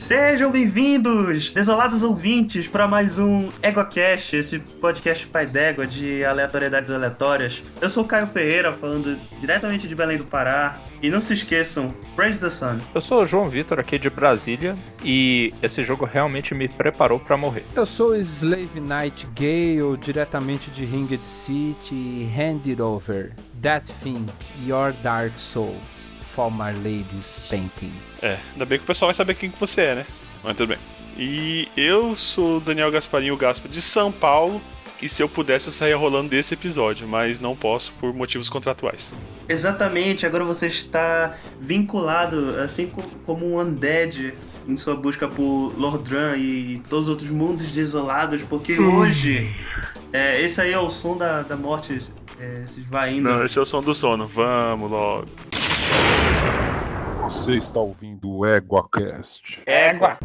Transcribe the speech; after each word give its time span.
Sejam 0.00 0.50
bem-vindos, 0.50 1.50
desolados 1.50 2.02
ouvintes, 2.02 2.66
para 2.66 2.88
mais 2.88 3.18
um 3.18 3.50
EgoCast, 3.62 4.34
esse 4.34 4.58
podcast 4.58 5.26
pai 5.26 5.46
d'égua 5.46 5.86
de 5.86 6.24
aleatoriedades 6.24 6.90
aleatórias. 6.90 7.62
Eu 7.82 7.88
sou 7.90 8.04
o 8.04 8.06
Caio 8.06 8.26
Ferreira, 8.26 8.72
falando 8.72 9.18
diretamente 9.38 9.86
de 9.86 9.94
Belém 9.94 10.16
do 10.16 10.24
Pará. 10.24 10.80
E 11.02 11.10
não 11.10 11.20
se 11.20 11.34
esqueçam, 11.34 11.94
Praise 12.16 12.40
the 12.40 12.48
Sun. 12.48 12.78
Eu 12.94 13.00
sou 13.02 13.22
o 13.22 13.26
João 13.26 13.50
Vitor, 13.50 13.78
aqui 13.78 13.98
de 13.98 14.08
Brasília, 14.08 14.74
e 15.04 15.52
esse 15.62 15.84
jogo 15.84 16.06
realmente 16.06 16.54
me 16.54 16.66
preparou 16.66 17.20
para 17.20 17.36
morrer. 17.36 17.64
Eu 17.76 17.84
sou 17.84 18.12
o 18.12 18.16
Slave 18.16 18.80
Knight 18.80 19.26
Gale, 19.36 19.98
diretamente 20.00 20.70
de 20.70 20.86
Ringed 20.86 21.26
City, 21.26 22.26
Hand 22.34 22.62
It 22.66 22.80
Over, 22.80 23.32
That 23.60 23.92
Thing, 24.02 24.24
Your 24.66 24.94
Dark 25.02 25.38
Soul, 25.38 25.76
For 26.40 26.50
My 26.50 26.72
Lady's 26.72 27.38
Painting. 27.50 27.92
É, 28.22 28.38
ainda 28.52 28.64
bem 28.64 28.78
que 28.78 28.84
o 28.84 28.86
pessoal 28.86 29.08
vai 29.08 29.14
saber 29.14 29.34
quem 29.34 29.50
que 29.50 29.60
você 29.60 29.82
é, 29.82 29.94
né? 29.96 30.06
Mas 30.42 30.56
tudo 30.56 30.68
bem. 30.68 30.78
E 31.18 31.68
eu 31.76 32.16
sou 32.16 32.56
o 32.56 32.60
Daniel 32.60 32.90
Gasparinho 32.90 33.36
Gaspa 33.36 33.68
de 33.68 33.82
São 33.82 34.10
Paulo. 34.10 34.58
E 35.02 35.08
se 35.08 35.22
eu 35.22 35.28
pudesse, 35.28 35.68
eu 35.68 35.72
saía 35.72 35.96
rolando 35.98 36.30
desse 36.30 36.54
episódio, 36.54 37.06
mas 37.06 37.40
não 37.40 37.54
posso 37.54 37.92
por 38.00 38.14
motivos 38.14 38.48
contratuais. 38.48 39.12
Exatamente, 39.50 40.24
agora 40.24 40.44
você 40.44 40.66
está 40.66 41.34
vinculado, 41.58 42.56
assim 42.58 42.90
como 43.26 43.46
um 43.46 43.60
undead, 43.60 44.32
em 44.66 44.76
sua 44.76 44.94
busca 44.94 45.28
por 45.28 45.74
Lordran 45.76 46.38
e 46.38 46.82
todos 46.88 47.04
os 47.06 47.10
outros 47.10 47.30
mundos 47.30 47.70
desolados, 47.70 48.40
porque 48.42 48.80
hum. 48.80 48.96
hoje. 48.96 49.54
É, 50.10 50.40
esse 50.40 50.60
aí 50.60 50.72
é 50.72 50.78
o 50.78 50.88
som 50.88 51.16
da, 51.16 51.42
da 51.42 51.56
morte 51.56 51.98
é, 52.40 52.62
se 52.66 52.80
esvaindo. 52.80 53.28
Não, 53.28 53.44
esse 53.44 53.58
é 53.58 53.62
o 53.62 53.66
som 53.66 53.82
do 53.82 53.94
sono. 53.94 54.26
Vamos 54.26 54.90
logo. 54.90 55.26
Você 57.30 57.54
está 57.54 57.78
ouvindo 57.78 58.28
o 58.28 58.44
EguaCast. 58.44 59.62
Égua! 59.64 60.18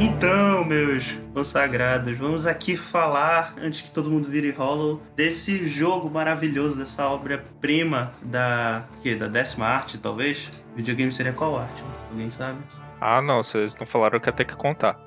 Então, 0.00 0.64
meus 0.64 1.10
consagrados, 1.34 2.16
vamos 2.16 2.46
aqui 2.46 2.76
falar, 2.76 3.54
antes 3.60 3.82
que 3.82 3.90
todo 3.90 4.08
mundo 4.08 4.28
vire 4.28 4.52
Hollow, 4.52 5.02
desse 5.16 5.66
jogo 5.66 6.08
maravilhoso, 6.08 6.78
dessa 6.78 7.08
obra-prima 7.08 8.12
da. 8.22 8.84
que? 9.02 9.16
Da 9.16 9.26
décima 9.26 9.66
arte, 9.66 9.98
talvez? 9.98 10.52
Videogame 10.76 11.10
seria 11.10 11.32
qual 11.32 11.58
arte? 11.58 11.82
Alguém 12.12 12.30
sabe? 12.30 12.60
Ah, 13.00 13.20
não, 13.20 13.42
vocês 13.42 13.74
não 13.74 13.88
falaram 13.88 14.20
que 14.20 14.28
ia 14.28 14.32
ter 14.32 14.44
que 14.44 14.54
contar. 14.54 15.00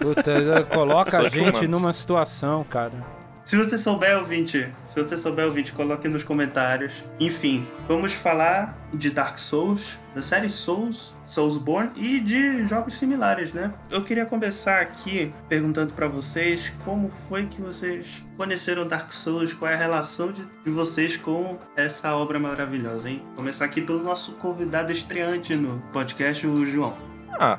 Puta, 0.00 0.64
coloca 0.72 1.18
a 1.18 1.28
gente 1.28 1.68
numa 1.68 1.92
situação, 1.92 2.64
cara. 2.64 3.17
Se 3.48 3.56
você 3.56 3.78
souber, 3.78 4.18
ouvinte, 4.18 4.68
se 4.84 5.02
você 5.02 5.16
souber, 5.16 5.46
ouvinte, 5.46 5.72
coloque 5.72 6.06
nos 6.06 6.22
comentários. 6.22 7.02
Enfim, 7.18 7.66
vamos 7.88 8.12
falar 8.12 8.76
de 8.92 9.08
Dark 9.08 9.38
Souls, 9.38 9.98
da 10.14 10.20
série 10.20 10.50
Souls, 10.50 11.14
Soulsborne 11.24 11.90
e 11.96 12.20
de 12.20 12.66
jogos 12.66 12.98
similares, 12.98 13.54
né? 13.54 13.72
Eu 13.90 14.04
queria 14.04 14.26
começar 14.26 14.82
aqui 14.82 15.32
perguntando 15.48 15.94
para 15.94 16.06
vocês 16.06 16.70
como 16.84 17.08
foi 17.08 17.46
que 17.46 17.62
vocês 17.62 18.22
conheceram 18.36 18.86
Dark 18.86 19.10
Souls, 19.12 19.54
qual 19.54 19.70
é 19.70 19.74
a 19.74 19.78
relação 19.78 20.30
de, 20.30 20.44
de 20.62 20.70
vocês 20.70 21.16
com 21.16 21.58
essa 21.74 22.14
obra 22.14 22.38
maravilhosa, 22.38 23.08
hein? 23.08 23.22
Começar 23.34 23.64
aqui 23.64 23.80
pelo 23.80 24.02
nosso 24.02 24.32
convidado 24.32 24.92
estreante 24.92 25.56
no 25.56 25.80
podcast, 25.90 26.46
o 26.46 26.66
João. 26.66 26.94
Ah, 27.40 27.58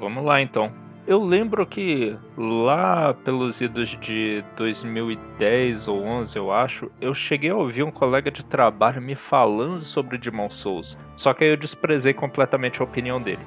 vamos 0.00 0.24
lá 0.24 0.42
então. 0.42 0.87
Eu 1.08 1.24
lembro 1.24 1.64
que 1.66 2.14
lá 2.36 3.14
pelos 3.14 3.62
idos 3.62 3.96
de 3.98 4.44
2010 4.58 5.88
ou 5.88 6.04
11, 6.04 6.36
eu 6.36 6.52
acho, 6.52 6.90
eu 7.00 7.14
cheguei 7.14 7.48
a 7.48 7.56
ouvir 7.56 7.82
um 7.82 7.90
colega 7.90 8.30
de 8.30 8.44
trabalho 8.44 9.00
me 9.00 9.14
falando 9.14 9.80
sobre 9.80 10.18
Demon 10.18 10.50
Souls, 10.50 10.98
só 11.16 11.32
que 11.32 11.44
aí 11.44 11.50
eu 11.50 11.56
desprezei 11.56 12.12
completamente 12.12 12.82
a 12.82 12.84
opinião 12.84 13.22
dele. 13.22 13.40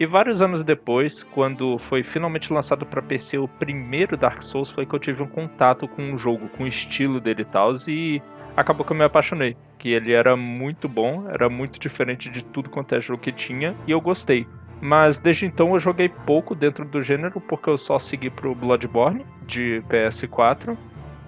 E 0.00 0.04
vários 0.04 0.42
anos 0.42 0.64
depois, 0.64 1.22
quando 1.22 1.78
foi 1.78 2.02
finalmente 2.02 2.52
lançado 2.52 2.84
para 2.84 3.00
PC 3.00 3.38
o 3.38 3.46
primeiro 3.46 4.16
Dark 4.16 4.42
Souls, 4.42 4.72
foi 4.72 4.84
que 4.84 4.92
eu 4.92 4.98
tive 4.98 5.22
um 5.22 5.28
contato 5.28 5.86
com 5.86 6.12
o 6.12 6.18
jogo, 6.18 6.48
com 6.48 6.64
o 6.64 6.66
estilo 6.66 7.20
dele 7.20 7.42
e 7.42 7.44
tal, 7.44 7.74
e 7.86 8.20
acabou 8.56 8.84
que 8.84 8.90
eu 8.90 8.96
me 8.96 9.04
apaixonei. 9.04 9.56
Que 9.78 9.90
ele 9.90 10.12
era 10.12 10.36
muito 10.36 10.88
bom, 10.88 11.28
era 11.30 11.48
muito 11.48 11.78
diferente 11.78 12.28
de 12.28 12.44
tudo 12.44 12.68
quanto 12.68 12.92
é 12.96 13.00
jogo 13.00 13.22
que 13.22 13.30
tinha, 13.30 13.72
e 13.86 13.92
eu 13.92 14.00
gostei. 14.00 14.48
Mas 14.80 15.18
desde 15.18 15.46
então 15.46 15.72
eu 15.72 15.78
joguei 15.78 16.08
pouco 16.08 16.54
dentro 16.54 16.84
do 16.84 17.00
gênero, 17.02 17.40
porque 17.40 17.70
eu 17.70 17.78
só 17.78 17.98
segui 17.98 18.30
pro 18.30 18.54
Bloodborne 18.54 19.24
de 19.46 19.82
PS4, 19.88 20.76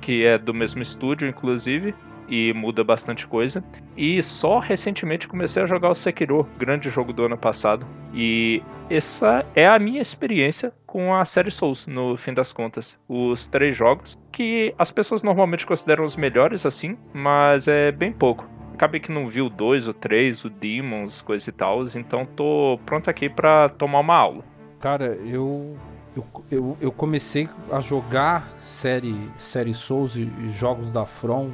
que 0.01 0.25
é 0.25 0.37
do 0.39 0.53
mesmo 0.53 0.83
estúdio, 0.83 1.29
inclusive, 1.29 1.95
e 2.29 2.53
muda 2.53 2.83
bastante 2.85 3.27
coisa. 3.27 3.65
E 3.97 4.23
só 4.23 4.59
recentemente 4.59 5.29
comecei 5.29 5.63
a 5.63 5.67
jogar 5.67 5.91
o 5.91 5.95
Sekiro, 5.95 6.47
grande 6.59 6.91
jogo 6.91 7.13
do 7.13 7.25
ano 7.25 7.39
passado. 7.39 7.87
E 8.13 8.63
essa 8.91 9.45
é 9.55 9.67
a 9.67 9.79
minha 9.79 10.01
experiência 10.01 10.73
com 10.87 11.15
a 11.15 11.25
série 11.25 11.51
Souls, 11.51 11.87
no 11.87 12.17
fim 12.17 12.35
das 12.35 12.53
contas. 12.53 12.99
Os 13.09 13.47
três 13.47 13.77
jogos, 13.77 14.17
que 14.33 14.75
as 14.79 14.91
pessoas 14.91 15.23
normalmente 15.23 15.67
consideram 15.67 16.05
os 16.05 16.17
melhores 16.17 16.67
assim, 16.67 16.97
mas 17.13 17.69
é 17.69 17.91
bem 17.91 18.13
pouco. 18.13 18.56
Acabei 18.77 19.01
que 19.01 19.11
não 19.11 19.27
vi 19.27 19.41
o 19.41 19.49
2, 19.49 19.89
o 19.89 19.95
3, 19.95 20.45
o 20.45 20.51
Demons, 20.51 21.23
coisa 21.23 21.49
e 21.49 21.53
tal, 21.53 21.83
então 21.95 22.27
tô 22.27 22.79
pronto 22.85 23.09
aqui 23.09 23.27
para 23.27 23.71
tomar 23.71 24.01
uma 24.01 24.15
aula. 24.15 24.45
Cara, 24.79 25.15
eu 25.25 25.79
eu, 26.15 26.27
eu, 26.51 26.77
eu, 26.81 26.93
comecei 26.93 27.49
a 27.73 27.81
jogar 27.81 28.47
série, 28.59 29.31
série 29.39 29.73
Souls 29.73 30.17
e, 30.17 30.31
jogos 30.51 30.93
da 30.93 31.07
From 31.07 31.51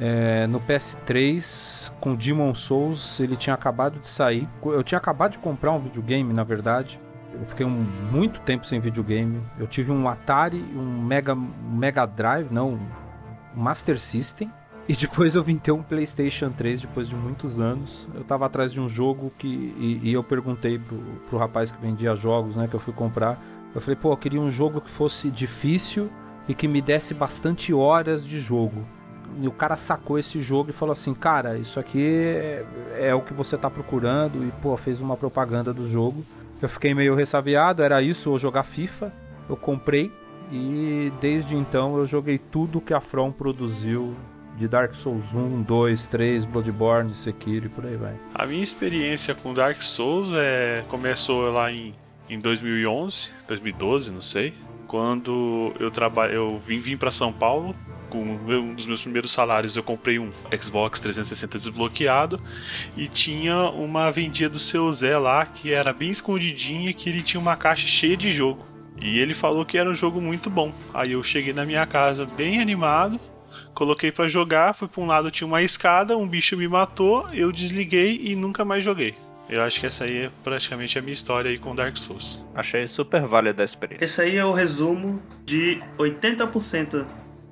é, 0.00 0.46
no 0.46 0.60
PS3 0.60 1.92
com 2.00 2.14
Demon 2.14 2.54
Souls. 2.54 3.18
Ele 3.18 3.36
tinha 3.36 3.54
acabado 3.54 3.98
de 3.98 4.06
sair. 4.06 4.48
Eu 4.64 4.82
tinha 4.84 4.98
acabado 4.98 5.32
de 5.32 5.38
comprar 5.38 5.72
um 5.72 5.80
videogame, 5.80 6.32
na 6.32 6.44
verdade. 6.44 7.00
Eu 7.32 7.44
fiquei 7.44 7.66
um, 7.66 7.86
muito 8.12 8.40
tempo 8.40 8.64
sem 8.64 8.78
videogame. 8.78 9.40
Eu 9.58 9.66
tive 9.66 9.90
um 9.90 10.08
Atari, 10.08 10.58
um 10.74 11.02
Mega, 11.02 11.34
Mega 11.34 12.06
Drive, 12.06 12.48
não, 12.50 12.74
um 12.74 12.80
Master 13.54 13.98
System. 14.00 14.50
E 14.88 14.94
depois 14.94 15.34
eu 15.34 15.42
vim 15.42 15.56
ter 15.56 15.72
um 15.72 15.82
PlayStation 15.82 16.50
3 16.50 16.82
depois 16.82 17.08
de 17.08 17.14
muitos 17.14 17.60
anos. 17.60 18.08
Eu 18.14 18.24
tava 18.24 18.46
atrás 18.46 18.72
de 18.72 18.80
um 18.80 18.88
jogo 18.88 19.32
que. 19.38 19.46
E, 19.46 20.00
e, 20.02 20.12
eu 20.12 20.24
perguntei 20.24 20.78
pro, 20.78 20.98
pro 21.28 21.38
rapaz 21.38 21.70
que 21.70 21.80
vendia 21.80 22.14
jogos, 22.16 22.56
né? 22.56 22.66
Que 22.66 22.74
eu 22.74 22.80
fui 22.80 22.92
comprar. 22.92 23.40
Eu 23.74 23.80
falei, 23.80 23.96
pô, 23.96 24.12
eu 24.12 24.16
queria 24.16 24.40
um 24.40 24.50
jogo 24.50 24.80
que 24.80 24.90
fosse 24.90 25.30
difícil 25.30 26.10
e 26.48 26.54
que 26.54 26.66
me 26.66 26.82
desse 26.82 27.14
bastante 27.14 27.72
horas 27.72 28.26
de 28.26 28.40
jogo. 28.40 28.84
E 29.40 29.46
o 29.46 29.52
cara 29.52 29.76
sacou 29.76 30.18
esse 30.18 30.42
jogo 30.42 30.70
e 30.70 30.72
falou 30.72 30.92
assim: 30.92 31.14
Cara, 31.14 31.56
isso 31.56 31.78
aqui 31.78 32.02
é, 32.04 32.64
é 32.98 33.14
o 33.14 33.20
que 33.20 33.32
você 33.32 33.56
tá 33.56 33.70
procurando. 33.70 34.44
E, 34.44 34.50
pô, 34.60 34.76
fez 34.76 35.00
uma 35.00 35.16
propaganda 35.16 35.72
do 35.72 35.88
jogo. 35.88 36.24
Eu 36.60 36.68
fiquei 36.68 36.94
meio 36.94 37.14
ressaviado, 37.14 37.82
era 37.82 38.02
isso 38.02 38.30
ou 38.30 38.38
jogar 38.38 38.64
FIFA. 38.64 39.12
Eu 39.48 39.56
comprei 39.56 40.12
e 40.52 41.12
desde 41.20 41.56
então 41.56 41.96
eu 41.96 42.04
joguei 42.04 42.38
tudo 42.38 42.80
que 42.80 42.92
a 42.92 43.00
From 43.00 43.30
produziu 43.30 44.14
de 44.60 44.68
Dark 44.68 44.94
Souls 44.94 45.34
1, 45.34 45.62
2, 45.62 46.06
3, 46.06 46.44
Bloodborne, 46.44 47.14
Sekiro 47.14 47.66
e 47.66 47.68
por 47.70 47.86
aí 47.86 47.96
vai. 47.96 48.14
A 48.34 48.44
minha 48.46 48.62
experiência 48.62 49.34
com 49.34 49.54
Dark 49.54 49.80
Souls 49.80 50.32
é 50.34 50.84
começou 50.86 51.50
lá 51.50 51.72
em, 51.72 51.94
em 52.28 52.38
2011, 52.38 53.30
2012, 53.48 54.10
não 54.10 54.20
sei, 54.20 54.52
quando 54.86 55.72
eu 55.80 55.90
trabalho, 55.90 56.34
eu 56.34 56.62
vim 56.66 56.78
vim 56.78 56.96
para 56.96 57.10
São 57.10 57.32
Paulo 57.32 57.74
com 58.10 58.22
um 58.22 58.74
dos 58.74 58.88
meus 58.88 59.02
primeiros 59.02 59.30
salários 59.30 59.76
eu 59.76 59.84
comprei 59.84 60.18
um 60.18 60.32
Xbox 60.60 60.98
360 60.98 61.56
desbloqueado 61.56 62.40
e 62.96 63.06
tinha 63.06 63.70
uma 63.70 64.10
vendia 64.10 64.48
do 64.50 64.58
seu 64.58 64.92
Zé 64.92 65.16
lá 65.16 65.46
que 65.46 65.72
era 65.72 65.92
bem 65.92 66.10
escondidinha 66.10 66.92
que 66.92 67.08
ele 67.08 67.22
tinha 67.22 67.40
uma 67.40 67.56
caixa 67.56 67.86
cheia 67.86 68.16
de 68.16 68.32
jogo. 68.32 68.66
E 69.00 69.18
ele 69.18 69.32
falou 69.32 69.64
que 69.64 69.78
era 69.78 69.88
um 69.88 69.94
jogo 69.94 70.20
muito 70.20 70.50
bom. 70.50 70.72
Aí 70.92 71.12
eu 71.12 71.22
cheguei 71.22 71.52
na 71.52 71.64
minha 71.64 71.86
casa 71.86 72.26
bem 72.26 72.60
animado, 72.60 73.18
Coloquei 73.74 74.12
para 74.12 74.28
jogar, 74.28 74.74
fui 74.74 74.88
para 74.88 75.02
um 75.02 75.06
lado 75.06 75.30
tinha 75.30 75.46
uma 75.46 75.62
escada, 75.62 76.16
um 76.16 76.28
bicho 76.28 76.56
me 76.56 76.68
matou, 76.68 77.26
eu 77.32 77.50
desliguei 77.52 78.20
e 78.22 78.34
nunca 78.34 78.64
mais 78.64 78.84
joguei. 78.84 79.14
Eu 79.48 79.62
acho 79.62 79.80
que 79.80 79.86
essa 79.86 80.04
aí 80.04 80.26
é 80.26 80.30
praticamente 80.44 80.96
a 80.96 81.02
minha 81.02 81.12
história 81.12 81.50
aí 81.50 81.58
com 81.58 81.74
Dark 81.74 81.96
Souls. 81.96 82.44
Achei 82.54 82.86
super 82.86 83.22
válida 83.22 83.62
a 83.62 83.64
experiência. 83.64 84.04
Esse 84.04 84.22
aí 84.22 84.36
é 84.36 84.44
o 84.44 84.52
resumo 84.52 85.20
de 85.44 85.82
80% 85.98 87.04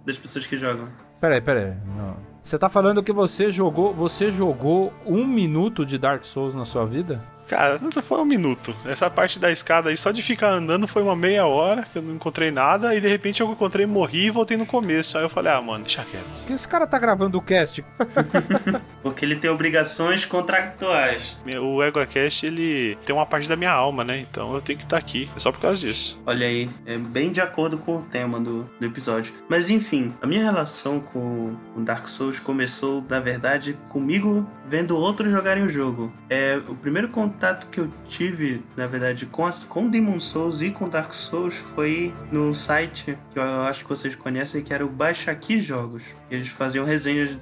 das 0.06 0.16
pessoas 0.16 0.46
que 0.46 0.56
jogam. 0.56 0.88
Peraí, 1.20 1.40
peraí. 1.40 1.72
Não. 1.96 2.16
Você 2.40 2.56
tá 2.56 2.68
falando 2.68 3.02
que 3.02 3.12
você 3.12 3.50
jogou, 3.50 3.92
você 3.92 4.30
jogou 4.30 4.92
um 5.04 5.26
minuto 5.26 5.84
de 5.84 5.98
Dark 5.98 6.24
Souls 6.24 6.54
na 6.54 6.64
sua 6.64 6.86
vida? 6.86 7.22
Cara, 7.48 7.78
não 7.80 7.90
foi 7.90 8.20
um 8.20 8.24
minuto. 8.24 8.74
Essa 8.84 9.08
parte 9.08 9.38
da 9.38 9.50
escada 9.50 9.88
aí, 9.88 9.96
só 9.96 10.10
de 10.10 10.22
ficar 10.22 10.50
andando, 10.50 10.86
foi 10.86 11.02
uma 11.02 11.16
meia 11.16 11.46
hora 11.46 11.86
que 11.90 11.98
eu 11.98 12.02
não 12.02 12.14
encontrei 12.14 12.50
nada. 12.50 12.94
E 12.94 13.00
de 13.00 13.08
repente 13.08 13.40
eu 13.40 13.50
encontrei, 13.50 13.86
morri 13.86 14.26
e 14.26 14.30
voltei 14.30 14.56
no 14.56 14.66
começo. 14.66 15.16
Aí 15.16 15.24
eu 15.24 15.28
falei, 15.28 15.52
ah, 15.52 15.60
mano, 15.60 15.84
deixa 15.84 16.04
quieto. 16.04 16.24
Por 16.24 16.46
que 16.46 16.52
esse 16.52 16.68
cara 16.68 16.86
tá 16.86 16.98
gravando 16.98 17.38
o 17.38 17.42
cast? 17.42 17.84
Porque 19.02 19.24
ele 19.24 19.36
tem 19.36 19.50
obrigações 19.50 20.24
contractuais. 20.24 21.38
O 21.62 21.82
EgoCast, 21.82 22.46
ele 22.46 22.98
tem 23.06 23.16
uma 23.16 23.24
parte 23.24 23.48
da 23.48 23.56
minha 23.56 23.72
alma, 23.72 24.04
né? 24.04 24.18
Então 24.18 24.54
eu 24.54 24.60
tenho 24.60 24.78
que 24.78 24.84
estar 24.84 24.98
aqui. 24.98 25.30
É 25.34 25.40
só 25.40 25.50
por 25.50 25.60
causa 25.60 25.78
disso. 25.78 26.20
Olha 26.26 26.46
aí, 26.46 26.68
é 26.84 26.98
bem 26.98 27.32
de 27.32 27.40
acordo 27.40 27.78
com 27.78 27.96
o 27.96 28.02
tema 28.02 28.38
do, 28.38 28.68
do 28.78 28.86
episódio. 28.86 29.32
Mas 29.48 29.70
enfim, 29.70 30.12
a 30.20 30.26
minha 30.26 30.42
relação 30.42 31.00
com 31.00 31.56
o 31.74 31.80
Dark 31.80 32.06
Souls 32.08 32.38
começou, 32.38 33.02
na 33.08 33.20
verdade, 33.20 33.78
comigo 33.88 34.46
vendo 34.66 34.96
outros 34.96 35.32
jogarem 35.32 35.64
o 35.64 35.68
jogo. 35.68 36.12
É, 36.28 36.60
o 36.68 36.74
primeiro 36.74 37.08
contato 37.08 37.37
que 37.70 37.80
eu 37.80 37.88
tive, 38.06 38.62
na 38.76 38.86
verdade, 38.86 39.26
com, 39.26 39.46
as, 39.46 39.64
com 39.64 39.88
Demon 39.88 40.20
Souls 40.20 40.60
e 40.62 40.70
com 40.70 40.88
Dark 40.88 41.12
Souls 41.12 41.56
foi 41.56 42.12
no 42.32 42.54
site 42.54 43.18
que 43.30 43.38
eu 43.38 43.60
acho 43.62 43.84
que 43.84 43.88
vocês 43.88 44.14
conhecem, 44.14 44.62
que 44.62 44.74
era 44.74 44.84
o 44.84 44.88
Baixa 44.88 45.30
Aqui 45.30 45.60
Jogos. 45.60 46.14
Eles 46.30 46.48
faziam 46.48 46.84
resenhas. 46.84 47.38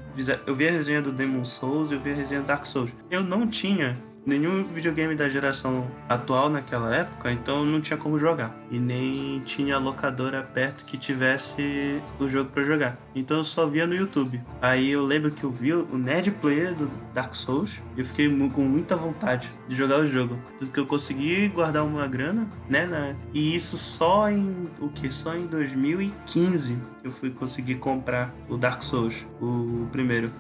Eu 0.47 0.55
vi 0.55 0.69
a 0.69 0.73
resenha 0.73 1.03
do 1.03 1.13
Demon 1.13 1.45
Souls 1.45 1.91
eu 1.91 2.01
vi 2.01 2.13
a 2.13 2.15
resenha 2.15 2.41
do 2.41 2.47
Dark 2.47 2.67
Souls. 2.67 2.95
Eu 3.11 3.23
não 3.23 3.47
tinha 3.47 3.97
nenhum 4.27 4.65
videogame 4.65 5.15
da 5.15 5.29
geração 5.29 5.87
atual 6.09 6.51
naquela 6.51 6.95
época, 6.95 7.31
então 7.31 7.65
não 7.65 7.81
tinha 7.81 7.97
como 7.97 8.19
jogar. 8.19 8.55
E 8.71 8.79
nem 8.79 9.41
tinha 9.41 9.79
locadora 9.79 10.43
perto 10.43 10.85
que 10.85 10.99
tivesse 10.99 12.03
o 12.19 12.27
jogo 12.27 12.51
para 12.51 12.65
jogar. 12.65 12.99
Então 13.15 13.39
eu 13.39 13.45
só 13.45 13.67
via 13.67 13.87
no 13.87 13.95
YouTube. 13.95 14.43
Aí 14.61 14.91
eu 14.91 15.07
lembro 15.07 15.31
que 15.31 15.45
eu 15.45 15.51
vi 15.51 15.73
o 15.73 15.97
Nerd 15.97 16.33
Player 16.33 16.75
do 16.75 16.91
Dark 17.15 17.35
Souls 17.35 17.81
e 17.97 18.01
eu 18.01 18.05
fiquei 18.05 18.29
com 18.51 18.63
muita 18.63 18.97
vontade 18.97 19.51
de 19.69 19.75
jogar 19.75 20.01
o 20.01 20.07
jogo. 20.07 20.37
Tudo 20.59 20.71
que 20.71 20.81
eu 20.81 20.87
consegui 20.87 21.49
guardar 21.49 21.85
uma 21.85 22.07
grana, 22.09 22.49
né? 22.69 23.15
E 23.33 23.55
isso 23.55 23.79
só 23.79 24.29
em 24.29 24.69
o 24.81 24.89
que? 24.89 25.11
Só 25.13 25.37
em 25.37 25.47
2015 25.47 26.77
eu 27.05 27.13
fui 27.13 27.31
conseguir 27.31 27.77
comprar 27.77 28.35
o 28.49 28.57
Dark 28.57 28.83
Souls, 28.83 29.25
o 29.41 29.87
primeiro, 29.93 30.31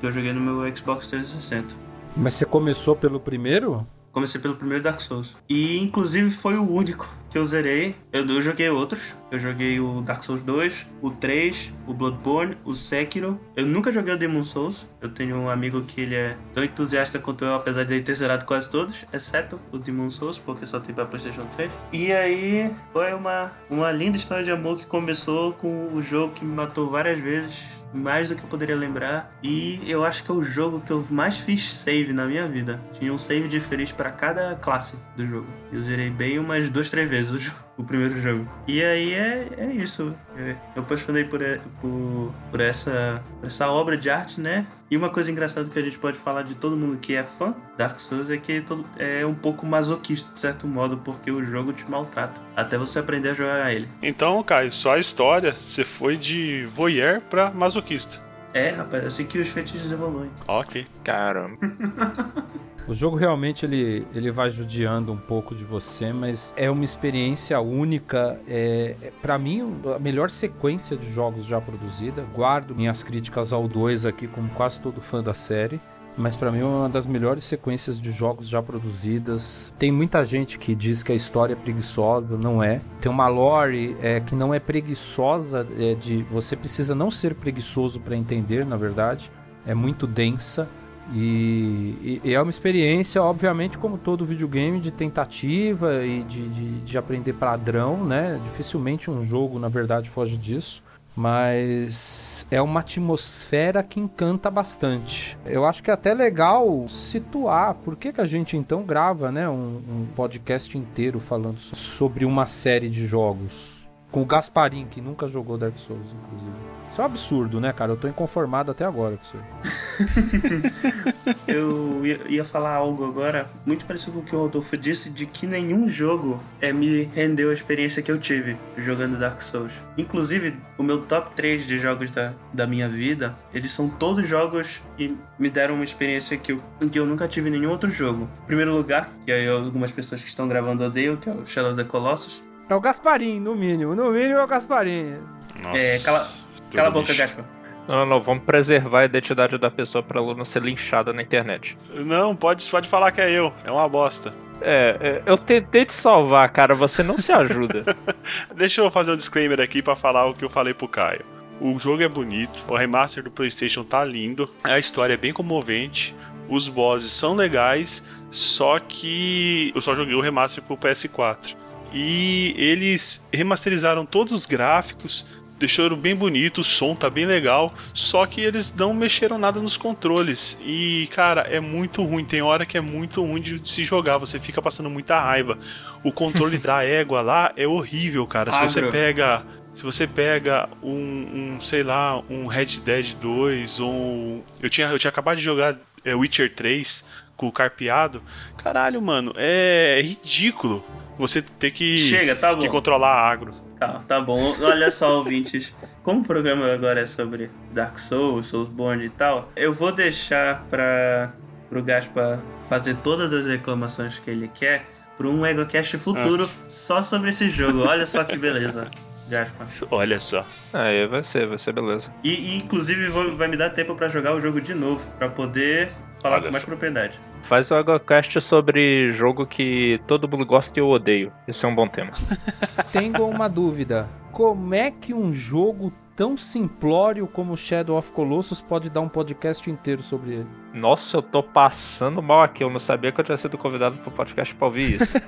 que 0.00 0.06
eu 0.06 0.12
joguei 0.12 0.32
no 0.32 0.40
meu 0.40 0.76
Xbox 0.76 1.08
360. 1.08 1.87
Mas 2.18 2.34
você 2.34 2.44
começou 2.44 2.96
pelo 2.96 3.20
primeiro? 3.20 3.86
Comecei 4.10 4.40
pelo 4.40 4.56
primeiro 4.56 4.82
Dark 4.82 5.00
Souls. 5.00 5.36
E 5.48 5.78
inclusive 5.78 6.32
foi 6.32 6.56
o 6.56 6.68
único 6.68 7.08
que 7.30 7.38
eu 7.38 7.44
zerei. 7.44 7.94
Eu, 8.12 8.26
eu 8.26 8.42
joguei 8.42 8.68
outros. 8.68 9.14
Eu 9.30 9.38
joguei 9.38 9.78
o 9.78 10.00
Dark 10.00 10.24
Souls 10.24 10.42
2, 10.42 10.86
o 11.00 11.10
3, 11.10 11.72
o 11.86 11.94
Bloodborne, 11.94 12.56
o 12.64 12.74
Sekiro. 12.74 13.38
Eu 13.54 13.64
nunca 13.64 13.92
joguei 13.92 14.12
o 14.12 14.18
Demon 14.18 14.42
Souls. 14.42 14.88
Eu 15.00 15.10
tenho 15.10 15.36
um 15.36 15.48
amigo 15.48 15.80
que 15.82 16.00
ele 16.00 16.16
é 16.16 16.36
tão 16.52 16.64
entusiasta 16.64 17.20
quanto 17.20 17.44
eu, 17.44 17.54
apesar 17.54 17.84
de 17.84 17.94
ele 17.94 18.02
ter 18.02 18.14
zerado 18.14 18.44
quase 18.44 18.68
todos, 18.68 18.96
exceto 19.12 19.60
o 19.70 19.78
Demon 19.78 20.10
Souls, 20.10 20.38
porque 20.38 20.66
só 20.66 20.80
tem 20.80 20.92
pra 20.92 21.04
PlayStation 21.06 21.46
3. 21.54 21.70
E 21.92 22.12
aí 22.12 22.74
foi 22.92 23.14
uma, 23.14 23.52
uma 23.70 23.92
linda 23.92 24.16
história 24.16 24.42
de 24.42 24.50
amor 24.50 24.76
que 24.76 24.86
começou 24.86 25.52
com 25.52 25.94
o 25.94 26.02
jogo 26.02 26.32
que 26.32 26.44
me 26.44 26.52
matou 26.52 26.90
várias 26.90 27.20
vezes 27.20 27.77
mais 27.92 28.28
do 28.28 28.34
que 28.34 28.42
eu 28.42 28.48
poderia 28.48 28.76
lembrar. 28.76 29.32
E 29.42 29.80
eu 29.86 30.04
acho 30.04 30.24
que 30.24 30.30
é 30.30 30.34
o 30.34 30.42
jogo 30.42 30.80
que 30.80 30.92
eu 30.92 31.04
mais 31.10 31.38
fiz 31.38 31.72
save 31.74 32.12
na 32.12 32.26
minha 32.26 32.46
vida. 32.46 32.80
Tinha 32.94 33.12
um 33.12 33.18
save 33.18 33.48
diferente 33.48 33.94
para 33.94 34.10
cada 34.10 34.54
classe 34.56 34.96
do 35.16 35.26
jogo. 35.26 35.46
Eu 35.72 35.82
zerei 35.82 36.10
bem 36.10 36.38
umas 36.38 36.68
duas, 36.68 36.90
três 36.90 37.08
vezes 37.08 37.32
o 37.32 37.38
jogo 37.38 37.67
o 37.78 37.84
primeiro 37.84 38.20
jogo. 38.20 38.46
E 38.66 38.82
aí 38.82 39.14
é, 39.14 39.48
é 39.56 39.66
isso. 39.66 40.14
Eu, 40.36 40.56
eu 40.76 40.82
apaixonei 40.82 41.24
por, 41.24 41.40
por, 41.80 42.34
por, 42.50 42.60
essa, 42.60 43.22
por 43.40 43.46
essa 43.46 43.70
obra 43.70 43.96
de 43.96 44.10
arte, 44.10 44.40
né? 44.40 44.66
E 44.90 44.96
uma 44.96 45.08
coisa 45.08 45.30
engraçada 45.30 45.70
que 45.70 45.78
a 45.78 45.82
gente 45.82 45.98
pode 45.98 46.18
falar 46.18 46.42
de 46.42 46.56
todo 46.56 46.76
mundo 46.76 46.98
que 47.00 47.14
é 47.14 47.22
fã 47.22 47.54
Dark 47.76 48.00
Souls 48.00 48.28
é 48.28 48.36
que 48.36 48.60
todo, 48.60 48.84
é 48.98 49.24
um 49.24 49.34
pouco 49.34 49.64
masoquista, 49.64 50.34
de 50.34 50.40
certo 50.40 50.66
modo, 50.66 50.96
porque 50.98 51.30
o 51.30 51.44
jogo 51.44 51.72
te 51.72 51.88
maltrata. 51.88 52.40
Até 52.56 52.76
você 52.76 52.98
aprender 52.98 53.30
a 53.30 53.34
jogar 53.34 53.72
ele. 53.72 53.88
Então, 54.02 54.42
Caio, 54.42 54.72
só 54.72 54.94
a 54.94 54.98
história, 54.98 55.54
você 55.58 55.84
foi 55.84 56.16
de 56.16 56.66
voyeur 56.74 57.20
pra 57.20 57.50
masoquista. 57.50 58.20
É, 58.52 58.70
rapaz, 58.70 59.04
assim 59.04 59.24
que 59.24 59.38
os 59.38 59.48
fetiches 59.48 59.92
evoluem. 59.92 60.30
Ok. 60.48 60.86
Caramba. 61.04 61.58
O 62.88 62.94
jogo 62.94 63.16
realmente 63.16 63.66
ele, 63.66 64.06
ele 64.14 64.30
vai 64.30 64.48
judiando 64.48 65.12
um 65.12 65.16
pouco 65.18 65.54
de 65.54 65.62
você, 65.62 66.10
mas 66.10 66.54
é 66.56 66.70
uma 66.70 66.82
experiência 66.82 67.60
única. 67.60 68.40
É, 68.48 68.96
é 69.02 69.12
para 69.20 69.38
mim, 69.38 69.78
a 69.94 69.98
melhor 69.98 70.30
sequência 70.30 70.96
de 70.96 71.12
jogos 71.12 71.44
já 71.44 71.60
produzida. 71.60 72.24
Guardo 72.34 72.74
minhas 72.74 73.02
críticas 73.02 73.52
ao 73.52 73.68
2 73.68 74.06
aqui, 74.06 74.26
como 74.26 74.48
quase 74.50 74.80
todo 74.80 75.02
fã 75.02 75.22
da 75.22 75.34
série. 75.34 75.78
Mas 76.16 76.34
para 76.34 76.50
mim 76.50 76.60
é 76.60 76.64
uma 76.64 76.88
das 76.88 77.06
melhores 77.06 77.44
sequências 77.44 78.00
de 78.00 78.10
jogos 78.10 78.48
já 78.48 78.62
produzidas. 78.62 79.72
Tem 79.78 79.92
muita 79.92 80.24
gente 80.24 80.58
que 80.58 80.74
diz 80.74 81.02
que 81.02 81.12
a 81.12 81.14
história 81.14 81.52
é 81.52 81.56
preguiçosa, 81.56 82.38
não 82.38 82.62
é. 82.62 82.80
Tem 83.02 83.12
uma 83.12 83.28
lore 83.28 83.98
é, 84.00 84.18
que 84.18 84.34
não 84.34 84.54
é 84.54 84.58
preguiçosa, 84.58 85.66
é 85.78 85.94
de 85.94 86.22
você 86.24 86.56
precisa 86.56 86.94
não 86.94 87.10
ser 87.10 87.34
preguiçoso 87.34 88.00
para 88.00 88.16
entender, 88.16 88.64
na 88.64 88.78
verdade. 88.78 89.30
É 89.66 89.74
muito 89.74 90.06
densa 90.06 90.66
e, 91.12 92.20
e, 92.22 92.34
é 92.34 92.40
uma 92.40 92.50
experiência, 92.50 93.22
obviamente, 93.22 93.78
como 93.78 93.96
todo 93.96 94.24
videogame, 94.24 94.78
de 94.78 94.90
tentativa 94.90 96.04
e 96.04 96.22
de, 96.24 96.48
de, 96.48 96.80
de, 96.80 96.98
aprender 96.98 97.32
padrão, 97.32 98.04
né? 98.04 98.38
Dificilmente 98.44 99.10
um 99.10 99.24
jogo, 99.24 99.58
na 99.58 99.68
verdade, 99.68 100.10
foge 100.10 100.36
disso. 100.36 100.82
Mas 101.16 102.46
é 102.48 102.62
uma 102.62 102.80
atmosfera 102.80 103.82
que 103.82 103.98
encanta 103.98 104.50
bastante. 104.50 105.36
Eu 105.44 105.64
acho 105.64 105.82
que 105.82 105.90
é 105.90 105.94
até 105.94 106.14
legal 106.14 106.86
situar 106.86 107.74
por 107.74 107.96
que, 107.96 108.12
que 108.12 108.20
a 108.20 108.26
gente 108.26 108.56
então 108.56 108.84
grava 108.84 109.32
né, 109.32 109.48
um, 109.48 109.80
um 109.88 110.06
podcast 110.14 110.78
inteiro 110.78 111.18
falando 111.18 111.58
sobre 111.58 112.24
uma 112.24 112.46
série 112.46 112.88
de 112.88 113.04
jogos. 113.04 113.84
Com 114.12 114.22
o 114.22 114.26
Gasparim, 114.26 114.86
que 114.86 115.00
nunca 115.00 115.26
jogou 115.26 115.58
Dark 115.58 115.76
Souls, 115.76 116.14
inclusive. 116.14 116.67
Isso 116.90 117.00
é 117.00 117.04
um 117.04 117.06
absurdo, 117.06 117.60
né, 117.60 117.72
cara? 117.72 117.92
Eu 117.92 117.96
tô 117.96 118.08
inconformado 118.08 118.70
até 118.70 118.84
agora 118.84 119.16
com 119.16 119.22
isso 119.22 119.36
Eu 121.46 122.02
ia, 122.28 122.44
falar 122.44 122.74
algo 122.74 123.04
agora, 123.04 123.48
muito 123.66 123.84
parecido 123.84 124.12
com 124.12 124.18
o 124.20 124.22
que 124.22 124.34
o 124.34 124.38
Rodolfo 124.38 124.76
disse, 124.76 125.10
de 125.10 125.26
que 125.26 125.46
nenhum 125.46 125.88
jogo 125.88 126.42
é, 126.60 126.72
me 126.72 127.04
rendeu 127.14 127.50
a 127.50 127.54
experiência 127.54 128.02
que 128.02 128.10
eu 128.10 128.18
tive 128.18 128.56
jogando 128.76 129.18
Dark 129.18 129.40
Souls. 129.42 129.72
Inclusive, 129.96 130.56
o 130.78 130.82
meu 130.82 131.02
top 131.02 131.34
3 131.34 131.66
de 131.66 131.78
jogos 131.78 132.10
da, 132.10 132.32
da 132.52 132.66
minha 132.66 132.88
vida, 132.88 133.34
eles 133.52 133.72
são 133.72 133.88
todos 133.88 134.26
jogos 134.26 134.82
que 134.96 135.16
me 135.38 135.50
deram 135.50 135.74
uma 135.74 135.84
experiência 135.84 136.36
que 136.36 136.52
eu, 136.52 136.62
que 136.90 136.98
eu 136.98 137.06
nunca 137.06 137.28
tive 137.28 137.48
em 137.48 137.52
nenhum 137.52 137.70
outro 137.70 137.90
jogo. 137.90 138.28
Em 138.44 138.46
primeiro 138.46 138.74
lugar, 138.74 139.10
que 139.24 139.32
aí 139.32 139.48
algumas 139.48 139.90
pessoas 139.90 140.22
que 140.22 140.28
estão 140.28 140.48
gravando 140.48 140.84
odeiam, 140.84 141.16
que 141.16 141.28
é 141.28 141.32
o 141.32 141.46
Shadow 141.46 141.72
of 141.72 141.82
the 141.82 141.88
Colossus. 141.88 142.42
É 142.68 142.74
o 142.74 142.80
Gasparim, 142.80 143.40
no 143.40 143.54
mínimo. 143.54 143.94
No 143.94 144.10
mínimo 144.10 144.38
é 144.38 144.44
o 144.44 144.46
Gasparim. 144.46 145.16
Nossa. 145.62 145.78
É, 145.78 145.98
cala... 146.00 146.47
Cala 146.72 146.88
a 146.88 146.90
boca, 146.90 147.14
Gaspar. 147.14 147.44
Não, 147.88 148.04
não, 148.04 148.20
vamos 148.20 148.44
preservar 148.44 149.00
a 149.00 149.04
identidade 149.06 149.56
da 149.56 149.70
pessoa 149.70 150.02
pra 150.02 150.20
ela 150.20 150.34
não 150.34 150.44
ser 150.44 150.62
linchada 150.62 151.10
na 151.10 151.22
internet. 151.22 151.76
Não, 151.94 152.36
pode, 152.36 152.68
pode 152.70 152.86
falar 152.86 153.10
que 153.12 153.20
é 153.20 153.30
eu. 153.30 153.52
É 153.64 153.70
uma 153.70 153.88
bosta. 153.88 154.34
É, 154.60 154.96
é 155.00 155.22
eu 155.24 155.38
tentei 155.38 155.86
te 155.86 155.92
salvar, 155.94 156.50
cara, 156.50 156.74
você 156.74 157.02
não 157.02 157.16
se 157.16 157.32
ajuda. 157.32 157.84
Deixa 158.54 158.82
eu 158.82 158.90
fazer 158.90 159.12
um 159.12 159.16
disclaimer 159.16 159.60
aqui 159.60 159.80
para 159.80 159.96
falar 159.96 160.26
o 160.26 160.34
que 160.34 160.44
eu 160.44 160.50
falei 160.50 160.74
pro 160.74 160.86
Caio. 160.86 161.24
O 161.60 161.78
jogo 161.78 162.02
é 162.02 162.08
bonito, 162.08 162.62
o 162.68 162.76
remaster 162.76 163.22
do 163.22 163.30
PlayStation 163.30 163.82
tá 163.82 164.04
lindo, 164.04 164.48
a 164.62 164.78
história 164.78 165.14
é 165.14 165.16
bem 165.16 165.32
comovente, 165.32 166.14
os 166.48 166.68
bosses 166.68 167.10
são 167.10 167.34
legais, 167.34 168.02
só 168.30 168.78
que 168.78 169.72
eu 169.74 169.80
só 169.80 169.96
joguei 169.96 170.14
o 170.14 170.20
remaster 170.20 170.62
pro 170.62 170.76
PS4. 170.76 171.56
E 171.92 172.54
eles 172.56 173.26
remasterizaram 173.32 174.04
todos 174.04 174.32
os 174.32 174.46
gráficos, 174.46 175.26
deixaram 175.58 175.96
bem 175.96 176.14
bonito, 176.14 176.60
o 176.60 176.64
som 176.64 176.94
tá 176.94 177.10
bem 177.10 177.26
legal, 177.26 177.74
só 177.92 178.24
que 178.26 178.40
eles 178.40 178.72
não 178.74 178.94
mexeram 178.94 179.38
nada 179.38 179.60
nos 179.60 179.76
controles. 179.76 180.58
E, 180.62 181.08
cara, 181.12 181.42
é 181.42 181.60
muito 181.60 182.02
ruim. 182.02 182.24
Tem 182.24 182.40
hora 182.40 182.64
que 182.64 182.78
é 182.78 182.80
muito 182.80 183.22
ruim 183.22 183.40
de 183.40 183.68
se 183.68 183.84
jogar, 183.84 184.18
você 184.18 184.38
fica 184.38 184.62
passando 184.62 184.88
muita 184.88 185.18
raiva. 185.20 185.58
O 186.02 186.12
controle 186.12 186.56
da 186.58 186.84
égua 186.84 187.20
lá 187.20 187.52
é 187.56 187.66
horrível, 187.66 188.26
cara. 188.26 188.52
Se 188.52 188.60
você 188.60 188.82
pega. 188.90 189.42
Se 189.74 189.84
você 189.84 190.08
pega 190.08 190.68
um, 190.82 191.54
um, 191.54 191.60
sei 191.60 191.84
lá, 191.84 192.20
um 192.28 192.46
Red 192.46 192.80
Dead 192.84 193.14
2 193.14 193.78
ou. 193.78 194.44
Eu 194.60 194.68
tinha, 194.68 194.88
eu 194.88 194.98
tinha 194.98 195.08
acabado 195.08 195.36
de 195.36 195.44
jogar 195.44 195.76
é, 196.04 196.16
Witcher 196.16 196.52
3 196.52 197.04
com 197.36 197.46
o 197.46 197.52
carpeado. 197.52 198.20
Caralho, 198.56 199.00
mano, 199.00 199.32
é 199.36 200.00
ridículo 200.02 200.84
você 201.16 201.40
ter 201.42 201.70
que, 201.70 201.98
Chega, 201.98 202.34
tá 202.34 202.56
que 202.56 202.68
controlar 202.68 203.14
agro. 203.14 203.67
Tá, 203.78 204.00
tá 204.06 204.20
bom. 204.20 204.56
Olha 204.60 204.90
só, 204.90 205.18
ouvintes. 205.18 205.72
Como 206.02 206.20
o 206.20 206.24
programa 206.24 206.72
agora 206.72 207.00
é 207.00 207.06
sobre 207.06 207.50
Dark 207.72 207.98
Souls, 207.98 208.46
Soulsborne 208.46 209.04
e 209.04 209.10
tal, 209.10 209.50
eu 209.54 209.72
vou 209.72 209.92
deixar 209.92 210.64
para 210.68 211.32
o 211.70 211.82
Gaspa 211.82 212.42
fazer 212.68 212.96
todas 212.96 213.32
as 213.32 213.46
reclamações 213.46 214.18
que 214.18 214.30
ele 214.30 214.48
quer 214.48 214.86
para 215.16 215.28
um 215.28 215.44
EgoCast 215.44 215.98
futuro 215.98 216.48
ah. 216.50 216.66
só 216.68 217.02
sobre 217.02 217.30
esse 217.30 217.48
jogo. 217.48 217.84
Olha 217.84 218.06
só 218.06 218.24
que 218.24 218.36
beleza. 218.36 218.90
Gaspa. 219.28 219.66
Olha 219.90 220.18
só. 220.18 220.44
Aí 220.72 221.06
vai 221.06 221.22
ser, 221.22 221.46
vai 221.46 221.58
ser 221.58 221.72
beleza. 221.72 222.10
E, 222.24 222.30
e 222.30 222.56
inclusive 222.58 223.08
vai 223.08 223.46
me 223.46 223.56
dar 223.56 223.70
tempo 223.70 223.94
para 223.94 224.08
jogar 224.08 224.34
o 224.34 224.40
jogo 224.40 224.60
de 224.60 224.74
novo, 224.74 225.06
para 225.18 225.28
poder 225.28 225.90
falar 226.20 226.36
Olha 226.36 226.44
com 226.46 226.50
mais 226.52 226.62
só. 226.62 226.66
propriedade. 226.68 227.20
Faz 227.44 227.70
o 227.70 227.74
AgroCast 227.74 228.40
sobre 228.40 229.10
jogo 229.12 229.46
que 229.46 230.00
todo 230.06 230.28
mundo 230.28 230.44
gosta 230.44 230.78
e 230.78 230.82
eu 230.82 230.88
odeio. 230.88 231.32
Esse 231.46 231.64
é 231.64 231.68
um 231.68 231.74
bom 231.74 231.86
tema. 231.88 232.12
Tenho 232.92 233.26
uma 233.26 233.48
dúvida. 233.48 234.08
Como 234.32 234.74
é 234.74 234.90
que 234.90 235.14
um 235.14 235.32
jogo 235.32 235.92
tão 236.14 236.36
simplório 236.36 237.26
como 237.26 237.56
Shadow 237.56 237.96
of 237.96 238.10
Colossus 238.12 238.60
pode 238.60 238.90
dar 238.90 239.00
um 239.00 239.08
podcast 239.08 239.70
inteiro 239.70 240.02
sobre 240.02 240.34
ele? 240.34 240.46
Nossa, 240.74 241.16
eu 241.18 241.22
tô 241.22 241.42
passando 241.42 242.20
mal 242.22 242.42
aqui. 242.42 242.62
Eu 242.64 242.70
não 242.70 242.78
sabia 242.78 243.12
que 243.12 243.20
eu 243.20 243.24
tinha 243.24 243.36
sido 243.36 243.56
convidado 243.56 243.96
pro 243.98 244.10
podcast 244.10 244.54
pra 244.54 244.66
ouvir 244.66 245.00
isso. 245.00 245.16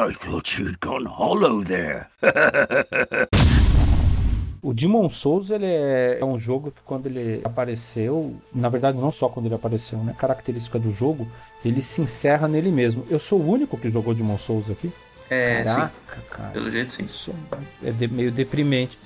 I 0.00 0.12
thought 0.12 0.60
you'd 0.62 0.78
gone 0.80 1.06
hollow 1.06 1.64
there. 1.64 2.06
O 4.62 4.72
Demon 4.74 5.08
Souls 5.08 5.50
ele 5.50 5.66
é, 5.66 6.18
é 6.20 6.24
um 6.24 6.38
jogo 6.38 6.70
que 6.70 6.80
quando 6.84 7.06
ele 7.06 7.40
apareceu, 7.44 8.34
na 8.54 8.68
verdade 8.68 8.98
não 8.98 9.12
só 9.12 9.28
quando 9.28 9.46
ele 9.46 9.54
apareceu, 9.54 9.98
né? 10.00 10.14
Característica 10.18 10.78
do 10.78 10.90
jogo, 10.90 11.28
ele 11.64 11.80
se 11.82 12.00
encerra 12.00 12.48
nele 12.48 12.70
mesmo. 12.70 13.06
Eu 13.08 13.18
sou 13.18 13.40
o 13.40 13.48
único 13.50 13.76
que 13.76 13.90
jogou 13.90 14.14
Demon 14.14 14.38
Souls 14.38 14.70
aqui. 14.70 14.90
É, 15.30 15.62
Caraca, 15.62 15.92
sim. 16.14 16.20
cara. 16.30 16.50
Pelo 16.50 16.70
jeito, 16.70 16.92
sim. 16.92 17.04
Isso 17.04 17.34
é 17.84 17.90
de- 17.90 18.08
meio 18.08 18.32
deprimente. 18.32 18.98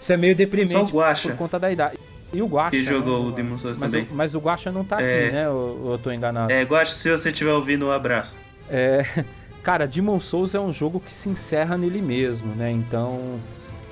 Isso 0.00 0.12
é 0.12 0.16
meio 0.16 0.34
deprimente 0.34 0.92
por 0.92 1.36
conta 1.36 1.58
da 1.58 1.70
idade. 1.70 1.98
E 2.32 2.40
o 2.40 2.46
Guaxa. 2.46 2.70
Que 2.70 2.84
jogou 2.84 3.24
né? 3.24 3.28
o 3.28 3.32
Demon 3.32 3.58
Souls 3.58 3.76
mas, 3.76 3.90
também. 3.90 4.06
o, 4.10 4.14
mas 4.14 4.34
o 4.34 4.38
Guaxa 4.38 4.70
não 4.70 4.84
tá 4.84 5.02
É. 5.02 5.24
aqui, 5.24 5.32
né? 5.34 5.50
Ou 5.50 5.92
eu 5.92 5.98
tô 5.98 6.12
enganado? 6.12 6.52
É, 6.52 6.64
gosto 6.64 6.92
se 6.94 7.10
você 7.10 7.30
estiver 7.30 7.52
ouvindo 7.52 7.86
um 7.86 7.90
abraço. 7.90 8.36
É, 8.70 9.04
cara, 9.64 9.86
Demon 9.86 10.20
Souls 10.20 10.54
é 10.54 10.60
um 10.60 10.72
jogo 10.72 11.00
que 11.00 11.12
se 11.12 11.28
encerra 11.28 11.76
nele 11.76 12.00
mesmo, 12.00 12.54
né? 12.54 12.70
Então, 12.70 13.40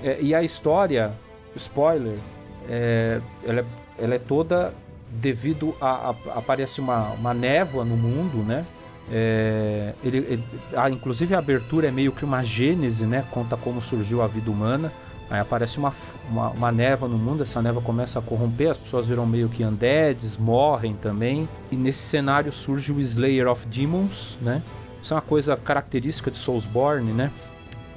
é, 0.03 0.19
e 0.21 0.35
a 0.35 0.43
história, 0.43 1.13
spoiler, 1.57 2.19
é, 2.69 3.21
ela, 3.45 3.61
é, 3.61 3.65
ela 4.05 4.15
é 4.15 4.19
toda 4.19 4.73
devido 5.11 5.75
a, 5.81 6.11
a- 6.11 6.39
aparece 6.39 6.81
uma, 6.81 7.11
uma 7.13 7.33
névoa 7.35 7.85
no 7.85 7.97
mundo, 7.97 8.39
né? 8.47 8.65
É, 9.11 9.95
ele, 10.05 10.19
ele- 10.19 10.45
ah, 10.77 10.91
inclusive 10.91 11.35
a 11.35 11.39
abertura 11.39 11.89
é 11.89 11.91
meio 11.91 12.13
que 12.13 12.25
uma 12.25 12.43
gênese, 12.43 13.07
né? 13.07 13.25
Conta 13.31 13.57
como 13.57 13.81
surgiu 13.81 14.23
a 14.23 14.27
vida 14.27 14.51
humana. 14.51 14.93
Aí 15.31 15.41
aparece 15.41 15.79
uma, 15.79 15.93
uma, 16.31 16.49
uma 16.51 16.73
névoa 16.73 17.07
no 17.09 17.19
mundo, 17.19 17.43
essa 17.43 17.61
névoa 17.61 17.83
começa 17.83 18.19
a 18.19 18.23
corromper, 18.23 18.71
as 18.71 18.79
pessoas 18.79 19.07
viram 19.09 19.27
meio 19.27 19.49
que 19.51 19.63
undeads, 19.63 20.39
morrem 20.39 20.95
também. 20.95 21.47
E 21.71 21.77
nesse 21.77 21.99
cenário 22.01 22.51
surge 22.51 22.93
o 22.93 23.01
Slayer 23.01 23.47
of 23.47 23.67
Demons, 23.67 24.39
né? 24.41 24.63
Isso 25.03 25.13
é 25.13 25.17
uma 25.17 25.23
coisa 25.23 25.57
característica 25.57 26.31
de 26.31 26.39
Soulsborne, 26.39 27.13
né? 27.13 27.31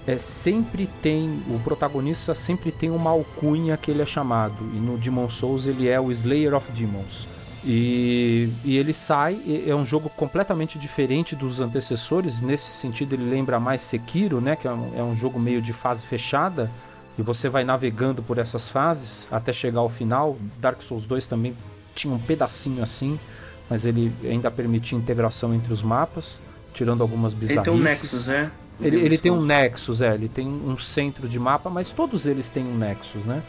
É, 0.08 0.18
sempre 0.18 0.88
tem, 1.02 1.44
o 1.48 1.60
protagonista 1.60 2.34
sempre 2.34 2.72
tem 2.72 2.90
uma 2.90 3.12
alcunha 3.12 3.78
que 3.78 3.92
ele 3.92 4.02
é 4.02 4.06
chamado. 4.06 4.64
E 4.74 4.80
no 4.80 4.98
Demon 4.98 5.30
Souls 5.30 5.68
ele 5.68 5.88
é 5.88 6.00
o 6.00 6.12
Slayer 6.12 6.56
of 6.56 6.72
Demons. 6.72 7.28
E, 7.64 8.50
e 8.66 8.76
ele 8.78 8.94
sai, 8.94 9.40
é 9.68 9.76
um 9.76 9.86
jogo 9.86 10.10
completamente 10.10 10.80
diferente 10.80 11.36
dos 11.36 11.60
antecessores. 11.60 12.42
Nesse 12.42 12.72
sentido, 12.72 13.14
ele 13.14 13.30
lembra 13.30 13.60
mais 13.60 13.82
Sekiro, 13.82 14.42
né? 14.42 14.56
Que 14.56 14.68
é 14.68 14.72
um, 14.72 14.92
é 14.98 15.04
um 15.04 15.16
jogo 15.16 15.40
meio 15.40 15.62
de 15.62 15.72
fase 15.72 16.06
fechada. 16.06 16.70
E 17.18 17.22
você 17.22 17.50
vai 17.50 17.64
navegando 17.64 18.24
por 18.24 18.40
essas 18.40 18.70
fases 18.70 19.28
até 19.32 19.54
chegar 19.54 19.82
ao 19.82 19.90
final. 19.90 20.38
Dark 20.60 20.82
Souls 20.82 21.06
2 21.06 21.28
também 21.28 21.56
tinha 21.94 22.14
um 22.14 22.20
pedacinho 22.20 22.82
assim, 22.82 23.20
mas 23.70 23.86
ele 23.86 24.12
ainda 24.24 24.50
permitia 24.50 24.98
integração 24.98 25.54
entre 25.54 25.72
os 25.72 25.84
mapas, 25.84 26.40
tirando 26.74 27.02
algumas 27.02 27.34
bizarrices. 27.34 27.74
um 27.74 27.78
Nexus, 27.84 28.28
né? 28.28 28.52
Ele, 28.82 29.00
ele 29.00 29.18
tem 29.18 29.32
um. 29.32 29.42
Nexus, 29.42 30.02
é, 30.02 30.14
ele 30.14 30.28
tem 30.30 30.48
um 30.48 30.78
centro 30.78 31.28
de 31.28 31.40
mapa, 31.40 31.70
mas 31.70 31.92
todos 31.92 32.26
eles 32.28 32.50
têm 32.50 32.66
um 32.66 32.78
Nexus, 32.78 33.26
né? 33.26 33.44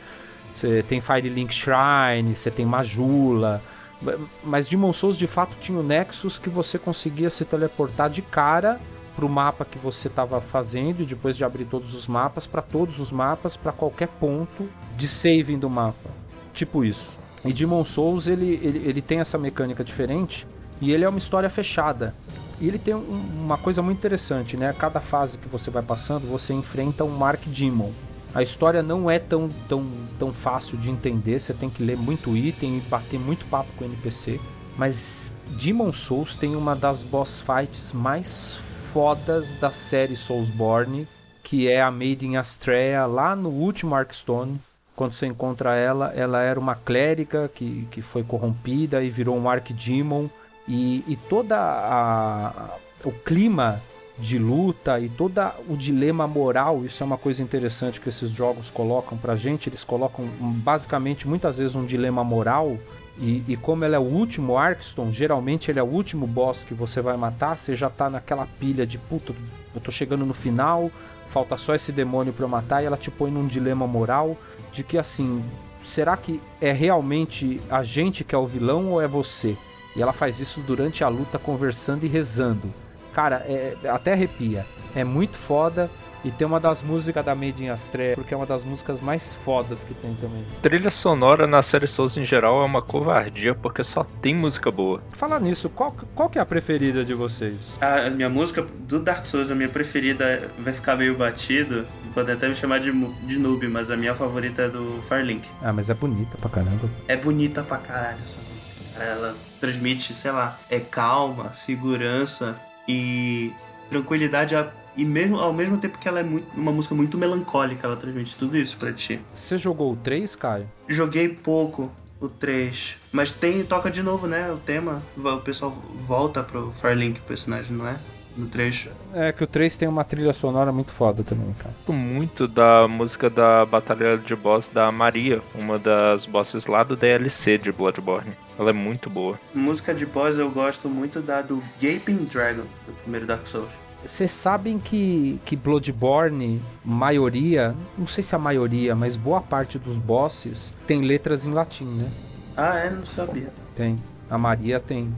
Você 0.52 0.82
tem 0.82 1.00
Firelink 1.00 1.54
Shrine, 1.54 2.34
você 2.36 2.50
tem 2.50 2.66
Majula, 2.66 3.62
ma- 4.00 4.14
mas 4.44 4.68
Demon 4.68 4.92
Souls 4.92 5.16
de 5.16 5.26
fato 5.26 5.56
tinha 5.60 5.78
o 5.78 5.82
Nexus 5.82 6.38
que 6.38 6.50
você 6.50 6.78
conseguia 6.78 7.30
se 7.30 7.44
teleportar 7.44 8.10
de 8.10 8.20
cara 8.20 8.78
pro 9.16 9.28
mapa 9.28 9.64
que 9.64 9.78
você 9.78 10.08
estava 10.08 10.40
fazendo 10.40 11.02
e 11.02 11.06
depois 11.06 11.36
de 11.36 11.44
abrir 11.44 11.64
todos 11.64 11.94
os 11.94 12.06
mapas 12.08 12.46
para 12.46 12.62
todos 12.62 12.98
os 13.00 13.10
mapas 13.12 13.56
para 13.56 13.72
qualquer 13.72 14.08
ponto 14.08 14.68
de 14.96 15.06
saving 15.08 15.58
do 15.58 15.68
mapa. 15.70 16.10
Tipo 16.52 16.84
isso. 16.84 17.18
E 17.44 17.52
Demon 17.52 17.84
Souls 17.84 18.28
ele, 18.28 18.60
ele, 18.62 18.82
ele 18.86 19.02
tem 19.02 19.20
essa 19.20 19.36
mecânica 19.38 19.82
diferente 19.82 20.46
e 20.80 20.92
ele 20.92 21.04
é 21.04 21.08
uma 21.08 21.18
história 21.18 21.48
fechada. 21.50 22.14
E 22.62 22.68
ele 22.68 22.78
tem 22.78 22.94
um- 22.94 23.24
uma 23.44 23.58
coisa 23.58 23.82
muito 23.82 23.98
interessante, 23.98 24.56
né? 24.56 24.68
A 24.68 24.72
cada 24.72 25.00
fase 25.00 25.36
que 25.36 25.48
você 25.48 25.68
vai 25.68 25.82
passando, 25.82 26.28
você 26.28 26.54
enfrenta 26.54 27.02
um 27.02 27.08
Mark 27.10 27.44
Demon. 27.46 27.90
A 28.32 28.40
história 28.40 28.84
não 28.84 29.10
é 29.10 29.18
tão, 29.18 29.48
tão, 29.68 29.84
tão 30.16 30.32
fácil 30.32 30.78
de 30.78 30.88
entender, 30.88 31.40
você 31.40 31.52
tem 31.52 31.68
que 31.68 31.82
ler 31.82 31.96
muito 31.96 32.36
item 32.36 32.78
e 32.78 32.80
bater 32.80 33.18
muito 33.18 33.44
papo 33.46 33.72
com 33.76 33.84
o 33.84 33.88
NPC. 33.88 34.40
Mas 34.78 35.34
Demon 35.60 35.92
Souls 35.92 36.36
tem 36.36 36.54
uma 36.54 36.76
das 36.76 37.02
boss 37.02 37.40
fights 37.40 37.92
mais 37.92 38.56
fodas 38.92 39.54
da 39.54 39.72
série 39.72 40.16
Soulsborne, 40.16 41.08
que 41.42 41.68
é 41.68 41.82
a 41.82 41.90
Maiden 41.90 42.36
Astrea 42.36 43.04
lá 43.06 43.34
no 43.34 43.50
último 43.50 43.94
Arkstone. 43.94 44.60
Quando 44.94 45.12
você 45.12 45.26
encontra 45.26 45.74
ela, 45.74 46.12
ela 46.14 46.40
era 46.42 46.60
uma 46.60 46.76
clériga 46.76 47.50
que, 47.52 47.88
que 47.90 48.00
foi 48.00 48.22
corrompida 48.22 49.02
e 49.02 49.10
virou 49.10 49.36
um 49.36 49.48
Archdemon. 49.50 50.28
E, 50.68 51.04
e 51.06 51.16
toda 51.28 51.58
a, 51.58 52.76
o 53.04 53.10
clima 53.10 53.80
de 54.18 54.38
luta 54.38 55.00
e 55.00 55.08
todo 55.08 55.40
o 55.68 55.76
dilema 55.76 56.26
moral, 56.28 56.84
isso 56.84 57.02
é 57.02 57.06
uma 57.06 57.18
coisa 57.18 57.42
interessante 57.42 58.00
que 58.00 58.08
esses 58.08 58.30
jogos 58.30 58.70
colocam 58.70 59.18
pra 59.18 59.34
gente. 59.34 59.68
Eles 59.68 59.84
colocam 59.84 60.26
basicamente 60.40 61.26
muitas 61.26 61.58
vezes 61.58 61.74
um 61.74 61.84
dilema 61.84 62.22
moral. 62.22 62.78
E, 63.18 63.44
e 63.46 63.56
como 63.56 63.84
ele 63.84 63.94
é 63.94 63.98
o 63.98 64.02
último 64.02 64.56
Arkstone, 64.56 65.12
geralmente 65.12 65.70
ele 65.70 65.78
é 65.78 65.82
o 65.82 65.86
último 65.86 66.26
boss 66.26 66.64
que 66.64 66.72
você 66.72 67.00
vai 67.02 67.16
matar, 67.16 67.58
você 67.58 67.76
já 67.76 67.90
tá 67.90 68.08
naquela 68.08 68.46
pilha 68.58 68.86
de 68.86 68.96
puta, 68.96 69.34
eu 69.74 69.80
tô 69.82 69.90
chegando 69.90 70.24
no 70.24 70.32
final, 70.32 70.90
falta 71.26 71.58
só 71.58 71.74
esse 71.74 71.92
demônio 71.92 72.32
pra 72.32 72.46
eu 72.46 72.48
matar, 72.48 72.82
e 72.82 72.86
ela 72.86 72.96
te 72.96 73.10
põe 73.10 73.30
num 73.30 73.46
dilema 73.46 73.86
moral 73.86 74.34
de 74.72 74.82
que 74.82 74.96
assim, 74.96 75.44
será 75.82 76.16
que 76.16 76.40
é 76.58 76.72
realmente 76.72 77.60
a 77.68 77.82
gente 77.82 78.24
que 78.24 78.34
é 78.34 78.38
o 78.38 78.46
vilão 78.46 78.92
ou 78.92 79.00
é 79.00 79.06
você? 79.06 79.58
E 79.96 80.02
ela 80.02 80.12
faz 80.12 80.40
isso 80.40 80.60
durante 80.60 81.04
a 81.04 81.08
luta 81.08 81.38
conversando 81.38 82.04
e 82.04 82.08
rezando. 82.08 82.72
Cara, 83.12 83.36
é, 83.46 83.76
até 83.88 84.12
arrepia. 84.12 84.64
É 84.94 85.04
muito 85.04 85.36
foda. 85.36 85.90
E 86.24 86.30
tem 86.30 86.46
uma 86.46 86.60
das 86.60 86.84
músicas 86.84 87.24
da 87.24 87.34
Made 87.34 87.64
in 87.64 87.68
Astrea, 87.68 88.14
porque 88.14 88.32
é 88.32 88.36
uma 88.36 88.46
das 88.46 88.62
músicas 88.62 89.00
mais 89.00 89.34
fodas 89.34 89.82
que 89.82 89.92
tem 89.92 90.14
também. 90.14 90.46
Trilha 90.62 90.90
sonora 90.90 91.48
na 91.48 91.62
série 91.62 91.88
Souls 91.88 92.16
em 92.16 92.24
geral 92.24 92.60
é 92.60 92.64
uma 92.64 92.80
covardia 92.80 93.56
porque 93.56 93.82
só 93.82 94.04
tem 94.04 94.32
música 94.32 94.70
boa. 94.70 95.00
Falar 95.10 95.40
nisso, 95.40 95.68
qual, 95.68 95.94
qual 96.14 96.28
que 96.30 96.38
é 96.38 96.40
a 96.40 96.46
preferida 96.46 97.04
de 97.04 97.12
vocês? 97.12 97.72
A 97.80 98.08
minha 98.08 98.28
música 98.28 98.62
do 98.62 99.00
Dark 99.00 99.26
Souls, 99.26 99.50
a 99.50 99.54
minha 99.56 99.68
preferida, 99.68 100.48
vai 100.60 100.72
ficar 100.72 100.94
meio 100.94 101.16
batido. 101.16 101.84
Pode 102.14 102.30
até 102.30 102.48
me 102.48 102.54
chamar 102.54 102.78
de, 102.78 102.92
de 102.92 103.38
noob, 103.38 103.66
mas 103.66 103.90
a 103.90 103.96
minha 103.96 104.14
favorita 104.14 104.62
é 104.62 104.68
do 104.68 105.02
Firelink. 105.02 105.48
Ah, 105.60 105.72
mas 105.72 105.90
é 105.90 105.94
bonita 105.94 106.38
pra 106.38 106.50
caramba. 106.50 106.88
É 107.08 107.16
bonita 107.16 107.64
pra 107.64 107.78
caralho 107.78 108.18
essa 108.22 108.38
música. 108.48 108.71
Ela 109.02 109.34
transmite, 109.60 110.14
sei 110.14 110.30
lá, 110.30 110.58
é 110.70 110.78
calma, 110.80 111.52
segurança 111.52 112.56
e 112.88 113.52
tranquilidade. 113.88 114.54
a- 114.56 114.70
E 114.94 115.06
mesmo 115.06 115.38
ao 115.38 115.54
mesmo 115.54 115.78
tempo 115.78 115.96
que 115.98 116.06
ela 116.06 116.20
é 116.20 116.22
muito, 116.22 116.46
uma 116.54 116.70
música 116.70 116.94
muito 116.94 117.16
melancólica, 117.16 117.86
ela 117.86 117.96
transmite 117.96 118.36
tudo 118.36 118.58
isso 118.58 118.76
pra 118.76 118.92
ti. 118.92 119.18
Você 119.32 119.56
jogou 119.56 119.92
o 119.92 119.96
3, 119.96 120.36
Caio? 120.36 120.70
Joguei 120.86 121.30
pouco 121.30 121.90
o 122.20 122.28
3, 122.28 122.98
mas 123.10 123.32
tem 123.32 123.64
toca 123.64 123.90
de 123.90 124.02
novo, 124.02 124.26
né? 124.26 124.52
O 124.52 124.58
tema, 124.58 125.02
o 125.16 125.38
pessoal 125.38 125.70
volta 126.06 126.42
pro 126.42 126.72
Firelink, 126.72 127.20
o 127.20 127.22
personagem, 127.22 127.74
não 127.74 127.88
é? 127.88 127.96
No 128.36 128.46
3. 128.46 128.88
É 129.14 129.32
que 129.32 129.44
o 129.44 129.46
3 129.46 129.76
tem 129.76 129.88
uma 129.88 130.04
trilha 130.04 130.32
sonora 130.32 130.72
muito 130.72 130.90
foda 130.90 131.22
também, 131.22 131.52
cara. 131.58 131.74
Gosto 131.78 131.92
muito 131.92 132.48
da 132.48 132.88
música 132.88 133.28
da 133.28 133.64
batalha 133.66 134.16
de 134.16 134.34
boss 134.34 134.68
da 134.68 134.90
Maria, 134.90 135.42
uma 135.54 135.78
das 135.78 136.24
bosses 136.24 136.66
lá 136.66 136.82
do 136.82 136.96
DLC 136.96 137.58
de 137.58 137.70
Bloodborne. 137.70 138.32
Ela 138.58 138.70
é 138.70 138.72
muito 138.72 139.10
boa. 139.10 139.38
Música 139.54 139.94
de 139.94 140.06
boss 140.06 140.38
eu 140.38 140.50
gosto 140.50 140.88
muito 140.88 141.20
da 141.20 141.42
do 141.42 141.62
Gaping 141.80 142.24
Dragon, 142.24 142.64
do 142.86 142.92
primeiro 143.02 143.26
Dark 143.26 143.46
Souls. 143.46 143.72
Vocês 144.04 144.32
sabem 144.32 144.78
que, 144.80 145.38
que 145.44 145.54
Bloodborne, 145.54 146.60
maioria, 146.84 147.74
não 147.96 148.06
sei 148.06 148.22
se 148.22 148.34
a 148.34 148.38
maioria, 148.38 148.96
mas 148.96 149.16
boa 149.16 149.40
parte 149.40 149.78
dos 149.78 149.96
bosses 149.96 150.74
tem 150.86 151.02
letras 151.02 151.46
em 151.46 151.52
latim, 151.52 151.84
né? 151.84 152.10
Ah, 152.56 152.78
é? 152.78 152.90
Não 152.90 153.06
sabia. 153.06 153.48
Tem. 153.76 153.96
A 154.28 154.36
Maria 154.36 154.80
tem. 154.80 155.14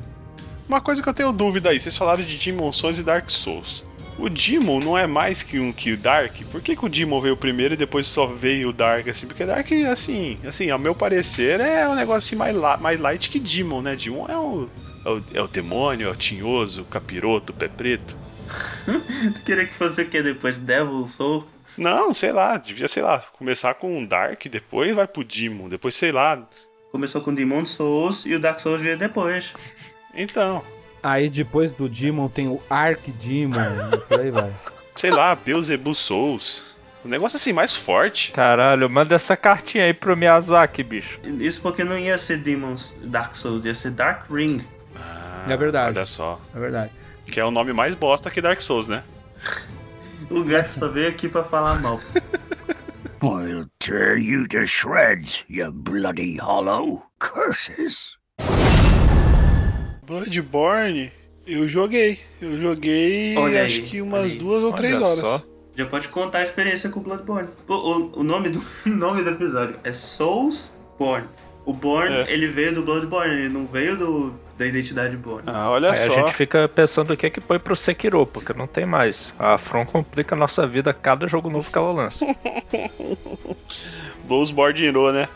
Uma 0.68 0.80
coisa 0.80 1.02
que 1.02 1.08
eu 1.08 1.14
tenho 1.14 1.32
dúvida 1.32 1.70
aí, 1.70 1.78
vocês 1.80 1.96
falaram 1.96 2.22
de 2.24 2.36
Demon 2.38 2.72
Souls 2.72 2.98
e 2.98 3.02
Dark 3.02 3.28
Souls. 3.30 3.84
O 4.18 4.28
Demon 4.30 4.80
não 4.80 4.96
é 4.96 5.06
mais 5.06 5.42
que 5.42 5.58
um 5.58 5.72
que 5.72 5.92
o 5.92 5.96
Dark? 5.96 6.36
Por 6.52 6.62
que, 6.62 6.76
que 6.76 6.84
o 6.84 6.88
Demon 6.88 7.20
veio 7.20 7.36
primeiro 7.36 7.74
e 7.74 7.76
depois 7.76 8.06
só 8.06 8.26
veio 8.26 8.68
o 8.68 8.72
Dark, 8.72 9.08
assim? 9.08 9.26
Porque 9.26 9.44
Dark, 9.44 9.66
assim, 9.90 10.38
assim, 10.46 10.70
ao 10.70 10.78
meu 10.78 10.94
parecer, 10.94 11.58
é 11.60 11.86
um 11.88 11.94
negócio 11.96 12.28
assim, 12.28 12.36
mais, 12.36 12.54
la- 12.56 12.76
mais 12.76 12.98
light 13.00 13.28
que 13.28 13.40
Demon, 13.40 13.82
né? 13.82 13.96
Demon 13.96 14.26
é 14.28 14.36
o, 14.38 14.68
é 15.04 15.08
o, 15.10 15.22
é 15.34 15.42
o 15.42 15.48
demônio, 15.48 16.08
é 16.08 16.10
o 16.10 16.16
tinhoso, 16.16 16.82
o 16.82 16.84
capiroto, 16.84 17.52
o 17.52 17.56
pé 17.56 17.66
preto. 17.68 18.16
Tu 19.34 19.42
queria 19.44 19.66
que 19.66 19.74
fosse 19.74 20.02
o 20.02 20.08
que 20.08 20.22
depois? 20.22 20.56
Devil 20.58 21.06
Soul? 21.06 21.44
Não, 21.76 22.14
sei 22.14 22.30
lá, 22.30 22.56
devia, 22.56 22.86
sei 22.86 23.02
lá, 23.02 23.18
começar 23.36 23.74
com 23.74 23.98
um 23.98 24.06
Dark, 24.06 24.46
depois 24.46 24.94
vai 24.94 25.08
pro 25.08 25.24
Demon, 25.24 25.68
depois, 25.68 25.94
sei 25.94 26.12
lá, 26.12 26.40
Começou 26.92 27.20
com 27.20 27.34
Demon 27.34 27.64
Souls 27.64 28.24
e 28.24 28.36
o 28.36 28.38
Dark 28.38 28.60
Souls 28.60 28.80
veio 28.80 28.96
depois. 28.96 29.52
Então, 30.16 30.62
Aí 31.04 31.28
depois 31.28 31.74
do 31.74 31.86
Demon 31.86 32.28
tem 32.28 32.48
o 32.48 32.62
Arc 32.70 33.10
Demon, 33.22 33.58
e 33.92 33.98
por 33.98 34.20
aí 34.20 34.30
vai. 34.30 34.54
sei 34.96 35.10
lá, 35.10 35.34
Beelzebub 35.34 35.94
Souls. 35.94 36.64
Um 37.04 37.10
negócio 37.10 37.36
assim 37.36 37.52
mais 37.52 37.76
forte. 37.76 38.32
Caralho, 38.32 38.88
manda 38.88 39.14
essa 39.14 39.36
cartinha 39.36 39.84
aí 39.84 39.92
pro 39.92 40.16
Miyazaki, 40.16 40.82
bicho. 40.82 41.20
Isso 41.22 41.60
porque 41.60 41.84
não 41.84 41.98
ia 41.98 42.16
ser 42.16 42.38
Demons 42.38 42.94
Dark 43.02 43.34
Souls, 43.36 43.66
ia 43.66 43.74
ser 43.74 43.90
Dark 43.90 44.30
Ring. 44.30 44.64
Ah, 44.96 45.44
É 45.46 45.54
verdade. 45.58 45.98
Olha 45.98 46.06
só. 46.06 46.40
É 46.56 46.58
verdade. 46.58 46.90
Que 47.26 47.38
é 47.38 47.44
o 47.44 47.50
nome 47.50 47.74
mais 47.74 47.94
bosta 47.94 48.30
que 48.30 48.40
Dark 48.40 48.62
Souls, 48.62 48.88
né? 48.88 49.04
O 50.30 50.42
Garf 50.42 50.74
só 50.74 50.88
veio 50.88 51.10
aqui 51.10 51.28
pra 51.28 51.44
falar 51.44 51.82
mal. 51.82 52.00
I'll 53.22 53.68
tear 53.78 54.16
you 54.16 54.48
to 54.48 54.66
shreds, 54.66 55.44
you 55.50 55.70
bloody 55.70 56.38
hollow. 56.38 57.02
Curses. 57.18 58.16
Bloodborne, 60.06 61.10
eu 61.46 61.68
joguei. 61.68 62.18
Eu 62.40 62.60
joguei 62.60 63.36
Olha 63.36 63.64
acho 63.64 63.76
aí, 63.80 63.82
que 63.82 64.00
umas 64.02 64.20
olha 64.22 64.32
aí. 64.32 64.36
duas 64.38 64.62
ou 64.62 64.68
Olha 64.68 64.76
três 64.76 65.00
horas. 65.00 65.26
só. 65.26 65.42
Já 65.76 65.86
pode 65.86 66.08
contar 66.08 66.38
a 66.38 66.44
experiência 66.44 66.88
com 66.88 67.00
Bloodborne. 67.00 67.48
O, 67.66 67.74
o, 67.74 68.20
o 68.20 68.22
nome, 68.22 68.48
do, 68.50 68.60
nome 68.86 69.22
do 69.24 69.30
episódio 69.30 69.76
é 69.82 69.92
Soulsborne. 69.92 71.26
O 71.66 71.72
Born, 71.72 72.12
É. 72.14 72.30
ele 72.30 72.46
veio 72.48 72.74
do 72.74 72.82
Bloodborne, 72.82 73.32
ele 73.34 73.48
não 73.48 73.66
veio 73.66 73.96
do, 73.96 74.34
da 74.58 74.66
identidade 74.66 75.16
Born. 75.16 75.44
Ah, 75.46 75.70
olha 75.70 75.90
Aí 75.92 75.98
a 75.98 76.06
só. 76.06 76.12
gente 76.12 76.34
fica 76.34 76.68
pensando 76.68 77.14
o 77.14 77.16
que 77.16 77.24
é 77.24 77.30
que 77.30 77.40
põe 77.40 77.58
pro 77.58 77.74
Sekiro, 77.74 78.26
porque 78.26 78.52
não 78.52 78.66
tem 78.66 78.84
mais. 78.84 79.32
A 79.38 79.56
From 79.56 79.86
complica 79.86 80.34
a 80.34 80.38
nossa 80.38 80.66
vida 80.66 80.90
a 80.90 80.94
cada 80.94 81.26
jogo 81.26 81.48
novo 81.48 81.70
que 81.72 81.78
ela 81.78 81.90
lança. 81.90 82.26
Bloodborne 84.28 84.92
né? 85.12 85.28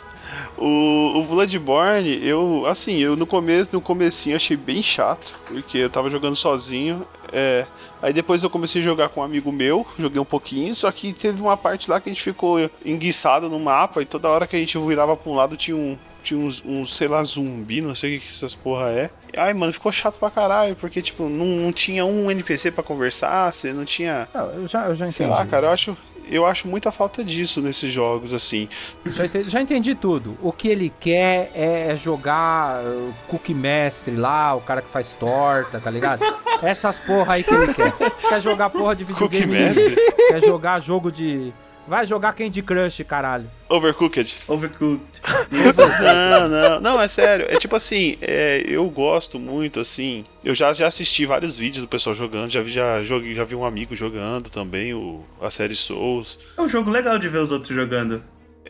O, 0.60 1.18
o 1.18 1.22
Bloodborne, 1.24 2.18
eu, 2.26 2.64
assim, 2.66 2.98
eu 2.98 3.16
no 3.16 3.26
começo, 3.26 3.70
no 3.72 3.80
comecinho 3.80 4.36
achei 4.36 4.56
bem 4.56 4.82
chato, 4.82 5.34
porque 5.46 5.78
eu 5.78 5.90
tava 5.90 6.10
jogando 6.10 6.36
sozinho, 6.36 7.06
é... 7.32 7.64
Aí 8.00 8.12
depois 8.12 8.44
eu 8.44 8.50
comecei 8.50 8.80
a 8.80 8.84
jogar 8.84 9.08
com 9.08 9.20
um 9.20 9.24
amigo 9.24 9.50
meu, 9.50 9.84
joguei 9.98 10.20
um 10.20 10.24
pouquinho, 10.24 10.72
só 10.72 10.90
que 10.92 11.12
teve 11.12 11.40
uma 11.42 11.56
parte 11.56 11.90
lá 11.90 12.00
que 12.00 12.08
a 12.08 12.12
gente 12.12 12.22
ficou 12.22 12.70
enguiçado 12.84 13.48
no 13.48 13.58
mapa 13.58 14.00
e 14.00 14.06
toda 14.06 14.28
hora 14.28 14.46
que 14.46 14.54
a 14.54 14.58
gente 14.58 14.78
virava 14.78 15.16
pra 15.16 15.32
um 15.32 15.34
lado 15.34 15.56
tinha 15.56 15.76
um, 15.76 15.98
tinha 16.22 16.38
uns, 16.38 16.62
um, 16.64 16.86
sei 16.86 17.08
lá, 17.08 17.24
zumbi, 17.24 17.80
não 17.80 17.96
sei 17.96 18.16
o 18.16 18.20
que, 18.20 18.26
que 18.26 18.32
essas 18.32 18.54
porra 18.54 18.90
é. 18.90 19.10
Ai, 19.36 19.52
mano, 19.52 19.72
ficou 19.72 19.90
chato 19.90 20.18
pra 20.18 20.30
caralho, 20.30 20.76
porque, 20.76 21.02
tipo, 21.02 21.24
não, 21.24 21.44
não 21.44 21.72
tinha 21.72 22.04
um 22.04 22.30
NPC 22.30 22.70
pra 22.70 22.84
conversar, 22.84 23.52
você 23.52 23.72
não 23.72 23.84
tinha... 23.84 24.28
Não, 24.32 24.46
eu 24.50 24.68
já, 24.68 24.86
eu 24.86 24.94
já 24.94 25.06
entendi. 25.06 25.16
Sei 25.16 25.26
lá, 25.26 25.44
cara, 25.44 25.66
eu 25.66 25.70
acho, 25.70 25.96
eu 26.30 26.46
acho 26.46 26.68
muita 26.68 26.92
falta 26.92 27.24
disso 27.24 27.60
nesses 27.60 27.92
jogos, 27.92 28.32
assim. 28.34 28.68
Já 29.06 29.24
entendi, 29.24 29.50
já 29.50 29.60
entendi 29.60 29.94
tudo. 29.94 30.36
O 30.42 30.52
que 30.52 30.68
ele 30.68 30.92
quer 31.00 31.50
é 31.54 31.96
jogar 31.96 32.82
uh, 32.82 33.14
Cookie 33.26 33.54
Mestre 33.54 34.16
lá, 34.16 34.54
o 34.54 34.60
cara 34.60 34.82
que 34.82 34.90
faz 34.90 35.14
torta, 35.14 35.80
tá 35.80 35.90
ligado? 35.90 36.22
Essas 36.62 36.98
porra 36.98 37.34
aí 37.34 37.44
que 37.44 37.54
ele 37.54 37.72
quer. 37.74 37.92
Quer 38.28 38.42
jogar 38.42 38.68
porra 38.68 38.94
de 38.94 39.04
Cookie 39.04 39.40
videogame. 39.40 39.64
Mestre? 39.64 39.96
Quer 40.28 40.42
jogar 40.42 40.80
jogo 40.80 41.10
de. 41.10 41.52
Vai 41.88 42.04
jogar 42.04 42.34
Candy 42.34 42.60
Crush, 42.60 43.02
caralho. 43.08 43.50
Overcooked. 43.66 44.36
Overcooked. 44.46 45.22
Não, 45.50 46.48
não, 46.48 46.80
não, 46.80 47.00
é 47.00 47.08
sério. 47.08 47.46
É 47.48 47.56
tipo 47.56 47.74
assim, 47.74 48.16
é, 48.20 48.62
eu 48.66 48.88
gosto 48.90 49.38
muito, 49.38 49.80
assim. 49.80 50.24
Eu 50.44 50.54
já, 50.54 50.72
já 50.72 50.86
assisti 50.86 51.24
vários 51.24 51.56
vídeos 51.56 51.82
do 51.84 51.88
pessoal 51.88 52.14
jogando, 52.14 52.50
já 52.50 52.60
vi, 52.60 52.70
já, 52.70 53.02
joguei, 53.02 53.34
já 53.34 53.44
vi 53.44 53.54
um 53.54 53.64
amigo 53.64 53.94
jogando 53.94 54.50
também, 54.50 54.92
o, 54.92 55.22
a 55.40 55.50
série 55.50 55.74
Souls. 55.74 56.38
É 56.56 56.60
um 56.60 56.68
jogo 56.68 56.90
legal 56.90 57.18
de 57.18 57.28
ver 57.28 57.38
os 57.38 57.52
outros 57.52 57.74
jogando. 57.74 58.22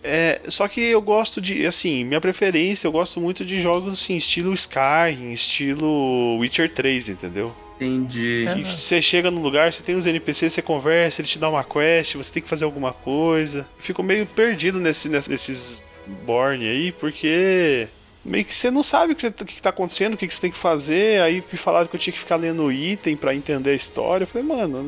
É, 0.03 0.41
só 0.49 0.69
que 0.69 0.81
eu 0.81 1.03
gosto 1.03 1.41
de, 1.41 1.67
assim, 1.67 2.05
minha 2.05 2.21
preferência, 2.21 2.87
eu 2.87 2.93
gosto 2.93 3.21
muito 3.21 3.45
de 3.45 3.61
jogos 3.61 3.95
assim, 3.95 4.17
estilo 4.17 4.55
Skyrim, 4.55 5.33
estilo 5.33 6.39
Witcher 6.39 6.73
3, 6.73 7.09
entendeu? 7.09 7.55
Entendi. 7.81 8.47
Que 8.55 8.63
você 8.65 9.01
chega 9.01 9.31
num 9.31 9.41
lugar, 9.43 9.73
você 9.73 9.83
tem 9.83 9.95
os 9.95 10.05
NPCs, 10.07 10.53
você 10.55 10.63
conversa, 10.63 11.21
ele 11.21 11.29
te 11.29 11.39
dá 11.39 11.49
uma 11.49 11.63
quest, 11.65 12.15
você 12.17 12.33
tem 12.33 12.43
que 12.43 12.49
fazer 12.49 12.65
alguma 12.65 12.93
coisa. 12.93 13.61
Eu 13.77 13.83
fico 13.83 14.03
meio 14.03 14.27
perdido 14.27 14.79
nesse, 14.81 15.09
nesse- 15.09 15.31
nesses 15.31 15.83
Born 16.27 16.67
aí, 16.67 16.91
porque 16.93 17.87
meio 18.25 18.45
que 18.45 18.55
você 18.55 18.71
não 18.71 18.83
sabe 18.83 19.13
o 19.13 19.17
que, 19.17 19.31
que 19.31 19.63
tá 19.63 19.71
acontecendo, 19.71 20.15
o 20.15 20.17
que 20.17 20.27
que 20.27 20.35
você 20.35 20.41
tem 20.41 20.51
que 20.51 20.57
fazer. 20.59 21.21
Aí 21.23 21.43
me 21.53 21.59
falaram 21.59 21.87
que 21.87 21.95
eu 21.97 22.01
tinha 22.01 22.13
que 22.13 22.19
ficar 22.19 22.37
lendo 22.37 22.73
item 22.73 23.17
pra 23.17 23.35
entender 23.35 23.71
a 23.71 23.75
história. 23.75 24.25
Eu 24.25 24.29
falei, 24.29 24.47
mano, 24.47 24.85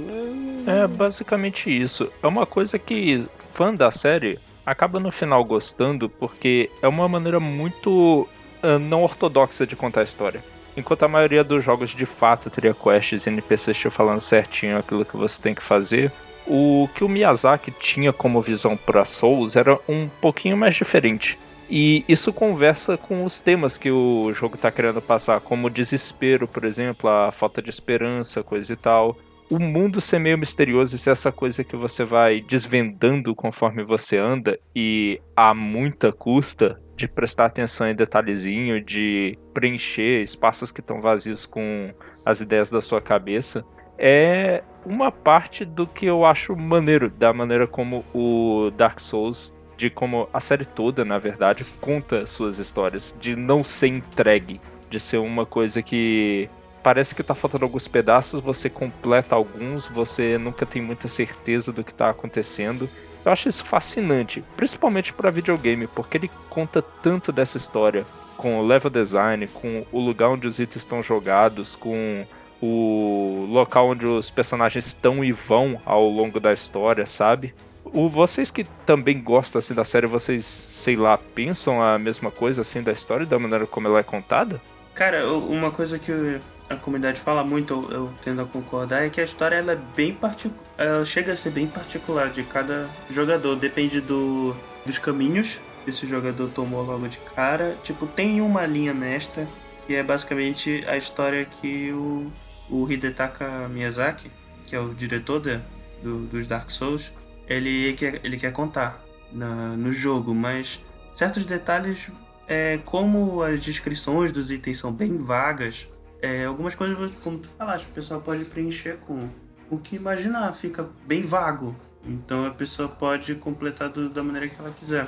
É 0.66 0.86
basicamente 0.86 1.70
isso. 1.70 2.10
É 2.22 2.26
uma 2.26 2.44
coisa 2.46 2.78
que 2.78 3.24
fã 3.54 3.72
da 3.74 3.90
série 3.90 4.38
acaba 4.66 4.98
no 5.00 5.10
final 5.12 5.44
gostando 5.44 6.08
porque 6.08 6.70
é 6.82 6.88
uma 6.88 7.08
maneira 7.08 7.38
muito 7.40 8.28
ah, 8.62 8.78
não 8.78 9.02
ortodoxa 9.02 9.66
de 9.66 9.76
contar 9.76 10.00
a 10.00 10.04
história. 10.04 10.42
Enquanto 10.76 11.02
a 11.02 11.08
maioria 11.08 11.42
dos 11.42 11.64
jogos 11.64 11.90
de 11.90 12.06
fato 12.06 12.48
teria 12.48 12.74
quests 12.74 13.26
e 13.26 13.30
NPCs 13.30 13.76
te 13.76 13.90
falando 13.90 14.20
certinho 14.20 14.78
aquilo 14.78 15.04
que 15.04 15.16
você 15.16 15.40
tem 15.42 15.54
que 15.54 15.62
fazer, 15.62 16.12
o 16.46 16.88
que 16.94 17.04
o 17.04 17.08
Miyazaki 17.08 17.70
tinha 17.70 18.12
como 18.12 18.40
visão 18.40 18.76
para 18.76 19.04
Souls 19.04 19.56
era 19.56 19.78
um 19.88 20.08
pouquinho 20.20 20.56
mais 20.56 20.74
diferente. 20.74 21.38
E 21.68 22.04
isso 22.08 22.32
conversa 22.32 22.96
com 22.96 23.24
os 23.24 23.40
temas 23.40 23.78
que 23.78 23.90
o 23.90 24.32
jogo 24.32 24.56
tá 24.56 24.72
querendo 24.72 25.00
passar, 25.00 25.40
como 25.40 25.68
o 25.68 25.70
desespero, 25.70 26.48
por 26.48 26.64
exemplo, 26.64 27.08
a 27.08 27.30
falta 27.30 27.62
de 27.62 27.70
esperança, 27.70 28.42
coisa 28.42 28.72
e 28.72 28.76
tal 28.76 29.16
o 29.50 29.58
mundo 29.58 30.00
ser 30.00 30.20
meio 30.20 30.38
misterioso 30.38 30.94
e 30.94 30.98
ser 30.98 31.10
essa 31.10 31.32
coisa 31.32 31.64
que 31.64 31.74
você 31.74 32.04
vai 32.04 32.40
desvendando 32.40 33.34
conforme 33.34 33.82
você 33.82 34.16
anda 34.16 34.58
e 34.74 35.20
a 35.34 35.52
muita 35.52 36.12
custa 36.12 36.80
de 36.96 37.08
prestar 37.08 37.46
atenção 37.46 37.88
em 37.88 37.94
detalhezinho, 37.94 38.80
de 38.80 39.36
preencher 39.52 40.22
espaços 40.22 40.70
que 40.70 40.80
estão 40.80 41.00
vazios 41.00 41.46
com 41.46 41.92
as 42.24 42.40
ideias 42.40 42.70
da 42.70 42.80
sua 42.80 43.00
cabeça, 43.00 43.64
é 43.98 44.62
uma 44.86 45.10
parte 45.10 45.64
do 45.64 45.86
que 45.86 46.06
eu 46.06 46.24
acho 46.24 46.54
maneiro 46.54 47.10
da 47.10 47.32
maneira 47.32 47.66
como 47.66 48.04
o 48.14 48.70
Dark 48.76 49.00
Souls, 49.00 49.52
de 49.76 49.90
como 49.90 50.28
a 50.32 50.40
série 50.40 50.64
toda, 50.64 51.04
na 51.04 51.18
verdade, 51.18 51.64
conta 51.80 52.26
suas 52.26 52.58
histórias, 52.58 53.16
de 53.18 53.34
não 53.34 53.64
ser 53.64 53.88
entregue, 53.88 54.60
de 54.88 55.00
ser 55.00 55.18
uma 55.18 55.44
coisa 55.44 55.82
que 55.82 56.48
parece 56.82 57.14
que 57.14 57.22
tá 57.22 57.34
faltando 57.34 57.64
alguns 57.64 57.86
pedaços, 57.86 58.40
você 58.40 58.68
completa 58.68 59.34
alguns, 59.34 59.86
você 59.86 60.38
nunca 60.38 60.64
tem 60.64 60.80
muita 60.82 61.08
certeza 61.08 61.72
do 61.72 61.84
que 61.84 61.92
tá 61.92 62.10
acontecendo. 62.10 62.88
Eu 63.24 63.32
acho 63.32 63.48
isso 63.48 63.64
fascinante, 63.64 64.42
principalmente 64.56 65.12
para 65.12 65.30
videogame, 65.30 65.86
porque 65.86 66.16
ele 66.16 66.30
conta 66.48 66.80
tanto 66.80 67.30
dessa 67.30 67.58
história, 67.58 68.06
com 68.36 68.58
o 68.58 68.66
level 68.66 68.90
design, 68.90 69.46
com 69.48 69.84
o 69.92 70.00
lugar 70.00 70.30
onde 70.30 70.48
os 70.48 70.58
itens 70.58 70.82
estão 70.82 71.02
jogados, 71.02 71.76
com 71.76 72.24
o 72.62 73.46
local 73.50 73.90
onde 73.90 74.06
os 74.06 74.30
personagens 74.30 74.86
estão 74.86 75.22
e 75.24 75.32
vão 75.32 75.80
ao 75.84 76.08
longo 76.08 76.40
da 76.40 76.52
história, 76.52 77.06
sabe? 77.06 77.54
O, 77.84 78.08
vocês 78.08 78.50
que 78.50 78.64
também 78.86 79.20
gostam 79.20 79.58
assim 79.58 79.74
da 79.74 79.84
série, 79.84 80.06
vocês, 80.06 80.44
sei 80.44 80.96
lá, 80.96 81.18
pensam 81.18 81.82
a 81.82 81.98
mesma 81.98 82.30
coisa 82.30 82.62
assim 82.62 82.82
da 82.82 82.92
história, 82.92 83.26
da 83.26 83.38
maneira 83.38 83.66
como 83.66 83.88
ela 83.88 84.00
é 84.00 84.02
contada? 84.02 84.60
Cara, 84.94 85.32
uma 85.32 85.70
coisa 85.70 85.98
que 85.98 86.40
a 86.70 86.76
comunidade 86.76 87.20
fala 87.20 87.42
muito, 87.42 87.74
eu, 87.74 87.90
eu 87.90 88.12
tendo 88.22 88.40
a 88.42 88.46
concordar, 88.46 89.04
é 89.04 89.10
que 89.10 89.20
a 89.20 89.24
história 89.24 89.56
ela 89.56 89.72
é 89.72 89.78
bem 89.96 90.14
particular. 90.14 90.62
Ela 90.78 91.04
chega 91.04 91.32
a 91.32 91.36
ser 91.36 91.50
bem 91.50 91.66
particular 91.66 92.30
de 92.30 92.44
cada 92.44 92.88
jogador. 93.10 93.56
Depende 93.56 94.00
do, 94.00 94.54
dos 94.86 94.96
caminhos 94.96 95.60
que 95.84 95.90
esse 95.90 96.06
jogador 96.06 96.48
tomou 96.50 96.82
logo 96.84 97.08
de 97.08 97.18
cara. 97.34 97.76
Tipo, 97.82 98.06
tem 98.06 98.40
uma 98.40 98.64
linha 98.66 98.94
mestra, 98.94 99.46
que 99.86 99.94
é 99.96 100.02
basicamente 100.02 100.84
a 100.86 100.96
história 100.96 101.44
que 101.44 101.90
o, 101.92 102.30
o 102.70 102.90
Hidetaka 102.90 103.68
Miyazaki, 103.68 104.30
que 104.64 104.76
é 104.76 104.80
o 104.80 104.94
diretor 104.94 105.40
da- 105.40 105.60
do- 106.02 106.26
dos 106.26 106.46
Dark 106.46 106.70
Souls, 106.70 107.12
ele 107.48 107.92
quer, 107.94 108.20
ele 108.24 108.36
quer 108.36 108.52
contar 108.52 109.02
na- 109.32 109.76
no 109.76 109.92
jogo, 109.92 110.32
mas 110.32 110.84
certos 111.16 111.44
detalhes 111.44 112.08
é, 112.46 112.78
como 112.84 113.42
as 113.42 113.60
descrições 113.60 114.30
dos 114.30 114.50
itens 114.52 114.78
são 114.78 114.92
bem 114.92 115.18
vagas, 115.18 115.88
é, 116.22 116.44
algumas 116.44 116.74
coisas, 116.74 117.12
como 117.22 117.38
tu 117.38 117.48
falaste, 117.58 117.86
o 117.86 117.90
pessoal 117.90 118.20
pode 118.20 118.44
preencher 118.44 118.96
com 119.06 119.28
o 119.70 119.78
que 119.78 119.96
imaginar, 119.96 120.52
fica 120.52 120.88
bem 121.06 121.22
vago. 121.22 121.74
Então 122.04 122.46
a 122.46 122.50
pessoa 122.50 122.88
pode 122.88 123.34
completar 123.34 123.88
do- 123.88 124.08
da 124.08 124.22
maneira 124.22 124.48
que 124.48 124.56
ela 124.58 124.70
quiser. 124.78 125.06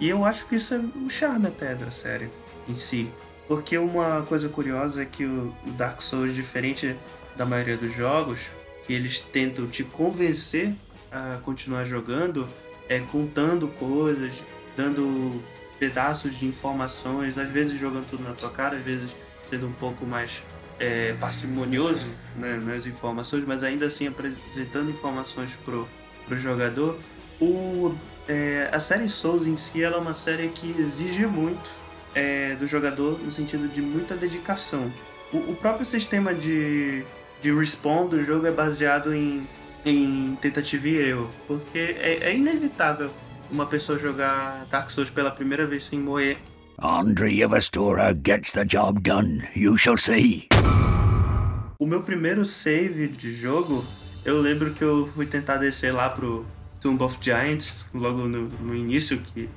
E 0.00 0.08
eu 0.08 0.24
acho 0.24 0.46
que 0.46 0.56
isso 0.56 0.74
é 0.74 0.78
o 0.78 1.10
charme 1.10 1.46
até 1.48 1.74
da 1.74 1.90
série 1.90 2.30
em 2.68 2.74
si. 2.74 3.10
Porque 3.46 3.76
uma 3.78 4.22
coisa 4.22 4.48
curiosa 4.48 5.02
é 5.02 5.04
que 5.04 5.24
o 5.24 5.54
Dark 5.76 6.00
Souls, 6.02 6.34
diferente 6.34 6.94
da 7.36 7.44
maioria 7.44 7.76
dos 7.76 7.92
jogos, 7.92 8.50
que 8.86 8.92
eles 8.92 9.18
tentam 9.20 9.66
te 9.66 9.84
convencer 9.84 10.72
a 11.10 11.38
continuar 11.42 11.84
jogando, 11.84 12.46
é 12.88 13.00
contando 13.00 13.68
coisas, 13.68 14.42
dando 14.76 15.42
pedaços 15.78 16.34
de 16.36 16.46
informações, 16.46 17.38
às 17.38 17.48
vezes 17.48 17.78
jogando 17.78 18.08
tudo 18.08 18.22
na 18.24 18.34
tua 18.34 18.50
cara, 18.50 18.76
às 18.76 18.82
vezes 18.82 19.16
sendo 19.48 19.66
um 19.66 19.72
pouco 19.72 20.04
mais 20.04 20.44
é, 20.78 21.14
parcimonioso 21.14 22.06
né, 22.36 22.60
nas 22.64 22.86
informações, 22.86 23.44
mas 23.46 23.62
ainda 23.62 23.86
assim 23.86 24.06
apresentando 24.06 24.90
informações 24.90 25.56
pro, 25.64 25.88
pro 26.26 26.36
jogador. 26.36 26.98
O, 27.40 27.94
é, 28.28 28.68
a 28.72 28.80
série 28.80 29.08
Souls 29.08 29.46
em 29.46 29.56
si 29.56 29.82
ela 29.82 29.96
é 29.96 30.00
uma 30.00 30.14
série 30.14 30.48
que 30.48 30.74
exige 30.78 31.26
muito 31.26 31.70
é, 32.14 32.54
do 32.56 32.66
jogador 32.66 33.18
no 33.20 33.30
sentido 33.30 33.68
de 33.68 33.80
muita 33.80 34.16
dedicação. 34.16 34.92
O, 35.32 35.38
o 35.52 35.56
próprio 35.56 35.84
sistema 35.84 36.34
de, 36.34 37.04
de 37.40 37.52
respawn 37.52 38.08
do 38.08 38.24
jogo 38.24 38.46
é 38.46 38.50
baseado 38.50 39.14
em, 39.14 39.46
em 39.84 40.36
tentativa 40.40 40.88
e 40.88 40.96
erro, 40.96 41.30
porque 41.46 41.78
é, 41.78 42.18
é 42.22 42.36
inevitável 42.36 43.10
uma 43.50 43.66
pessoa 43.66 43.98
jogar 43.98 44.66
Dark 44.70 44.90
Souls 44.90 45.10
pela 45.10 45.30
primeira 45.30 45.66
vez 45.66 45.84
sem 45.84 45.98
morrer. 45.98 46.38
Andre 46.80 47.28
Yevastora 47.28 48.14
gets 48.14 48.52
the 48.52 48.64
job 48.64 49.02
done. 49.02 49.48
You 49.52 49.76
shall 49.76 49.96
see. 49.96 50.46
O 51.76 51.84
meu 51.86 52.02
primeiro 52.02 52.44
save 52.44 53.08
de 53.08 53.32
jogo, 53.32 53.84
eu 54.24 54.40
lembro 54.40 54.72
que 54.72 54.84
eu 54.84 55.04
fui 55.08 55.26
tentar 55.26 55.56
descer 55.56 55.92
lá 55.92 56.08
pro 56.08 56.46
Tomb 56.80 57.02
of 57.02 57.18
Giants, 57.20 57.84
logo 57.92 58.28
no, 58.28 58.46
no 58.60 58.76
início, 58.76 59.18
que 59.18 59.48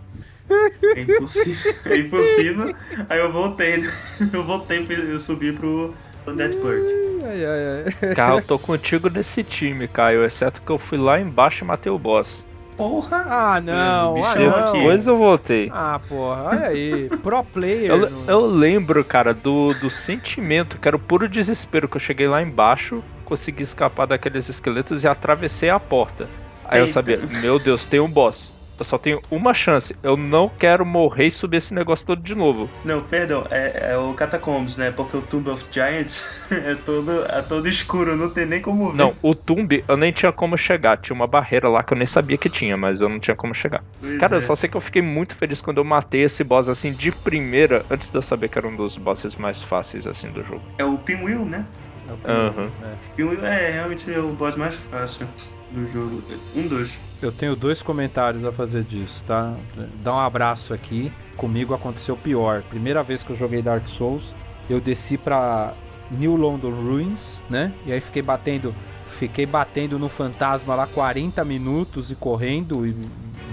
é 0.95 1.01
impossível, 1.01 1.73
é 1.85 1.97
impossível. 1.97 2.75
Aí 3.07 3.19
eu 3.19 3.31
voltei, 3.31 3.83
eu 4.33 4.43
voltei, 4.43 4.87
eu 4.89 5.19
subi 5.19 5.51
pro 5.53 5.93
Dead 6.35 6.55
Bird. 6.55 6.87
Ai, 7.23 7.45
ai, 7.45 7.83
ai. 8.01 8.15
Cara, 8.15 8.37
eu 8.37 8.41
tô 8.41 8.57
contigo 8.57 9.09
nesse 9.11 9.43
time, 9.43 9.87
Caio. 9.87 10.25
Exceto 10.25 10.59
que 10.59 10.71
eu 10.71 10.79
fui 10.79 10.97
lá 10.97 11.19
embaixo 11.21 11.63
e 11.63 11.67
matei 11.67 11.91
o 11.91 11.99
boss. 11.99 12.43
Porra! 12.81 13.25
Ah, 13.27 13.61
não. 13.61 14.15
bicho 14.15 14.27
ah, 14.37 14.41
é 14.41 14.45
não. 14.49 14.55
aqui. 14.57 14.77
Depois 14.79 15.05
eu 15.07 15.15
voltei. 15.15 15.69
Ah, 15.71 15.99
porra. 16.09 16.43
Olha 16.45 16.67
aí. 16.67 17.07
Pro 17.21 17.43
player. 17.53 17.91
Eu, 17.91 18.09
no- 18.09 18.23
eu 18.29 18.45
lembro, 18.47 19.03
cara, 19.05 19.33
do, 19.35 19.67
do 19.67 19.89
sentimento, 19.89 20.79
que 20.79 20.87
era 20.87 20.95
o 20.95 20.99
puro 20.99 21.29
desespero, 21.29 21.87
que 21.87 21.97
eu 21.97 22.01
cheguei 22.01 22.27
lá 22.27 22.41
embaixo, 22.41 23.03
consegui 23.23 23.61
escapar 23.61 24.07
daqueles 24.07 24.49
esqueletos 24.49 25.03
e 25.03 25.07
atravessei 25.07 25.69
a 25.69 25.79
porta. 25.79 26.27
Aí 26.65 26.79
eu 26.79 26.85
Eita. 26.85 26.93
sabia, 26.93 27.19
meu 27.41 27.59
Deus, 27.59 27.85
tem 27.85 27.99
um 27.99 28.09
boss. 28.09 28.51
Eu 28.81 28.85
só 28.85 28.97
tenho 28.97 29.21
uma 29.29 29.53
chance. 29.53 29.95
Eu 30.01 30.17
não 30.17 30.49
quero 30.49 30.83
morrer 30.83 31.27
e 31.27 31.31
subir 31.31 31.57
esse 31.57 31.71
negócio 31.71 32.03
todo 32.03 32.19
de 32.19 32.33
novo. 32.33 32.67
Não, 32.83 32.99
perdão, 33.03 33.45
é, 33.51 33.91
é 33.91 33.97
o 33.97 34.11
Catacombs, 34.15 34.75
né? 34.75 34.89
Porque 34.91 35.15
o 35.15 35.21
Tomb 35.21 35.51
of 35.51 35.63
Giants 35.69 36.49
é 36.51 36.73
todo, 36.73 37.23
é 37.29 37.43
todo 37.43 37.67
escuro, 37.67 38.15
não 38.15 38.31
tem 38.31 38.47
nem 38.47 38.59
como 38.59 38.89
ver. 38.89 38.97
Não, 38.97 39.13
o 39.21 39.35
Tumbi 39.35 39.83
eu 39.87 39.95
nem 39.95 40.11
tinha 40.11 40.31
como 40.31 40.57
chegar. 40.57 40.97
Tinha 40.97 41.13
uma 41.13 41.27
barreira 41.27 41.69
lá 41.69 41.83
que 41.83 41.93
eu 41.93 41.97
nem 41.97 42.07
sabia 42.07 42.39
que 42.39 42.49
tinha, 42.49 42.75
mas 42.75 43.01
eu 43.01 43.07
não 43.07 43.19
tinha 43.19 43.35
como 43.35 43.53
chegar. 43.53 43.83
Pois 43.99 44.17
Cara, 44.19 44.33
é. 44.33 44.37
eu 44.37 44.41
só 44.41 44.55
sei 44.55 44.67
que 44.67 44.75
eu 44.75 44.81
fiquei 44.81 45.03
muito 45.03 45.35
feliz 45.35 45.61
quando 45.61 45.77
eu 45.77 45.83
matei 45.83 46.23
esse 46.23 46.43
boss 46.43 46.67
assim 46.67 46.91
de 46.91 47.11
primeira, 47.11 47.85
antes 47.91 48.09
de 48.09 48.17
eu 48.17 48.21
saber 48.23 48.49
que 48.49 48.57
era 48.57 48.67
um 48.67 48.75
dos 48.75 48.97
bosses 48.97 49.35
mais 49.35 49.61
fáceis 49.61 50.07
assim 50.07 50.31
do 50.31 50.43
jogo. 50.43 50.63
É 50.79 50.83
o 50.83 50.97
Pinwheel, 50.97 51.45
né? 51.45 51.67
É 52.09 52.13
o 52.13 52.17
que- 52.17 52.31
Aham. 52.31 52.71
é. 52.83 52.93
Pinwheel 53.15 53.45
é 53.45 53.71
realmente 53.73 54.09
o 54.09 54.29
boss 54.29 54.55
mais 54.55 54.73
fácil 54.75 55.27
do 55.71 55.85
jogo. 55.85 56.21
Um 56.55 56.67
dos. 56.67 56.99
Eu 57.21 57.31
tenho 57.31 57.55
dois 57.55 57.81
comentários 57.81 58.43
a 58.43 58.51
fazer 58.51 58.83
disso, 58.83 59.23
tá? 59.25 59.55
Dá 60.03 60.13
um 60.13 60.19
abraço 60.19 60.73
aqui. 60.73 61.11
Comigo 61.37 61.73
aconteceu 61.73 62.15
pior. 62.15 62.61
Primeira 62.63 63.01
vez 63.01 63.23
que 63.23 63.31
eu 63.31 63.35
joguei 63.35 63.61
Dark 63.61 63.87
Souls, 63.87 64.35
eu 64.69 64.79
desci 64.79 65.17
pra 65.17 65.73
New 66.17 66.35
London 66.35 66.71
Ruins, 66.71 67.41
né? 67.49 67.73
E 67.85 67.91
aí 67.91 68.01
fiquei 68.01 68.21
batendo, 68.21 68.75
fiquei 69.05 69.45
batendo 69.45 69.97
no 69.97 70.09
fantasma 70.09 70.75
lá 70.75 70.87
40 70.87 71.43
minutos 71.45 72.11
e 72.11 72.15
correndo 72.15 72.85
e 72.85 72.95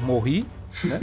morri, 0.02 0.44
né? 0.85 0.98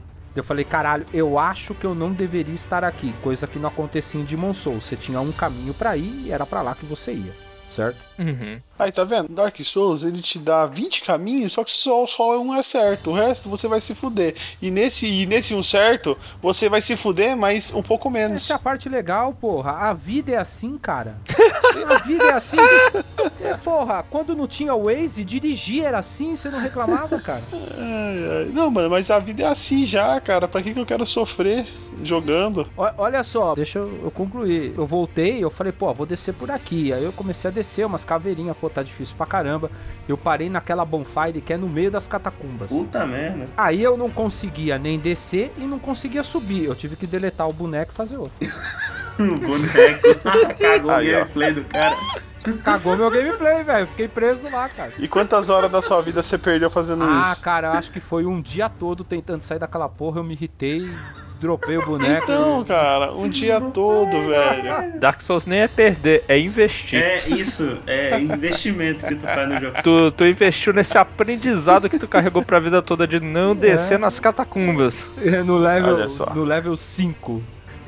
Eu 0.36 0.42
falei, 0.42 0.64
caralho, 0.64 1.06
eu 1.12 1.38
acho 1.38 1.74
que 1.74 1.86
eu 1.86 1.94
não 1.94 2.12
deveria 2.12 2.54
estar 2.54 2.82
aqui, 2.82 3.14
coisa 3.22 3.46
que 3.46 3.56
não 3.56 3.68
acontecia 3.68 4.20
em 4.20 4.24
Demon 4.24 4.52
Souls. 4.52 4.84
Você 4.84 4.96
tinha 4.96 5.20
um 5.20 5.30
caminho 5.30 5.72
pra 5.72 5.96
ir 5.96 6.24
e 6.26 6.32
era 6.32 6.44
pra 6.44 6.60
lá 6.60 6.74
que 6.74 6.84
você 6.84 7.12
ia, 7.12 7.32
certo? 7.74 7.96
Uhum. 8.18 8.60
Aí, 8.78 8.90
tá 8.90 9.04
vendo? 9.04 9.28
Dark 9.28 9.56
Souls, 9.60 10.02
ele 10.02 10.20
te 10.20 10.38
dá 10.38 10.66
20 10.66 11.02
caminhos, 11.02 11.52
só 11.52 11.62
que 11.62 11.70
só, 11.70 12.06
só 12.06 12.40
um 12.40 12.54
é 12.54 12.62
certo. 12.62 13.10
O 13.10 13.14
resto 13.14 13.48
você 13.48 13.68
vai 13.68 13.80
se 13.80 13.94
fuder. 13.94 14.34
E 14.60 14.70
nesse, 14.70 15.06
e 15.06 15.26
nesse 15.26 15.54
um 15.54 15.62
certo, 15.62 16.16
você 16.42 16.68
vai 16.68 16.80
se 16.80 16.96
fuder, 16.96 17.36
mas 17.36 17.72
um 17.72 17.82
pouco 17.82 18.10
menos. 18.10 18.36
Essa 18.42 18.54
é 18.54 18.56
a 18.56 18.58
parte 18.58 18.88
legal, 18.88 19.32
porra. 19.32 19.72
A 19.72 19.92
vida 19.92 20.32
é 20.32 20.36
assim, 20.36 20.76
cara. 20.78 21.16
A 21.88 21.98
vida 21.98 22.24
é 22.24 22.32
assim. 22.32 22.56
É, 23.42 23.54
porra, 23.62 24.04
quando 24.08 24.34
não 24.34 24.46
tinha 24.46 24.74
Waze, 24.74 25.24
dirigir 25.24 25.84
era 25.84 25.98
assim, 25.98 26.34
você 26.34 26.48
não 26.50 26.60
reclamava, 26.60 27.20
cara. 27.20 27.42
Ai, 27.52 28.38
ai. 28.46 28.50
Não, 28.52 28.70
mano, 28.70 28.88
mas 28.90 29.10
a 29.10 29.18
vida 29.18 29.42
é 29.42 29.46
assim 29.46 29.84
já, 29.84 30.20
cara. 30.20 30.46
Pra 30.48 30.62
que, 30.62 30.72
que 30.72 30.78
eu 30.80 30.86
quero 30.86 31.04
sofrer 31.04 31.66
jogando? 32.02 32.68
O- 32.76 32.82
olha 33.02 33.22
só, 33.22 33.54
deixa 33.54 33.78
eu, 33.80 34.00
eu 34.04 34.10
concluir. 34.10 34.72
Eu 34.76 34.86
voltei, 34.86 35.42
eu 35.42 35.50
falei, 35.50 35.72
pô, 35.72 35.92
vou 35.92 36.06
descer 36.06 36.32
por 36.34 36.50
aqui. 36.50 36.92
Aí 36.92 37.02
eu 37.04 37.12
comecei 37.12 37.50
a 37.50 37.52
descer 37.52 37.63
umas 37.86 38.04
caveirinhas, 38.04 38.56
pô, 38.56 38.68
tá 38.68 38.82
difícil 38.82 39.16
pra 39.16 39.26
caramba. 39.26 39.70
Eu 40.08 40.16
parei 40.16 40.48
naquela 40.50 40.84
bonfire 40.84 41.40
que 41.40 41.52
é 41.52 41.56
no 41.56 41.68
meio 41.68 41.90
das 41.90 42.06
catacumbas. 42.06 42.70
Puta 42.70 43.06
merda. 43.06 43.46
Aí 43.56 43.82
eu 43.82 43.96
não 43.96 44.10
conseguia 44.10 44.78
nem 44.78 44.98
descer 44.98 45.52
e 45.56 45.62
não 45.62 45.78
conseguia 45.78 46.22
subir. 46.22 46.64
Eu 46.64 46.74
tive 46.74 46.96
que 46.96 47.06
deletar 47.06 47.48
o 47.48 47.52
boneco 47.52 47.92
e 47.92 47.94
fazer 47.94 48.16
outro. 48.16 48.34
O 49.16 49.38
boneco. 49.38 50.02
Cagou 50.58 50.90
o 50.90 51.04
gameplay 51.04 51.52
do 51.52 51.64
cara. 51.66 51.96
Cagou 52.64 52.96
meu 52.96 53.08
gameplay, 53.08 53.62
velho. 53.62 53.86
Fiquei 53.86 54.08
preso 54.08 54.50
lá, 54.50 54.68
cara. 54.68 54.92
E 54.98 55.06
quantas 55.06 55.48
horas 55.48 55.70
da 55.70 55.80
sua 55.80 56.00
vida 56.02 56.20
você 56.20 56.36
perdeu 56.36 56.68
fazendo 56.68 57.04
Ah, 57.04 57.30
isso? 57.32 57.40
cara, 57.40 57.68
eu 57.68 57.72
acho 57.74 57.92
que 57.92 58.00
foi 58.00 58.26
um 58.26 58.42
dia 58.42 58.68
todo 58.68 59.04
tentando 59.04 59.42
sair 59.42 59.60
daquela 59.60 59.88
porra, 59.88 60.18
eu 60.18 60.24
me 60.24 60.34
irritei, 60.34 60.82
dropei 61.44 61.76
o 61.76 61.84
boneco. 61.84 62.24
Então, 62.24 62.64
cara, 62.64 63.12
um 63.12 63.28
dia 63.28 63.60
todo, 63.60 64.28
velho. 64.28 64.98
Dark 64.98 65.20
Souls 65.20 65.44
nem 65.44 65.60
é 65.60 65.68
perder, 65.68 66.24
é 66.26 66.38
investir. 66.38 66.98
É 66.98 67.22
isso, 67.28 67.76
é 67.86 68.18
investimento 68.18 69.06
que 69.06 69.14
tu 69.14 69.26
faz 69.26 69.46
no 69.48 69.60
jogo. 69.60 69.76
Tu, 69.82 70.10
tu 70.12 70.26
investiu 70.26 70.72
nesse 70.72 70.96
aprendizado 70.96 71.90
que 71.90 71.98
tu 71.98 72.08
carregou 72.08 72.42
pra 72.42 72.58
vida 72.58 72.80
toda 72.80 73.06
de 73.06 73.20
não 73.20 73.54
descer 73.54 73.98
nas 73.98 74.18
catacumbas. 74.18 75.04
no 75.44 75.58
level 75.58 75.94
Olha 75.96 76.08
só. 76.08 76.32
no 76.34 76.44
level 76.44 76.74
5. 76.74 77.42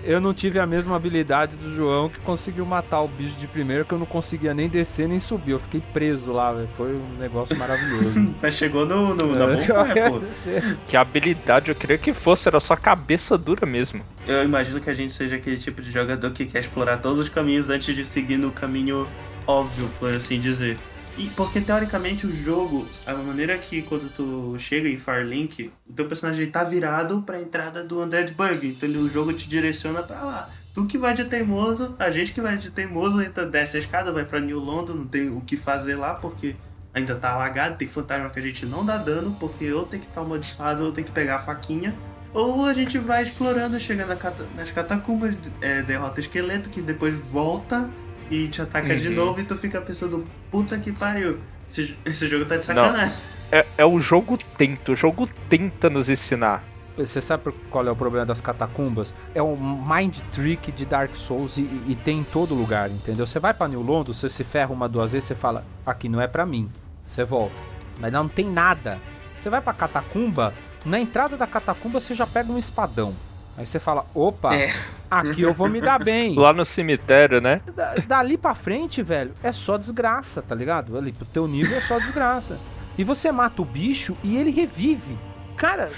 Eu 0.06 0.20
não 0.20 0.32
tive 0.32 0.60
a 0.60 0.66
mesma 0.66 0.94
habilidade 0.94 1.56
do 1.56 1.74
João 1.74 2.08
que 2.08 2.20
conseguiu 2.20 2.64
matar 2.64 3.00
o 3.02 3.08
bicho 3.08 3.36
de 3.38 3.48
primeiro, 3.48 3.84
que 3.84 3.92
eu 3.92 3.98
não 3.98 4.06
conseguia 4.06 4.54
nem 4.54 4.68
descer 4.68 5.08
nem 5.08 5.18
subir. 5.18 5.50
Eu 5.50 5.58
fiquei 5.58 5.82
preso 5.92 6.32
lá, 6.32 6.52
velho. 6.52 6.68
Foi 6.76 6.94
um 6.94 7.18
negócio 7.18 7.56
maravilhoso. 7.58 8.32
Mas 8.40 8.54
chegou 8.54 8.86
no, 8.86 9.16
no, 9.16 9.34
na 9.34 9.44
É, 9.44 9.56
bonfire, 9.56 10.10
pô. 10.10 10.76
Que 10.86 10.96
habilidade 10.96 11.70
eu 11.70 11.74
queria 11.74 11.98
que 11.98 12.12
fosse, 12.12 12.46
era 12.46 12.60
só 12.60 12.76
cabeça 12.76 13.36
dura 13.36 13.66
mesmo. 13.66 14.00
Eu 14.28 14.44
imagino 14.44 14.80
que 14.80 14.88
a 14.88 14.94
gente 14.94 15.12
seja 15.12 15.36
aquele 15.36 15.56
tipo 15.56 15.82
de 15.82 15.90
jogador 15.90 16.30
que 16.30 16.46
quer 16.46 16.60
explorar 16.60 16.98
todos 16.98 17.18
os 17.18 17.28
caminhos 17.28 17.68
antes 17.68 17.92
de 17.94 18.06
seguir 18.06 18.36
no 18.36 18.52
caminho 18.52 19.08
óbvio, 19.44 19.90
por 19.98 20.12
assim 20.14 20.38
dizer. 20.38 20.76
E 21.18 21.28
porque 21.30 21.60
teoricamente 21.62 22.26
o 22.26 22.32
jogo, 22.34 22.86
a 23.06 23.14
maneira 23.14 23.56
que 23.56 23.80
quando 23.82 24.10
tu 24.12 24.54
chega 24.58 24.86
em 24.88 24.98
Firelink, 24.98 25.72
o 25.88 25.92
teu 25.94 26.06
personagem 26.06 26.46
tá 26.50 26.62
virado 26.62 27.22
pra 27.22 27.40
entrada 27.40 27.82
do 27.82 28.02
Undead 28.02 28.34
Burg, 28.34 28.66
então 28.68 28.86
ele- 28.88 28.98
o 28.98 29.08
jogo 29.08 29.32
te 29.32 29.48
direciona 29.48 30.02
pra 30.02 30.20
lá. 30.22 30.50
Tu 30.74 30.84
que 30.84 30.98
vai 30.98 31.14
de 31.14 31.24
teimoso, 31.24 31.96
a 31.98 32.10
gente 32.10 32.34
que 32.34 32.40
vai 32.42 32.58
de 32.58 32.70
teimoso, 32.70 33.22
então 33.22 33.48
desce 33.50 33.78
a 33.78 33.80
escada, 33.80 34.12
vai 34.12 34.24
pra 34.26 34.38
New 34.40 34.58
London, 34.58 34.92
não 34.92 35.06
tem 35.06 35.30
o 35.30 35.40
que 35.40 35.56
fazer 35.56 35.94
lá 35.96 36.12
porque 36.12 36.54
ainda 36.92 37.14
tá 37.14 37.30
alagado, 37.30 37.76
tem 37.78 37.88
fantasma 37.88 38.28
que 38.28 38.38
a 38.38 38.42
gente 38.42 38.66
não 38.66 38.84
dá 38.84 38.98
dano, 38.98 39.34
porque 39.40 39.72
ou 39.72 39.86
tem 39.86 39.98
que 40.00 40.06
estar 40.06 40.20
amaldiçoado 40.20 40.84
ou 40.84 40.92
tem 40.92 41.02
que 41.02 41.10
pegar 41.12 41.36
a 41.36 41.38
faquinha. 41.38 41.94
Ou 42.34 42.66
a 42.66 42.74
gente 42.74 42.98
vai 42.98 43.22
explorando, 43.22 43.80
chega 43.80 44.04
na 44.04 44.16
cata- 44.16 44.44
nas 44.54 44.70
catacumbas, 44.70 45.34
é, 45.62 45.80
derrota 45.80 46.20
esqueleto, 46.20 46.68
que 46.68 46.82
depois 46.82 47.14
volta 47.14 47.88
e 48.30 48.48
te 48.48 48.62
ataca 48.62 48.96
de 48.96 49.08
Uhum. 49.08 49.14
novo 49.14 49.40
e 49.40 49.44
tu 49.44 49.56
fica 49.56 49.80
pensando, 49.80 50.24
puta 50.50 50.78
que 50.78 50.92
pariu, 50.92 51.38
esse, 51.68 51.96
esse 52.04 52.28
jogo 52.28 52.44
tá 52.44 52.56
de 52.56 52.66
sacanagem. 52.66 53.12
É, 53.52 53.64
é 53.78 53.84
o 53.86 54.00
jogo 54.00 54.36
tenta, 54.58 54.92
o 54.92 54.96
jogo 54.96 55.28
tenta 55.48 55.88
nos 55.88 56.08
ensinar. 56.08 56.64
Você 56.96 57.20
sabe 57.20 57.52
qual 57.70 57.86
é 57.86 57.90
o 57.90 57.96
problema 57.96 58.24
das 58.24 58.40
catacumbas? 58.40 59.14
É 59.34 59.42
um 59.42 59.54
mind 59.86 60.18
trick 60.32 60.72
de 60.72 60.86
Dark 60.86 61.14
Souls 61.14 61.58
e, 61.58 61.62
e 61.86 61.94
tem 61.94 62.20
em 62.20 62.24
todo 62.24 62.54
lugar, 62.54 62.90
entendeu? 62.90 63.26
Você 63.26 63.38
vai 63.38 63.52
pra 63.52 63.68
New 63.68 63.82
London, 63.82 64.14
você 64.14 64.28
se 64.30 64.42
ferra 64.42 64.72
uma, 64.72 64.88
duas 64.88 65.12
vezes, 65.12 65.26
você 65.28 65.34
fala, 65.34 65.64
aqui 65.84 66.08
não 66.08 66.20
é 66.22 66.26
pra 66.26 66.46
mim. 66.46 66.70
Você 67.06 67.22
volta. 67.22 67.54
Mas 68.00 68.10
não 68.10 68.26
tem 68.26 68.50
nada. 68.50 68.98
Você 69.36 69.50
vai 69.50 69.60
pra 69.60 69.74
catacumba, 69.74 70.54
na 70.86 70.98
entrada 70.98 71.36
da 71.36 71.46
catacumba 71.46 72.00
você 72.00 72.14
já 72.14 72.26
pega 72.26 72.50
um 72.50 72.56
espadão. 72.56 73.14
Aí 73.58 73.64
você 73.64 73.78
fala, 73.80 74.04
opa, 74.14 74.54
É. 74.54 74.70
aqui 75.10 75.40
eu 75.42 75.54
vou 75.54 75.68
me 75.68 75.80
dar 75.80 75.98
bem. 76.02 76.34
Lá 76.38 76.52
no 76.52 76.64
cemitério, 76.64 77.40
né? 77.40 77.60
Da- 77.74 77.94
dali 78.06 78.36
pra 78.36 78.54
frente, 78.54 79.02
velho, 79.02 79.32
é 79.42 79.50
só 79.50 79.76
desgraça, 79.78 80.42
tá 80.42 80.54
ligado? 80.54 80.96
Ali 80.96 81.12
pro 81.12 81.24
teu 81.24 81.48
nível 81.48 81.76
é 81.76 81.80
só 81.80 81.96
desgraça. 81.98 82.58
E 82.98 83.04
você 83.04 83.32
mata 83.32 83.62
o 83.62 83.64
bicho 83.64 84.14
e 84.22 84.36
ele 84.36 84.50
revive. 84.50 85.18
Cara, 85.56 85.88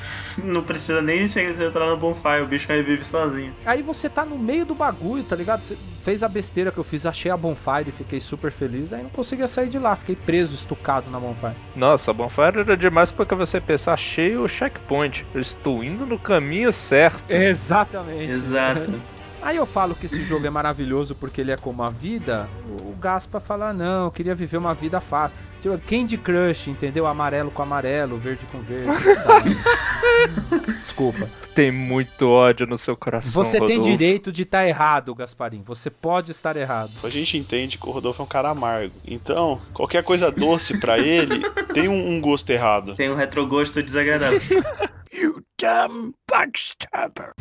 Não 0.43 0.63
precisa 0.63 1.03
nem 1.03 1.23
a 1.23 1.25
entrar 1.25 1.87
no 1.91 1.97
bonfire, 1.97 2.43
o 2.43 2.47
bicho 2.47 2.69
revive 2.69 3.05
sozinho. 3.05 3.53
aí 3.67 3.83
você 3.83 4.09
tá 4.09 4.25
no 4.25 4.39
meio 4.39 4.65
do 4.65 4.75
bagulho, 4.75 5.25
tá 5.25 5.35
ligado? 5.35 5.63
Você 5.63 5.77
fez 6.05 6.23
a 6.23 6.29
besteira 6.29 6.71
que 6.71 6.79
eu 6.79 6.85
fiz, 6.85 7.05
achei 7.05 7.31
a 7.31 7.37
bonfire 7.37 7.89
e 7.89 7.93
fiquei 7.93 8.21
super 8.21 8.51
feliz, 8.51 8.93
aí 8.93 9.03
não 9.03 9.11
conseguia 9.11 9.49
sair 9.49 9.69
de 9.69 9.79
lá, 9.79 9.95
fiquei 9.97 10.17
preso, 10.17 10.55
estucado 10.55 11.11
na 11.11 11.19
bonfire. 11.19 11.57
Nossa, 11.75 12.13
Bonfire 12.13 12.61
era 12.61 12.77
demais 12.77 13.11
porque 13.13 13.35
você 13.35 13.61
pensa, 13.61 13.93
achei 13.93 14.37
o 14.37 14.49
checkpoint. 14.49 15.27
Eu 15.35 15.41
estou 15.41 15.83
indo 15.85 16.07
no 16.07 16.19
caminho 16.19 16.73
certo. 16.73 17.31
Exatamente. 17.31 18.33
Exato. 18.33 19.01
Aí 19.41 19.57
eu 19.57 19.67
falo 19.67 19.95
que 19.95 20.07
esse 20.07 20.23
jogo 20.25 20.47
é 20.47 20.51
maravilhoso 20.51 21.15
porque 21.15 21.41
ele 21.41 21.53
é 21.53 21.57
como 21.57 21.83
a 21.83 21.91
vida, 21.91 22.49
o 22.67 22.95
Gaspa 22.97 23.39
fala, 23.41 23.73
não, 23.73 24.05
eu 24.05 24.11
queria 24.11 24.35
viver 24.35 24.57
uma 24.57 24.75
vida 24.75 25.01
fácil. 25.01 25.37
Tipo, 25.61 25.79
Candy 25.79 26.17
Crush, 26.17 26.69
entendeu? 26.69 27.07
Amarelo 27.07 27.51
com 27.51 27.63
amarelo, 27.63 28.17
verde 28.17 28.47
com 28.51 28.61
verde. 28.61 28.87
Desculpa. 30.81 31.29
Tem 31.55 31.73
muito 31.73 32.29
ódio 32.29 32.67
no 32.67 32.79
seu 32.79 32.97
coração. 32.97 33.33
Você 33.33 33.59
tem 33.59 33.79
Rodolfo. 33.79 33.91
direito 33.91 34.31
de 34.31 34.43
estar 34.43 34.67
errado, 34.67 35.13
Gasparim. 35.15 35.63
Você 35.67 35.91
pode 35.91 36.31
estar 36.31 36.57
errado. 36.57 36.93
A 37.03 37.09
gente 37.09 37.37
entende 37.37 37.77
que 37.77 37.89
o 37.89 37.91
Rodolfo 37.91 38.23
é 38.23 38.25
um 38.25 38.29
cara 38.29 38.51
amargo. 38.51 38.95
Então, 39.05 39.61
qualquer 39.73 40.05
coisa 40.05 40.31
doce 40.31 40.79
pra 40.79 40.99
ele 40.99 41.41
tem 41.75 41.89
um, 41.89 42.11
um 42.11 42.21
gosto 42.21 42.49
errado. 42.51 42.95
Tem 42.95 43.11
um 43.11 43.17
retrogosto 43.17 43.83
desagradável. 43.83 44.41
You 45.11 45.43
damn 45.59 46.15
backstabber. 46.31 47.33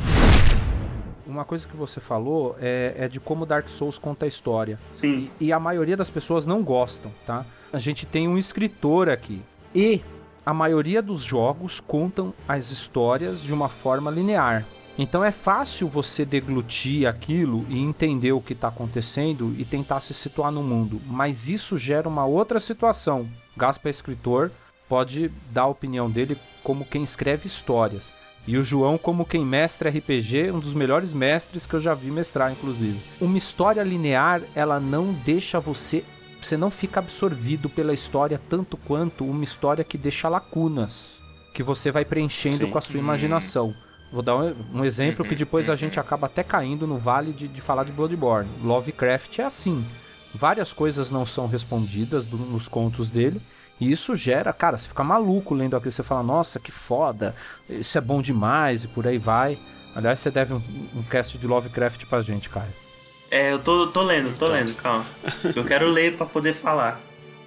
Uma 1.38 1.46
coisa 1.46 1.68
que 1.68 1.78
você 1.78 2.00
falou 2.00 2.56
é, 2.60 2.96
é 2.98 3.08
de 3.08 3.20
como 3.20 3.46
Dark 3.46 3.70
Souls 3.70 4.00
conta 4.00 4.26
a 4.26 4.28
história. 4.28 4.80
Sim. 4.90 5.30
E 5.40 5.54
a 5.54 5.60
maioria 5.60 5.96
das 5.96 6.10
pessoas 6.10 6.48
não 6.48 6.64
gostam, 6.64 7.12
tá? 7.28 7.46
A 7.72 7.78
gente 7.78 8.08
tem 8.08 8.28
um 8.28 8.40
escritor 8.40 9.08
aqui. 9.08 9.44
E 9.74 10.02
a 10.44 10.52
maioria 10.52 11.00
dos 11.00 11.22
jogos 11.22 11.80
contam 11.80 12.34
as 12.48 12.72
histórias 12.72 13.44
de 13.44 13.54
uma 13.54 13.70
forma 13.70 14.10
linear. 14.10 14.66
Então 14.98 15.24
é 15.24 15.30
fácil 15.30 15.88
você 15.88 16.26
deglutir 16.26 17.08
aquilo 17.08 17.68
e 17.70 17.78
entender 17.78 18.32
o 18.32 18.42
que 18.42 18.54
está 18.54 18.70
acontecendo 18.70 19.54
e 19.60 19.64
tentar 19.64 20.00
se 20.00 20.16
situar 20.16 20.52
no 20.52 20.64
mundo. 20.64 21.00
Mas 21.06 21.50
isso 21.50 21.78
gera 21.78 22.10
uma 22.10 22.26
outra 22.26 22.60
situação. 22.60 23.30
Gaspa 23.56 23.90
é 23.90 23.92
escritor, 23.92 24.52
pode 24.90 25.32
dar 25.52 25.64
a 25.64 25.68
opinião 25.68 26.10
dele 26.10 26.36
como 26.64 26.84
quem 26.84 27.04
escreve 27.04 27.46
histórias. 27.46 28.12
E 28.48 28.58
o 28.58 28.64
João 28.64 28.98
como 28.98 29.26
quem 29.26 29.46
mestra 29.46 29.90
RPG, 29.90 30.52
um 30.54 30.60
dos 30.60 30.74
melhores 30.74 31.12
mestres 31.14 31.68
que 31.68 31.74
eu 31.74 31.82
já 31.82 31.94
vi 31.94 32.10
mestrar, 32.10 32.52
inclusive. 32.52 32.98
Uma 33.20 33.38
história 33.38 33.84
linear, 33.84 34.42
ela 34.56 34.80
não 34.80 35.12
deixa 35.14 35.60
você 35.60 36.04
você 36.40 36.56
não 36.56 36.70
fica 36.70 37.00
absorvido 37.00 37.68
pela 37.68 37.94
história 37.94 38.40
tanto 38.48 38.78
quanto 38.78 39.26
uma 39.26 39.44
história 39.44 39.84
que 39.84 39.98
deixa 39.98 40.30
lacunas, 40.30 41.20
que 41.54 41.64
você 41.64 41.92
vai 41.92 42.06
preenchendo 42.06 42.58
Sim. 42.66 42.70
com 42.72 42.78
a 42.78 42.82
sua 42.82 43.00
imaginação. 43.00 43.74
Vou 44.14 44.22
dar 44.22 44.36
um, 44.38 44.56
um 44.76 44.86
exemplo 44.86 45.26
que 45.26 45.36
depois 45.36 45.68
a 45.70 45.76
gente 45.76 46.00
acaba 46.00 46.28
até 46.28 46.44
caindo 46.44 46.86
no 46.88 46.98
vale 46.98 47.34
de, 47.34 47.48
de 47.48 47.60
falar 47.60 47.84
de 47.84 47.92
Bloodborne. 47.92 48.48
Lovecraft 48.64 49.40
é 49.40 49.44
assim. 49.46 49.84
Várias 50.34 50.72
coisas 50.72 51.10
não 51.10 51.26
são 51.26 51.48
respondidas 51.48 52.26
do- 52.28 52.38
nos 52.38 52.68
contos 52.68 53.10
dele. 53.10 53.42
E 53.80 53.92
isso 53.92 54.16
gera, 54.16 54.52
cara, 54.52 54.78
você 54.78 54.88
fica 54.88 55.04
maluco 55.04 55.54
lendo 55.54 55.76
aquilo. 55.76 55.92
Você 55.92 56.04
fala, 56.04 56.24
nossa, 56.24 56.60
que 56.60 56.72
foda, 56.72 57.36
isso 57.70 57.98
é 57.98 58.02
bom 58.02 58.22
demais 58.22 58.84
e 58.84 58.88
por 58.88 59.08
aí 59.08 59.18
vai. 59.18 59.58
Aliás, 59.96 60.20
você 60.20 60.32
deve 60.32 60.54
um, 60.54 60.62
um 60.96 61.04
cast 61.04 61.38
de 61.38 61.48
Lovecraft 61.48 62.06
pra 62.06 62.22
gente, 62.22 62.50
Caio. 62.50 62.74
É, 63.30 63.52
eu 63.52 63.60
tô, 63.60 63.88
tô 63.88 64.02
lendo, 64.02 64.36
tô 64.38 64.48
lendo, 64.48 64.74
calma. 64.76 65.06
Eu 65.56 65.66
quero 65.66 65.88
ler 65.90 66.16
pra 66.16 66.26
poder 66.26 66.54
falar. 66.54 67.00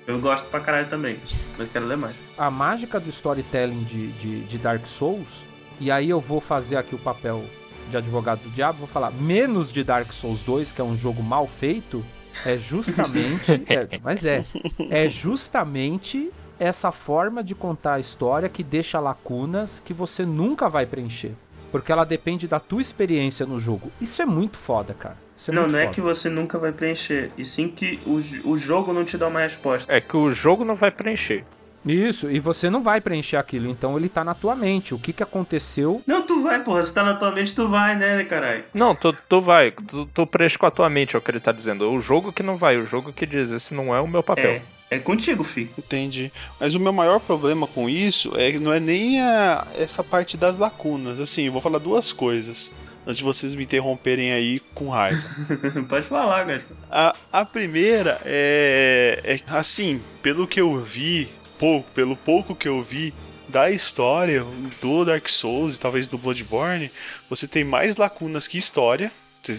Eu 0.07 0.19
gosto 0.19 0.47
pra 0.49 0.61
caralho 0.61 0.89
também, 0.89 1.19
mas 1.57 1.71
quero 1.71 1.87
ler 1.87 1.97
mais. 1.97 2.17
a 2.37 2.51
mágica 2.51 2.99
do 2.99 3.09
storytelling 3.09 3.85
de, 3.85 4.09
de, 4.13 4.41
de 4.45 4.59
Dark 4.59 4.85
Souls, 4.87 5.45
e 5.79 5.91
aí 5.91 6.11
eu 6.11 6.19
vou 6.19 6.41
fazer 6.41 6.77
aqui 6.77 6.95
o 6.95 6.99
papel 6.99 7.45
de 7.91 7.97
advogado 7.97 8.41
do 8.41 8.51
diabo, 8.51 8.81
vou 8.81 8.89
falar 8.89 9.13
menos 9.13 9.71
de 9.71 9.85
Dark 9.85 10.13
Souls 10.13 10.43
2, 10.43 10.73
que 10.73 10.81
é 10.81 10.85
um 10.85 10.97
jogo 10.97 11.23
mal 11.23 11.47
feito, 11.47 12.05
é 12.45 12.57
justamente. 12.57 13.53
é, 13.69 13.99
mas 14.03 14.25
é. 14.25 14.45
É 14.89 15.09
justamente 15.09 16.31
essa 16.59 16.93
forma 16.93 17.43
de 17.43 17.55
contar 17.55 17.95
a 17.95 18.01
história 18.01 18.49
que 18.49 18.63
deixa 18.63 19.01
lacunas 19.01 19.81
que 19.81 19.95
você 19.95 20.25
nunca 20.25 20.69
vai 20.69 20.87
preencher. 20.87 21.33
Porque 21.73 21.91
ela 21.91 22.05
depende 22.05 22.49
da 22.49 22.59
tua 22.59 22.81
experiência 22.81 23.47
no 23.47 23.59
jogo. 23.59 23.91
Isso 24.01 24.21
é 24.21 24.27
muito 24.27 24.59
foda, 24.59 24.93
cara. 24.93 25.17
É 25.49 25.53
não, 25.53 25.67
não 25.67 25.79
é 25.79 25.85
foda. 25.85 25.95
que 25.95 26.01
você 26.01 26.29
nunca 26.29 26.59
vai 26.59 26.71
preencher, 26.71 27.31
e 27.39 27.47
sim 27.47 27.69
que 27.69 27.99
o, 28.05 28.51
o 28.51 28.59
jogo 28.59 28.93
não 28.93 29.05
te 29.05 29.17
dá 29.17 29.29
uma 29.29 29.41
resposta. 29.41 29.91
É 29.91 30.01
que 30.01 30.17
o 30.17 30.31
jogo 30.33 30.65
não 30.65 30.75
vai 30.75 30.91
preencher. 30.91 31.45
Isso, 31.85 32.31
e 32.31 32.39
você 32.39 32.69
não 32.69 32.83
vai 32.83 33.01
preencher 33.01 33.37
aquilo, 33.37 33.69
então 33.71 33.97
ele 33.97 34.09
tá 34.09 34.23
na 34.23 34.35
tua 34.35 34.55
mente. 34.55 34.95
O 34.95 34.99
que 34.99 35.13
que 35.15 35.23
aconteceu 35.23 36.03
Não, 36.07 36.23
tu 36.23 36.43
vai, 36.43 36.63
porra, 36.63 36.83
se 36.83 36.93
tá 36.93 37.03
na 37.03 37.15
tua 37.15 37.31
mente, 37.33 37.55
tu 37.55 37.69
vai, 37.69 37.97
né, 37.97 38.23
caralho? 38.25 38.65
Não, 38.75 38.95
tu, 38.95 39.17
tu 39.29 39.41
vai, 39.41 39.71
tu, 39.71 40.07
tu 40.13 40.27
preenche 40.27 40.59
com 40.59 40.67
a 40.67 40.71
tua 40.71 40.91
mente, 40.91 41.17
é 41.17 41.19
o 41.19 41.23
que 41.23 41.31
ele 41.31 41.41
tá 41.41 41.53
dizendo. 41.53 41.91
O 41.91 42.01
jogo 42.01 42.33
que 42.33 42.43
não 42.43 42.57
vai, 42.57 42.77
o 42.77 42.87
jogo 42.87 43.13
que 43.13 43.25
diz, 43.25 43.51
esse 43.51 43.73
não 43.73 43.95
é 43.95 44.01
o 44.01 44.07
meu 44.07 44.23
papel. 44.23 44.61
É, 44.91 44.97
é 44.97 44.99
contigo, 44.99 45.43
fi. 45.43 45.71
Entendi. 45.79 46.31
Mas 46.59 46.75
o 46.75 46.81
meu 46.81 46.93
maior 46.93 47.19
problema 47.19 47.67
com 47.67 47.89
isso 47.89 48.33
é 48.37 48.53
que 48.53 48.59
não 48.59 48.73
é 48.73 48.79
nem 48.81 49.21
a- 49.23 49.67
essa 49.79 50.05
parte 50.05 50.37
das 50.37 50.59
lacunas. 50.59 51.19
Assim, 51.19 51.45
eu 51.47 51.53
vou 51.53 51.61
falar 51.63 51.79
duas 51.79 52.13
coisas. 52.13 52.71
Antes 53.07 53.17
de 53.17 53.25
vocês 53.25 53.55
me 53.55 53.63
interromperem 53.65 54.33
aí 54.33 54.61
com 54.75 54.91
raiva. 54.91 55.19
Pode 55.89 56.05
falar, 56.05 56.45
Gaspar. 56.45 56.77
A, 56.91 57.15
a 57.33 57.45
primeira 57.47 58.21
é, 58.27 59.19
é 59.25 59.41
assim, 59.57 60.03
pelo 60.23 60.47
que 60.47 60.61
eu 60.61 60.77
vi, 60.83 61.31
pouco, 61.61 61.91
pelo 61.93 62.17
pouco 62.17 62.57
que 62.57 62.67
eu 62.67 62.83
vi 62.83 63.13
da 63.47 63.71
história 63.71 64.45
do 64.81 65.05
Dark 65.05 65.29
Souls 65.29 65.77
e 65.77 65.79
talvez 65.79 66.09
do 66.09 66.17
Bloodborne, 66.17 66.91
você 67.29 67.47
tem 67.47 67.65
mais 67.65 67.97
lacunas 67.97 68.49
que 68.49 68.57
história. 68.57 69.13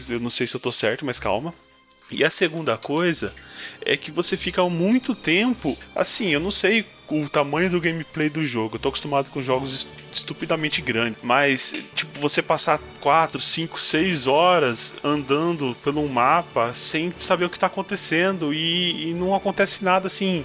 Eu 0.09 0.19
não 0.19 0.29
sei 0.29 0.47
se 0.47 0.55
eu 0.55 0.59
tô 0.59 0.71
certo, 0.71 1.05
mas 1.05 1.19
calma. 1.19 1.53
E 2.09 2.23
a 2.23 2.29
segunda 2.29 2.75
coisa 2.77 3.33
é 3.85 3.95
que 3.95 4.09
você 4.09 4.35
fica 4.35 4.67
muito 4.67 5.13
tempo. 5.13 5.77
Assim, 5.95 6.29
eu 6.29 6.39
não 6.39 6.51
sei 6.51 6.85
o 7.19 7.29
tamanho 7.29 7.69
do 7.69 7.81
gameplay 7.81 8.29
do 8.29 8.43
jogo. 8.43 8.75
Eu 8.75 8.79
tô 8.79 8.89
acostumado 8.89 9.29
com 9.29 9.41
jogos 9.41 9.73
est- 9.73 9.89
estupidamente 10.13 10.81
grandes. 10.81 11.19
Mas, 11.23 11.73
tipo, 11.95 12.19
você 12.19 12.41
passar 12.41 12.79
4, 12.99 13.39
5, 13.39 13.79
6 13.79 14.27
horas 14.27 14.93
andando 15.03 15.75
pelo 15.83 16.07
mapa 16.07 16.73
sem 16.73 17.11
saber 17.17 17.45
o 17.45 17.49
que 17.49 17.57
tá 17.59 17.67
acontecendo 17.67 18.53
e, 18.53 19.09
e 19.09 19.13
não 19.13 19.33
acontece 19.35 19.83
nada 19.83 20.07
assim. 20.07 20.43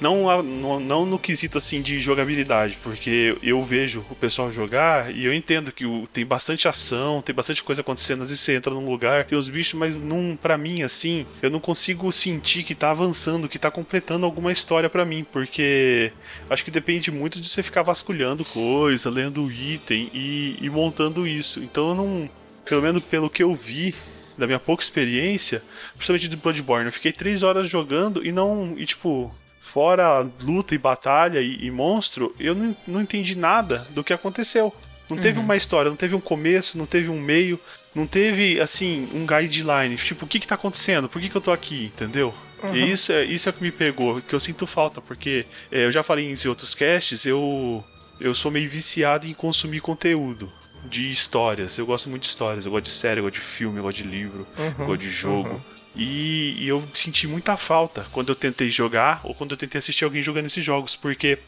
Não, 0.00 0.42
não, 0.42 0.80
não 0.80 1.06
no 1.06 1.18
quesito 1.18 1.58
assim 1.58 1.80
de 1.80 2.00
jogabilidade, 2.00 2.78
porque 2.82 3.36
eu 3.42 3.62
vejo 3.62 4.04
o 4.10 4.14
pessoal 4.14 4.50
jogar 4.50 5.14
e 5.14 5.24
eu 5.24 5.32
entendo 5.34 5.70
que 5.72 5.84
o- 5.86 6.06
tem 6.12 6.24
bastante 6.26 6.66
ação, 6.68 7.22
tem 7.22 7.34
bastante 7.34 7.62
coisa 7.62 7.80
acontecendo. 7.82 8.22
Às 8.22 8.30
vezes 8.30 8.42
você 8.44 8.54
entra 8.56 8.72
num 8.72 8.88
lugar, 8.88 9.24
tem 9.24 9.36
os 9.38 9.48
bichos, 9.48 9.74
mas 9.78 9.94
não, 9.94 10.36
pra 10.40 10.58
mim, 10.58 10.82
assim, 10.82 11.26
eu 11.40 11.50
não 11.50 11.60
consigo 11.60 12.10
sentir 12.10 12.64
que 12.64 12.74
tá 12.74 12.90
avançando, 12.90 13.48
que 13.48 13.58
tá 13.58 13.70
completando 13.70 14.24
alguma 14.26 14.50
história 14.52 14.88
pra 14.90 15.04
mim, 15.04 15.24
porque 15.30 16.01
acho 16.48 16.64
que 16.64 16.70
depende 16.70 17.10
muito 17.10 17.40
de 17.40 17.48
você 17.48 17.62
ficar 17.62 17.82
vasculhando 17.82 18.44
coisa, 18.44 19.10
lendo 19.10 19.50
item 19.50 20.10
e, 20.14 20.56
e 20.60 20.70
montando 20.70 21.26
isso. 21.26 21.60
Então 21.60 21.90
eu 21.90 21.94
não. 21.94 22.30
Pelo 22.64 22.82
menos 22.82 23.02
pelo 23.04 23.28
que 23.28 23.42
eu 23.42 23.54
vi, 23.54 23.94
da 24.38 24.46
minha 24.46 24.58
pouca 24.58 24.82
experiência, 24.82 25.62
principalmente 25.94 26.28
do 26.28 26.36
Bloodborne, 26.36 26.86
eu 26.86 26.92
fiquei 26.92 27.12
três 27.12 27.42
horas 27.42 27.68
jogando 27.68 28.24
e 28.24 28.32
não. 28.32 28.74
E 28.76 28.86
tipo. 28.86 29.34
Fora 29.64 30.28
luta 30.42 30.74
e 30.74 30.78
batalha 30.78 31.40
e, 31.40 31.64
e 31.64 31.70
monstro, 31.70 32.34
eu 32.38 32.52
não, 32.52 32.76
não 32.86 33.00
entendi 33.00 33.36
nada 33.36 33.86
do 33.90 34.02
que 34.02 34.12
aconteceu. 34.12 34.74
Não 35.08 35.16
teve 35.16 35.38
uma 35.38 35.56
história, 35.56 35.88
não 35.88 35.96
teve 35.96 36.14
um 36.14 36.20
começo, 36.20 36.78
não 36.78 36.86
teve 36.86 37.08
um 37.08 37.20
meio, 37.20 37.60
não 37.94 38.06
teve, 38.06 38.60
assim, 38.60 39.08
um 39.12 39.26
guideline. 39.26 39.96
Tipo, 39.96 40.24
o 40.24 40.28
que 40.28 40.40
que 40.40 40.46
tá 40.46 40.54
acontecendo? 40.54 41.08
Por 41.08 41.20
que 41.20 41.28
que 41.28 41.36
eu 41.36 41.40
tô 41.40 41.52
aqui? 41.52 41.86
Entendeu? 41.86 42.34
E 42.72 42.90
isso 42.90 43.12
é, 43.12 43.24
isso 43.24 43.48
é 43.48 43.50
o 43.50 43.52
que 43.52 43.62
me 43.62 43.72
pegou, 43.72 44.20
que 44.20 44.34
eu 44.34 44.40
sinto 44.40 44.66
falta, 44.66 45.00
porque 45.00 45.46
é, 45.70 45.86
eu 45.86 45.92
já 45.92 46.02
falei 46.02 46.30
em 46.30 46.48
outros 46.48 46.74
casts, 46.74 47.26
eu, 47.26 47.84
eu 48.20 48.34
sou 48.34 48.50
meio 48.50 48.68
viciado 48.68 49.26
em 49.26 49.34
consumir 49.34 49.80
conteúdo 49.80 50.50
de 50.84 51.10
histórias. 51.10 51.78
Eu 51.78 51.86
gosto 51.86 52.08
muito 52.08 52.22
de 52.22 52.28
histórias, 52.28 52.66
eu 52.66 52.72
gosto 52.72 52.84
de 52.84 52.90
série, 52.90 53.20
eu 53.20 53.24
gosto 53.24 53.34
de 53.34 53.40
filme, 53.40 53.78
eu 53.78 53.82
gosto 53.82 53.98
de 53.98 54.04
livro, 54.04 54.46
eu 54.78 54.86
gosto 54.86 55.00
de 55.00 55.10
jogo. 55.10 55.60
E, 55.94 56.54
e 56.58 56.68
eu 56.68 56.82
senti 56.94 57.26
muita 57.26 57.56
falta 57.56 58.06
quando 58.12 58.30
eu 58.30 58.34
tentei 58.34 58.70
jogar 58.70 59.20
ou 59.24 59.34
quando 59.34 59.50
eu 59.50 59.56
tentei 59.56 59.78
assistir 59.78 60.04
alguém 60.04 60.22
jogando 60.22 60.46
esses 60.46 60.64
jogos, 60.64 60.96
porque 60.96 61.38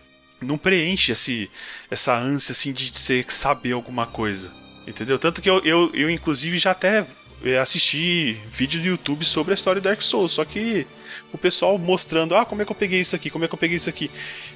não 0.40 0.58
preenche 0.58 1.12
esse, 1.12 1.50
essa 1.90 2.14
ânsia 2.14 2.52
assim 2.52 2.72
de 2.72 2.90
você 2.90 3.24
saber 3.28 3.72
alguma 3.72 4.06
coisa. 4.06 4.52
Entendeu? 4.86 5.18
Tanto 5.18 5.40
que 5.40 5.48
eu, 5.48 5.64
eu, 5.64 5.90
eu 5.94 6.10
inclusive, 6.10 6.58
já 6.58 6.72
até 6.72 7.06
é, 7.44 7.58
assisti 7.58 8.38
vídeo 8.50 8.80
do 8.80 8.86
YouTube 8.88 9.24
sobre 9.24 9.52
a 9.52 9.54
história 9.54 9.80
do 9.80 9.84
Dark 9.84 10.00
Souls, 10.00 10.32
só 10.32 10.44
que 10.44 10.86
o 11.32 11.38
pessoal 11.38 11.78
mostrando, 11.78 12.34
ah, 12.34 12.44
como 12.44 12.62
é 12.62 12.64
que 12.64 12.72
eu 12.72 12.76
peguei 12.76 13.00
isso 13.00 13.14
aqui, 13.14 13.30
como 13.30 13.44
é 13.44 13.48
que 13.48 13.54
eu 13.54 13.58
peguei 13.58 13.76
isso 13.76 13.90
aqui. 13.90 14.10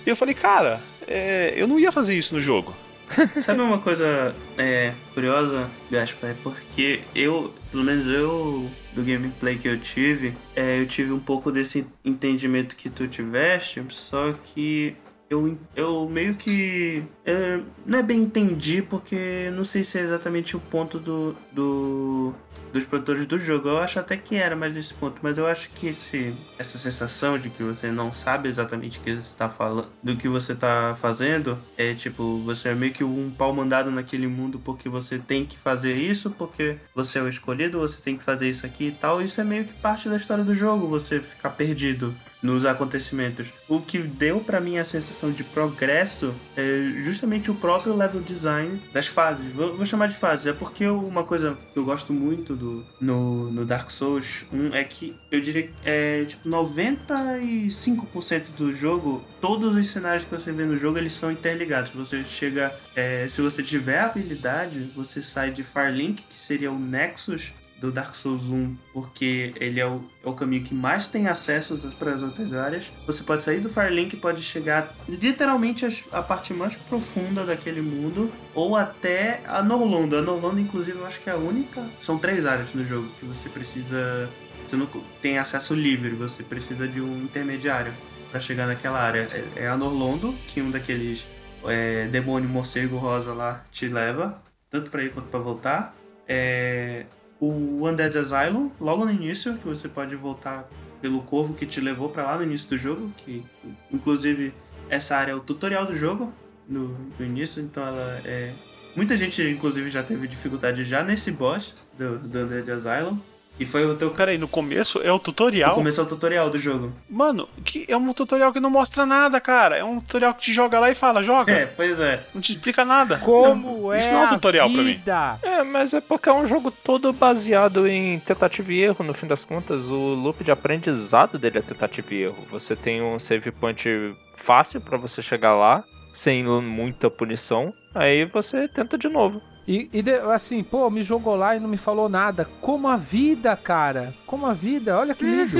E 0.06 0.08
eu 0.08 0.16
falei, 0.16 0.34
cara, 0.34 0.80
é, 1.06 1.52
eu 1.56 1.66
não 1.66 1.78
ia 1.78 1.92
fazer 1.92 2.16
isso 2.16 2.34
no 2.34 2.40
jogo. 2.40 2.74
Sabe 3.40 3.60
uma 3.60 3.78
coisa 3.78 4.34
é, 4.56 4.92
curiosa, 5.14 5.70
Gaspar? 5.90 6.30
É 6.30 6.34
porque 6.42 7.00
eu, 7.14 7.54
pelo 7.70 7.84
menos 7.84 8.06
eu, 8.06 8.70
do 8.94 9.02
gameplay 9.02 9.56
que 9.56 9.68
eu 9.68 9.78
tive, 9.78 10.34
é, 10.54 10.80
eu 10.80 10.86
tive 10.86 11.12
um 11.12 11.18
pouco 11.18 11.50
desse 11.50 11.86
entendimento 12.04 12.76
que 12.76 12.90
tu 12.90 13.06
tiveste, 13.06 13.82
só 13.90 14.32
que 14.32 14.94
eu, 15.30 15.58
eu 15.76 16.08
meio 16.08 16.34
que. 16.34 17.04
é, 17.24 17.60
não 17.84 17.98
é 17.98 18.02
bem 18.02 18.20
entendi, 18.20 18.80
porque 18.80 19.50
não 19.54 19.64
sei 19.64 19.84
se 19.84 19.98
é 19.98 20.02
exatamente 20.02 20.56
o 20.56 20.60
ponto 20.60 20.98
do, 20.98 21.36
do 21.52 22.34
dos 22.72 22.84
produtores 22.84 23.26
do 23.26 23.38
jogo. 23.38 23.68
Eu 23.68 23.78
acho 23.78 23.98
até 23.98 24.16
que 24.16 24.36
era 24.36 24.56
mais 24.56 24.74
nesse 24.74 24.94
ponto, 24.94 25.20
mas 25.22 25.36
eu 25.36 25.46
acho 25.46 25.70
que 25.70 25.88
esse, 25.88 26.34
essa 26.58 26.78
sensação 26.78 27.38
de 27.38 27.50
que 27.50 27.62
você 27.62 27.90
não 27.90 28.12
sabe 28.12 28.48
exatamente 28.48 29.00
que 29.00 29.16
você 29.16 29.34
tá 29.36 29.48
falando, 29.48 29.88
do 30.02 30.16
que 30.16 30.28
você 30.28 30.54
tá 30.54 30.94
fazendo, 30.98 31.58
é 31.76 31.92
tipo, 31.94 32.38
você 32.38 32.70
é 32.70 32.74
meio 32.74 32.92
que 32.92 33.04
um 33.04 33.30
pau 33.30 33.52
mandado 33.52 33.90
naquele 33.90 34.26
mundo 34.26 34.58
porque 34.58 34.88
você 34.88 35.18
tem 35.18 35.44
que 35.44 35.58
fazer 35.58 35.94
isso, 35.94 36.30
porque 36.30 36.76
você 36.94 37.18
é 37.18 37.22
o 37.22 37.28
escolhido, 37.28 37.78
você 37.78 38.00
tem 38.02 38.16
que 38.16 38.24
fazer 38.24 38.48
isso 38.48 38.64
aqui 38.64 38.88
e 38.88 38.92
tal. 38.92 39.20
Isso 39.20 39.40
é 39.40 39.44
meio 39.44 39.64
que 39.64 39.74
parte 39.74 40.08
da 40.08 40.16
história 40.16 40.44
do 40.44 40.54
jogo, 40.54 40.88
você 40.88 41.20
ficar 41.20 41.50
perdido. 41.50 42.14
Nos 42.42 42.66
acontecimentos. 42.66 43.52
O 43.68 43.80
que 43.80 43.98
deu 43.98 44.40
para 44.40 44.60
mim 44.60 44.78
a 44.78 44.84
sensação 44.84 45.30
de 45.30 45.44
progresso 45.44 46.34
é 46.56 47.02
justamente 47.02 47.50
o 47.50 47.54
próprio 47.54 47.94
level 47.94 48.20
design 48.20 48.80
das 48.92 49.06
fases. 49.06 49.52
Vou, 49.52 49.76
vou 49.76 49.84
chamar 49.84 50.08
de 50.08 50.16
fases, 50.16 50.46
é 50.46 50.52
porque 50.52 50.84
eu, 50.84 50.98
uma 50.98 51.24
coisa 51.24 51.58
que 51.72 51.78
eu 51.78 51.84
gosto 51.84 52.12
muito 52.12 52.54
do, 52.54 52.84
no, 53.00 53.50
no 53.50 53.64
Dark 53.64 53.90
Souls 53.90 54.46
1 54.52 54.74
é 54.74 54.84
que 54.84 55.14
eu 55.30 55.40
diria 55.40 55.64
que 55.64 55.72
é 55.84 56.24
tipo 56.24 56.48
95% 56.48 58.56
do 58.56 58.72
jogo, 58.72 59.22
todos 59.40 59.74
os 59.74 59.90
cenários 59.90 60.24
que 60.24 60.30
você 60.30 60.52
vê 60.52 60.64
no 60.64 60.78
jogo 60.78 60.98
eles 60.98 61.12
são 61.12 61.30
interligados. 61.30 61.90
Você 61.92 62.24
chega, 62.24 62.72
é, 62.94 63.26
se 63.28 63.40
você 63.40 63.62
tiver 63.62 64.00
habilidade, 64.00 64.90
você 64.94 65.22
sai 65.22 65.50
de 65.50 65.62
Firelink, 65.62 66.22
que 66.22 66.34
seria 66.34 66.70
o 66.70 66.78
Nexus, 66.78 67.52
do 67.80 67.92
Dark 67.92 68.14
Souls 68.14 68.50
1, 68.50 68.76
porque 68.92 69.52
ele 69.56 69.80
é 69.80 69.86
o, 69.86 70.02
é 70.24 70.28
o 70.28 70.32
caminho 70.32 70.64
que 70.64 70.74
mais 70.74 71.06
tem 71.06 71.28
acessos 71.28 71.84
para 71.94 72.12
as 72.12 72.22
outras 72.22 72.52
áreas. 72.52 72.92
Você 73.06 73.22
pode 73.22 73.42
sair 73.42 73.60
do 73.60 73.68
Firelink 73.68 74.16
e 74.16 74.18
pode 74.18 74.42
chegar 74.42 74.94
literalmente 75.08 75.86
a, 75.86 76.18
a 76.18 76.22
parte 76.22 76.52
mais 76.52 76.76
profunda 76.76 77.44
daquele 77.44 77.80
mundo, 77.80 78.32
ou 78.54 78.76
até 78.76 79.40
a 79.46 79.62
Norlondo. 79.62 80.16
A 80.16 80.22
Norlondo, 80.22 80.58
inclusive, 80.58 80.98
eu 80.98 81.06
acho 81.06 81.20
que 81.20 81.30
é 81.30 81.32
a 81.32 81.36
única. 81.36 81.88
São 82.00 82.18
três 82.18 82.44
áreas 82.44 82.74
no 82.74 82.84
jogo 82.84 83.08
que 83.20 83.24
você 83.24 83.48
precisa. 83.48 84.28
Você 84.64 84.76
não 84.76 84.86
tem 85.22 85.38
acesso 85.38 85.74
livre, 85.74 86.10
você 86.10 86.42
precisa 86.42 86.86
de 86.86 87.00
um 87.00 87.22
intermediário 87.22 87.92
para 88.30 88.40
chegar 88.40 88.66
naquela 88.66 89.00
área. 89.00 89.26
É, 89.56 89.64
é 89.64 89.68
a 89.68 89.76
Norlondo, 89.76 90.34
que 90.46 90.60
um 90.60 90.70
daqueles 90.70 91.26
é, 91.64 92.06
demônio 92.08 92.48
morcego 92.48 92.96
rosa 92.96 93.32
lá 93.32 93.64
te 93.70 93.88
leva, 93.88 94.42
tanto 94.68 94.90
para 94.90 95.02
ir 95.02 95.12
quanto 95.12 95.28
para 95.28 95.40
voltar. 95.40 95.94
É, 96.26 97.06
o 97.40 97.86
Undead 97.86 98.16
Asylum, 98.18 98.70
logo 98.80 99.04
no 99.04 99.12
início, 99.12 99.56
que 99.58 99.66
você 99.66 99.88
pode 99.88 100.16
voltar 100.16 100.68
pelo 101.00 101.22
corvo 101.22 101.54
que 101.54 101.64
te 101.64 101.80
levou 101.80 102.08
para 102.08 102.24
lá 102.24 102.36
no 102.36 102.42
início 102.42 102.68
do 102.70 102.76
jogo, 102.76 103.12
que 103.16 103.44
inclusive 103.92 104.52
essa 104.88 105.16
área 105.16 105.32
é 105.32 105.34
o 105.34 105.40
tutorial 105.40 105.86
do 105.86 105.96
jogo 105.96 106.32
no, 106.68 106.88
no 107.18 107.24
início, 107.24 107.62
então 107.62 107.86
ela 107.86 108.20
é 108.24 108.52
muita 108.96 109.16
gente 109.16 109.42
inclusive 109.42 109.88
já 109.88 110.02
teve 110.02 110.26
dificuldade 110.26 110.82
já 110.82 111.04
nesse 111.04 111.30
boss 111.30 111.76
do, 111.96 112.18
do 112.18 112.38
Undead 112.40 112.70
Asylum. 112.70 113.18
E 113.58 113.66
foi 113.66 113.84
o 113.84 113.94
teu. 113.94 114.10
Peraí, 114.10 114.38
no 114.38 114.48
começo 114.48 115.00
é 115.02 115.12
o 115.12 115.18
tutorial? 115.18 115.70
No 115.70 115.76
começo 115.76 116.00
é 116.00 116.04
o 116.04 116.06
tutorial 116.06 116.48
do 116.48 116.58
jogo. 116.58 116.92
Mano, 117.08 117.48
que 117.64 117.84
é 117.88 117.96
um 117.96 118.12
tutorial 118.12 118.52
que 118.52 118.60
não 118.60 118.70
mostra 118.70 119.04
nada, 119.04 119.40
cara. 119.40 119.76
É 119.76 119.84
um 119.84 120.00
tutorial 120.00 120.34
que 120.34 120.42
te 120.42 120.52
joga 120.52 120.78
lá 120.78 120.90
e 120.90 120.94
fala, 120.94 121.22
joga. 121.22 121.52
É, 121.52 121.66
pois 121.66 121.98
é. 121.98 122.24
Não 122.34 122.40
te 122.40 122.52
explica 122.52 122.84
nada. 122.84 123.18
Como 123.18 123.82
não, 123.82 123.92
é 123.92 123.98
Isso 123.98 124.12
não 124.12 124.22
é 124.22 124.26
um 124.26 124.28
tutorial 124.28 124.70
pra 124.70 124.82
mim. 124.82 125.00
É, 125.42 125.64
mas 125.64 125.92
é 125.92 126.00
porque 126.00 126.28
é 126.28 126.32
um 126.32 126.46
jogo 126.46 126.70
todo 126.70 127.12
baseado 127.12 127.86
em 127.86 128.20
tentativa 128.20 128.72
e 128.72 128.80
erro, 128.80 129.04
no 129.04 129.14
fim 129.14 129.26
das 129.26 129.44
contas. 129.44 129.90
O 129.90 130.14
loop 130.14 130.44
de 130.44 130.50
aprendizado 130.50 131.38
dele 131.38 131.58
é 131.58 131.62
tentativa 131.62 132.14
e 132.14 132.22
erro. 132.22 132.46
Você 132.50 132.76
tem 132.76 133.02
um 133.02 133.18
save 133.18 133.50
point 133.50 134.14
fácil 134.44 134.80
para 134.80 134.96
você 134.96 135.20
chegar 135.20 135.54
lá, 135.54 135.84
sem 136.12 136.44
muita 136.44 137.10
punição. 137.10 137.72
Aí 137.94 138.24
você 138.24 138.68
tenta 138.68 138.96
de 138.96 139.08
novo. 139.08 139.42
E, 139.68 139.90
e 139.92 140.10
assim, 140.32 140.62
pô, 140.62 140.88
me 140.88 141.02
jogou 141.02 141.36
lá 141.36 141.54
e 141.54 141.60
não 141.60 141.68
me 141.68 141.76
falou 141.76 142.08
nada. 142.08 142.48
Como 142.58 142.88
a 142.88 142.96
vida, 142.96 143.54
cara. 143.54 144.14
Como 144.26 144.46
a 144.46 144.54
vida, 144.54 144.98
olha 144.98 145.14
que 145.14 145.24
lindo. 145.26 145.58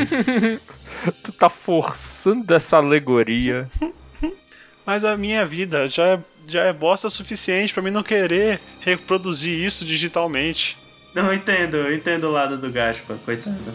tu 1.23 1.31
tá 1.31 1.51
forçando 1.51 2.55
essa 2.55 2.79
alegoria. 2.79 3.69
Mas 4.87 5.05
a 5.05 5.15
minha 5.15 5.45
vida 5.45 5.87
já 5.87 6.07
é, 6.07 6.21
já 6.47 6.65
é 6.65 6.73
bosta 6.73 7.11
suficiente 7.11 7.75
para 7.75 7.83
mim 7.83 7.91
não 7.91 8.03
querer 8.03 8.59
reproduzir 8.81 9.63
isso 9.63 9.85
digitalmente. 9.85 10.79
Não, 11.15 11.27
eu 11.27 11.35
entendo, 11.35 11.77
eu 11.77 11.95
entendo 11.95 12.25
o 12.25 12.33
lado 12.33 12.57
do 12.57 12.71
Gaspa, 12.71 13.19
coitado. 13.27 13.75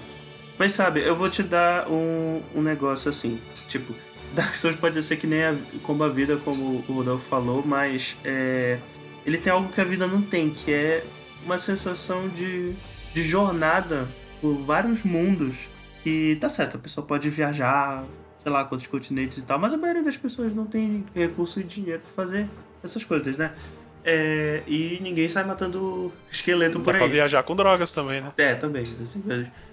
Mas 0.58 0.74
sabe, 0.74 1.02
eu 1.02 1.16
vou 1.16 1.30
te 1.30 1.44
dar 1.44 1.88
um, 1.88 2.42
um 2.56 2.62
negócio 2.64 3.10
assim, 3.10 3.40
tipo, 3.68 3.94
Dark 4.34 4.56
Souls 4.56 4.76
pode 4.76 5.02
ser 5.04 5.18
que 5.18 5.28
nem 5.28 5.44
a, 5.44 5.56
como 5.84 6.04
a 6.04 6.10
vida, 6.10 6.38
como 6.38 6.84
o 6.88 6.94
Rodolfo 6.94 7.30
falou, 7.30 7.64
mas 7.64 8.18
é, 8.24 8.80
ele 9.26 9.38
tem 9.38 9.52
algo 9.52 9.72
que 9.72 9.80
a 9.80 9.84
vida 9.84 10.08
não 10.08 10.22
tem, 10.22 10.50
que 10.50 10.72
é 10.72 11.04
uma 11.46 11.58
sensação 11.58 12.28
de, 12.30 12.74
de 13.14 13.22
jornada 13.22 14.08
por 14.42 14.56
vários 14.56 15.04
mundos. 15.04 15.70
Que 16.02 16.38
tá 16.42 16.50
certo, 16.50 16.76
a 16.76 16.80
pessoa 16.80 17.06
pode 17.08 17.30
viajar, 17.30 18.04
sei 18.42 18.52
lá, 18.52 18.66
quantos 18.66 18.88
continentes 18.88 19.38
e 19.38 19.42
tal, 19.44 19.58
mas 19.58 19.74
a 19.74 19.78
maioria 19.78 20.04
das 20.04 20.18
pessoas 20.18 20.54
não 20.54 20.66
tem 20.66 21.06
recurso 21.16 21.62
e 21.62 21.64
dinheiro 21.64 22.02
pra 22.02 22.26
fazer 22.26 22.50
essas 22.84 23.06
coisas, 23.06 23.38
né? 23.38 23.54
É, 24.04 24.64
e 24.68 25.00
ninguém 25.02 25.30
sai 25.30 25.46
matando 25.46 26.12
esqueleto 26.30 26.78
Dá 26.80 26.84
por 26.84 26.94
aí. 26.94 27.00
pra 27.00 27.08
viajar 27.08 27.42
com 27.44 27.56
drogas 27.56 27.92
também, 27.94 28.20
né? 28.20 28.34
É, 28.38 28.54
também. 28.54 28.84
Assim, 28.84 29.24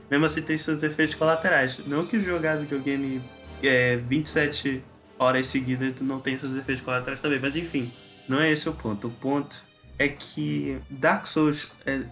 mesmo 0.09 0.25
assim 0.25 0.43
tem 0.43 0.57
seus 0.57 0.83
efeitos 0.85 1.15
colaterais. 1.17 1.81
Não 1.87 2.05
que 2.05 2.21
jogar 2.21 2.57
videogame 2.57 3.21
é, 3.61 3.97
27 3.97 4.85
horas 5.19 5.49
seguidas 5.49 5.95
não 6.01 6.21
tenha 6.21 6.39
seus 6.39 6.57
efeitos 6.57 6.85
colaterais 6.85 7.21
também, 7.21 7.41
mas 7.41 7.57
enfim. 7.57 7.91
Não 8.31 8.41
é 8.41 8.53
esse 8.53 8.69
o 8.69 8.73
ponto. 8.73 9.09
O 9.09 9.11
ponto 9.11 9.65
é 9.99 10.07
que 10.07 10.79
Dark 10.89 11.27
Souls, 11.27 11.73
é, 11.85 12.03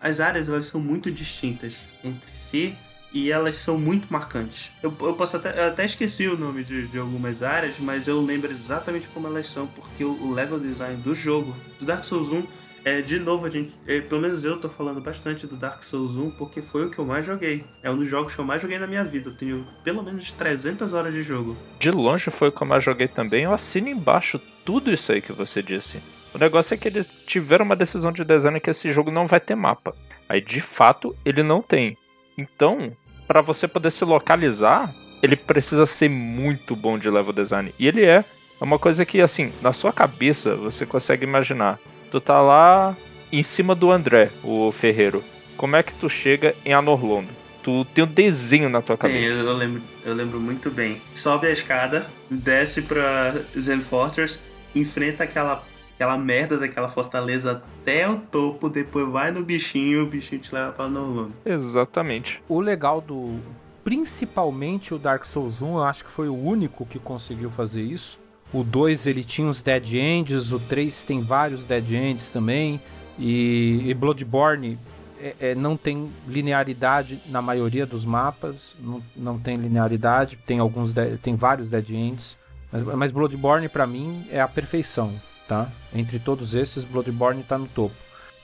as 0.00 0.18
áreas 0.18 0.48
elas 0.48 0.64
são 0.64 0.80
muito 0.80 1.10
distintas 1.10 1.86
entre 2.02 2.34
si 2.34 2.74
e 3.12 3.30
elas 3.30 3.56
são 3.56 3.76
muito 3.76 4.10
marcantes. 4.10 4.72
Eu, 4.82 4.96
eu 5.02 5.12
posso 5.12 5.36
até, 5.36 5.50
eu 5.60 5.68
até 5.68 5.84
esqueci 5.84 6.26
o 6.26 6.38
nome 6.38 6.64
de, 6.64 6.88
de, 6.88 6.98
algumas 6.98 7.42
áreas, 7.42 7.78
mas 7.78 8.08
eu 8.08 8.18
lembro 8.22 8.50
exatamente 8.50 9.08
como 9.08 9.26
elas 9.26 9.46
são, 9.46 9.66
porque 9.66 10.02
o, 10.02 10.12
o 10.22 10.32
level 10.32 10.58
design 10.58 10.96
do 11.02 11.14
jogo, 11.14 11.54
do 11.78 11.84
Dark 11.84 12.02
Souls 12.02 12.32
1, 12.32 12.46
é, 12.84 13.00
de 13.00 13.18
novo, 13.18 13.46
a 13.46 13.50
gente, 13.50 13.72
é, 13.86 14.00
pelo 14.00 14.20
menos 14.20 14.44
eu 14.44 14.58
tô 14.58 14.68
falando 14.68 15.00
bastante 15.00 15.46
do 15.46 15.56
Dark 15.56 15.82
Souls 15.82 16.16
1 16.16 16.30
porque 16.32 16.60
foi 16.60 16.86
o 16.86 16.90
que 16.90 16.98
eu 16.98 17.04
mais 17.04 17.24
joguei. 17.24 17.64
É 17.82 17.90
um 17.90 17.96
dos 17.96 18.08
jogos 18.08 18.34
que 18.34 18.40
eu 18.40 18.44
mais 18.44 18.60
joguei 18.60 18.78
na 18.78 18.86
minha 18.86 19.04
vida. 19.04 19.30
Eu 19.30 19.36
tenho 19.36 19.66
pelo 19.84 20.02
menos 20.02 20.32
300 20.32 20.92
horas 20.94 21.12
de 21.12 21.22
jogo. 21.22 21.56
De 21.78 21.90
longe 21.90 22.30
foi 22.30 22.48
o 22.48 22.52
que 22.52 22.62
eu 22.62 22.66
mais 22.66 22.82
joguei 22.82 23.08
também. 23.08 23.44
Eu 23.44 23.54
assino 23.54 23.88
embaixo 23.88 24.40
tudo 24.64 24.92
isso 24.92 25.12
aí 25.12 25.20
que 25.20 25.32
você 25.32 25.62
disse. 25.62 26.00
O 26.34 26.38
negócio 26.38 26.74
é 26.74 26.76
que 26.76 26.88
eles 26.88 27.06
tiveram 27.26 27.64
uma 27.64 27.76
decisão 27.76 28.10
de 28.10 28.24
design 28.24 28.58
que 28.58 28.70
esse 28.70 28.90
jogo 28.92 29.10
não 29.10 29.26
vai 29.26 29.38
ter 29.38 29.54
mapa. 29.54 29.94
Aí 30.28 30.40
de 30.40 30.60
fato 30.60 31.14
ele 31.24 31.42
não 31.42 31.62
tem. 31.62 31.96
Então, 32.36 32.96
para 33.26 33.40
você 33.40 33.68
poder 33.68 33.90
se 33.90 34.04
localizar, 34.04 34.92
ele 35.22 35.36
precisa 35.36 35.86
ser 35.86 36.08
muito 36.08 36.74
bom 36.74 36.98
de 36.98 37.08
level 37.08 37.32
design. 37.32 37.72
E 37.78 37.86
ele 37.86 38.04
é. 38.04 38.24
É 38.60 38.64
uma 38.64 38.78
coisa 38.78 39.04
que, 39.04 39.20
assim, 39.20 39.52
na 39.60 39.72
sua 39.72 39.92
cabeça 39.92 40.54
você 40.54 40.86
consegue 40.86 41.24
imaginar. 41.24 41.80
Tu 42.12 42.20
tá 42.20 42.42
lá 42.42 42.94
em 43.32 43.42
cima 43.42 43.74
do 43.74 43.90
André, 43.90 44.30
o 44.44 44.70
ferreiro. 44.70 45.24
Como 45.56 45.76
é 45.76 45.82
que 45.82 45.94
tu 45.94 46.10
chega 46.10 46.54
em 46.62 46.74
Anorlondo? 46.74 47.30
Tu 47.62 47.86
tem 47.86 48.04
um 48.04 48.06
desenho 48.06 48.68
na 48.68 48.82
tua 48.82 48.98
cabeça. 48.98 49.34
Tem, 49.34 49.46
eu 49.46 49.56
lembro, 49.56 49.82
eu 50.04 50.14
lembro 50.14 50.38
muito 50.38 50.70
bem. 50.70 51.00
Sobe 51.14 51.46
a 51.46 51.50
escada, 51.50 52.06
desce 52.30 52.82
pra 52.82 53.42
Zen 53.58 53.80
Fortress, 53.80 54.38
enfrenta 54.74 55.24
aquela, 55.24 55.64
aquela 55.94 56.18
merda 56.18 56.58
daquela 56.58 56.90
fortaleza 56.90 57.62
até 57.80 58.06
o 58.06 58.18
topo, 58.18 58.68
depois 58.68 59.08
vai 59.08 59.30
no 59.30 59.42
bichinho, 59.42 60.02
o 60.02 60.06
bichinho 60.06 60.42
te 60.42 60.54
leva 60.54 60.70
pra 60.70 60.84
Anorlondo. 60.84 61.32
Exatamente. 61.46 62.42
O 62.46 62.60
legal 62.60 63.00
do. 63.00 63.40
Principalmente 63.82 64.92
o 64.92 64.98
Dark 64.98 65.24
Souls 65.24 65.62
1, 65.62 65.76
eu 65.76 65.82
acho 65.82 66.04
que 66.04 66.10
foi 66.10 66.28
o 66.28 66.36
único 66.36 66.84
que 66.84 66.98
conseguiu 66.98 67.50
fazer 67.50 67.80
isso 67.80 68.20
o 68.52 68.62
2 68.62 69.06
ele 69.06 69.24
tinha 69.24 69.48
os 69.48 69.62
Dead 69.62 69.94
Ends, 69.94 70.52
o 70.52 70.58
3 70.58 71.02
tem 71.04 71.20
vários 71.20 71.66
Dead 71.66 71.90
Ends 71.92 72.28
também. 72.28 72.80
E, 73.18 73.82
e 73.86 73.94
Bloodborne 73.94 74.78
é, 75.20 75.34
é, 75.40 75.54
não 75.54 75.76
tem 75.76 76.10
linearidade 76.26 77.20
na 77.28 77.40
maioria 77.40 77.86
dos 77.86 78.04
mapas, 78.04 78.76
não, 78.80 79.02
não 79.14 79.38
tem 79.38 79.56
linearidade, 79.56 80.36
tem 80.44 80.58
alguns 80.58 80.92
tem 81.22 81.36
vários 81.36 81.70
Dead 81.70 81.90
Ends, 81.90 82.36
mas, 82.72 82.82
mas 82.82 83.12
Bloodborne 83.12 83.68
para 83.68 83.86
mim 83.86 84.26
é 84.30 84.40
a 84.40 84.48
perfeição, 84.48 85.12
tá? 85.46 85.70
Entre 85.94 86.18
todos 86.18 86.54
esses, 86.54 86.84
Bloodborne 86.84 87.42
tá 87.42 87.56
no 87.56 87.68
topo. 87.68 87.94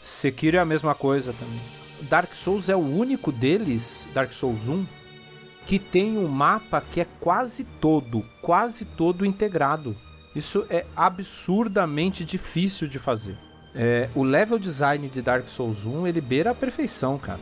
Sekiro 0.00 0.56
é 0.56 0.60
a 0.60 0.64
mesma 0.64 0.94
coisa 0.94 1.32
também. 1.32 1.60
Dark 2.02 2.32
Souls 2.32 2.68
é 2.68 2.76
o 2.76 2.78
único 2.78 3.32
deles, 3.32 4.08
Dark 4.14 4.32
Souls 4.32 4.68
1, 4.68 4.86
que 5.68 5.78
tem 5.78 6.16
um 6.16 6.26
mapa 6.26 6.81
que 6.81 6.98
é 6.98 7.07
quase 7.20 7.62
todo, 7.62 8.24
quase 8.40 8.87
todo 8.87 9.26
integrado. 9.26 9.94
Isso 10.35 10.64
é 10.70 10.87
absurdamente 10.96 12.24
difícil 12.24 12.88
de 12.88 12.98
fazer. 12.98 13.37
É, 13.74 14.09
o 14.14 14.22
level 14.22 14.59
design 14.59 15.07
de 15.11 15.20
Dark 15.20 15.46
Souls 15.46 15.85
1 15.85 16.07
ele 16.07 16.22
beira 16.22 16.52
a 16.52 16.54
perfeição, 16.54 17.18
cara. 17.18 17.38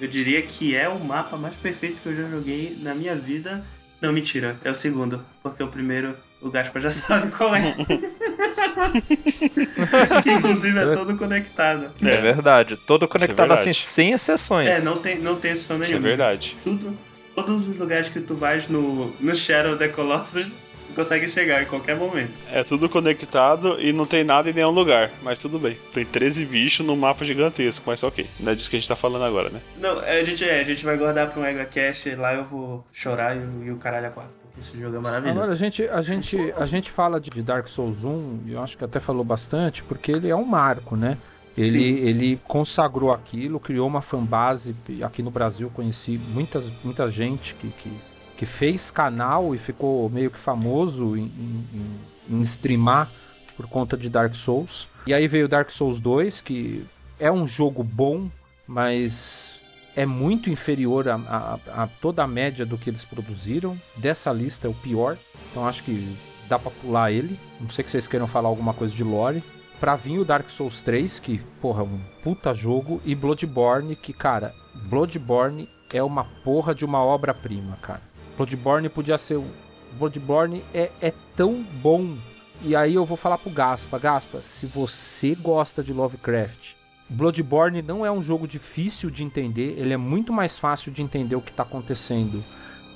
Eu 0.00 0.08
diria 0.08 0.40
que 0.40 0.74
é 0.74 0.88
o 0.88 0.98
mapa 0.98 1.36
mais 1.36 1.54
perfeito 1.54 2.00
que 2.02 2.08
eu 2.08 2.16
já 2.16 2.30
joguei 2.30 2.78
na 2.80 2.94
minha 2.94 3.14
vida. 3.14 3.62
Não, 4.00 4.10
mentira, 4.10 4.56
é 4.64 4.70
o 4.70 4.74
segundo, 4.74 5.22
porque 5.42 5.62
o 5.62 5.68
primeiro 5.68 6.16
o 6.40 6.48
Gaspar 6.48 6.80
já 6.80 6.88
sabe 6.90 7.30
qual 7.30 7.54
é. 7.54 7.76
que 10.22 10.32
inclusive 10.32 10.78
é 10.78 10.94
todo 10.94 11.14
conectado. 11.14 11.90
É, 12.00 12.20
verdade, 12.22 12.78
todo 12.86 13.06
conectado 13.06 13.44
é 13.44 13.48
verdade. 13.48 13.68
assim, 13.68 13.72
sem 13.74 14.12
exceções. 14.12 14.66
É, 14.66 14.80
não 14.80 14.96
tem, 14.96 15.18
não 15.18 15.36
tem 15.36 15.50
exceção 15.50 15.76
nenhuma. 15.76 15.98
Isso 15.98 16.06
é 16.06 16.08
verdade. 16.08 16.56
Tudo, 16.64 16.96
todos 17.42 17.68
os 17.68 17.78
lugares 17.78 18.08
que 18.08 18.20
tu 18.20 18.34
vais 18.34 18.68
no, 18.68 19.12
no 19.20 19.34
Shadow 19.34 19.72
of 19.72 19.78
the 19.78 19.88
Colossus 19.88 20.46
consegue 20.94 21.30
chegar 21.30 21.62
em 21.62 21.66
qualquer 21.66 21.96
momento. 21.96 22.32
É 22.52 22.64
tudo 22.64 22.88
conectado 22.88 23.76
e 23.80 23.92
não 23.92 24.04
tem 24.06 24.24
nada 24.24 24.50
em 24.50 24.52
nenhum 24.52 24.70
lugar, 24.70 25.10
mas 25.22 25.38
tudo 25.38 25.58
bem. 25.58 25.78
Tem 25.94 26.04
13 26.04 26.44
bichos 26.44 26.84
num 26.84 26.96
mapa 26.96 27.24
gigantesco, 27.24 27.84
mas 27.86 28.02
ok. 28.02 28.28
Não 28.40 28.50
é 28.52 28.54
disso 28.54 28.68
que 28.68 28.76
a 28.76 28.78
gente 28.78 28.88
tá 28.88 28.96
falando 28.96 29.24
agora, 29.24 29.50
né? 29.50 29.60
Não, 29.78 30.00
a 30.00 30.24
gente, 30.24 30.44
é, 30.44 30.60
a 30.60 30.64
gente 30.64 30.84
vai 30.84 30.96
guardar 30.96 31.30
pra 31.30 31.40
um 31.40 31.46
EgaCast, 31.46 32.14
lá 32.16 32.34
eu 32.34 32.44
vou 32.44 32.84
chorar 32.92 33.36
e, 33.36 33.38
o- 33.40 33.64
e 33.66 33.70
o 33.70 33.76
caralho 33.76 34.08
a 34.08 34.10
quatro. 34.10 34.32
Porque 34.42 34.60
esse 34.60 34.76
jogo 34.80 34.96
é 34.96 35.00
maravilhoso. 35.00 35.38
Agora, 35.38 35.52
a 35.52 35.56
gente, 35.56 35.84
a, 35.88 36.02
gente, 36.02 36.54
a 36.56 36.66
gente 36.66 36.90
fala 36.90 37.20
de 37.20 37.30
de 37.30 37.40
Dark 37.42 37.68
Souls 37.68 38.02
1, 38.04 38.40
e 38.46 38.52
eu 38.52 38.60
acho 38.62 38.76
que 38.76 38.84
até 38.84 38.98
falou 38.98 39.22
bastante, 39.22 39.84
porque 39.84 40.10
ele 40.10 40.28
é 40.28 40.34
um 40.34 40.44
marco, 40.44 40.96
né? 40.96 41.16
Ele, 41.60 41.84
ele 42.00 42.40
consagrou 42.46 43.10
aquilo, 43.12 43.58
criou 43.60 43.86
uma 43.86 44.00
fanbase. 44.02 44.74
Aqui 45.02 45.22
no 45.22 45.30
Brasil 45.30 45.70
conheci 45.74 46.18
muitas, 46.32 46.72
muita 46.84 47.10
gente 47.10 47.54
que, 47.54 47.68
que, 47.68 47.92
que 48.36 48.46
fez 48.46 48.90
canal 48.90 49.54
e 49.54 49.58
ficou 49.58 50.08
meio 50.10 50.30
que 50.30 50.38
famoso 50.38 51.16
em, 51.16 51.24
em, 51.24 51.64
em- 52.36 52.40
streamar 52.42 53.08
por 53.56 53.66
conta 53.66 53.96
de 53.96 54.08
Dark 54.08 54.34
Souls. 54.34 54.88
E 55.06 55.12
aí 55.14 55.26
veio 55.28 55.48
Dark 55.48 55.70
Souls 55.70 56.00
2, 56.00 56.40
que 56.40 56.84
é 57.18 57.30
um 57.30 57.46
jogo 57.46 57.82
bom, 57.82 58.28
mas 58.66 59.60
é 59.96 60.06
muito 60.06 60.48
inferior 60.48 61.08
a, 61.08 61.14
a- 61.16 61.82
a 61.82 61.86
toda 62.00 62.22
a 62.22 62.26
média 62.26 62.64
do 62.64 62.78
que 62.78 62.88
eles 62.88 63.04
produziram. 63.04 63.78
Dessa 63.96 64.32
lista 64.32 64.66
é 64.66 64.70
o 64.70 64.74
pior, 64.74 65.18
então 65.50 65.66
acho 65.66 65.82
que 65.82 66.16
dá 66.48 66.58
pra 66.58 66.70
pular 66.70 67.10
ele. 67.12 67.38
Não 67.60 67.68
sei 67.68 67.84
que 67.84 67.90
vocês 67.90 68.06
queiram 68.06 68.26
falar 68.26 68.48
alguma 68.48 68.72
coisa 68.72 68.94
de 68.94 69.04
lore. 69.04 69.42
Pra 69.80 69.96
vir 69.96 70.18
o 70.18 70.24
Dark 70.26 70.50
Souls 70.50 70.82
3, 70.82 71.18
que, 71.20 71.38
porra, 71.60 71.80
é 71.80 71.84
um 71.86 71.98
puta 72.22 72.52
jogo, 72.52 73.00
e 73.04 73.14
Bloodborne, 73.14 73.96
que, 73.96 74.12
cara, 74.12 74.54
Bloodborne 74.74 75.66
é 75.92 76.02
uma 76.02 76.24
porra 76.44 76.74
de 76.74 76.84
uma 76.84 77.02
obra-prima, 77.02 77.78
cara. 77.80 78.02
Bloodborne 78.36 78.90
podia 78.90 79.16
ser 79.16 79.38
um. 79.38 79.48
Bloodborne 79.98 80.62
é, 80.74 80.90
é 81.00 81.12
tão 81.34 81.64
bom. 81.82 82.14
E 82.62 82.76
aí 82.76 82.94
eu 82.94 83.06
vou 83.06 83.16
falar 83.16 83.38
pro 83.38 83.50
Gaspa, 83.50 83.98
Gaspa, 83.98 84.42
se 84.42 84.66
você 84.66 85.34
gosta 85.34 85.82
de 85.82 85.94
Lovecraft, 85.94 86.74
Bloodborne 87.08 87.82
não 87.82 88.06
é 88.06 88.12
um 88.12 88.22
jogo 88.22 88.46
difícil 88.46 89.10
de 89.10 89.24
entender, 89.24 89.74
ele 89.78 89.92
é 89.92 89.96
muito 89.96 90.32
mais 90.32 90.58
fácil 90.58 90.92
de 90.92 91.02
entender 91.02 91.34
o 91.34 91.40
que 91.40 91.50
está 91.50 91.64
acontecendo 91.64 92.44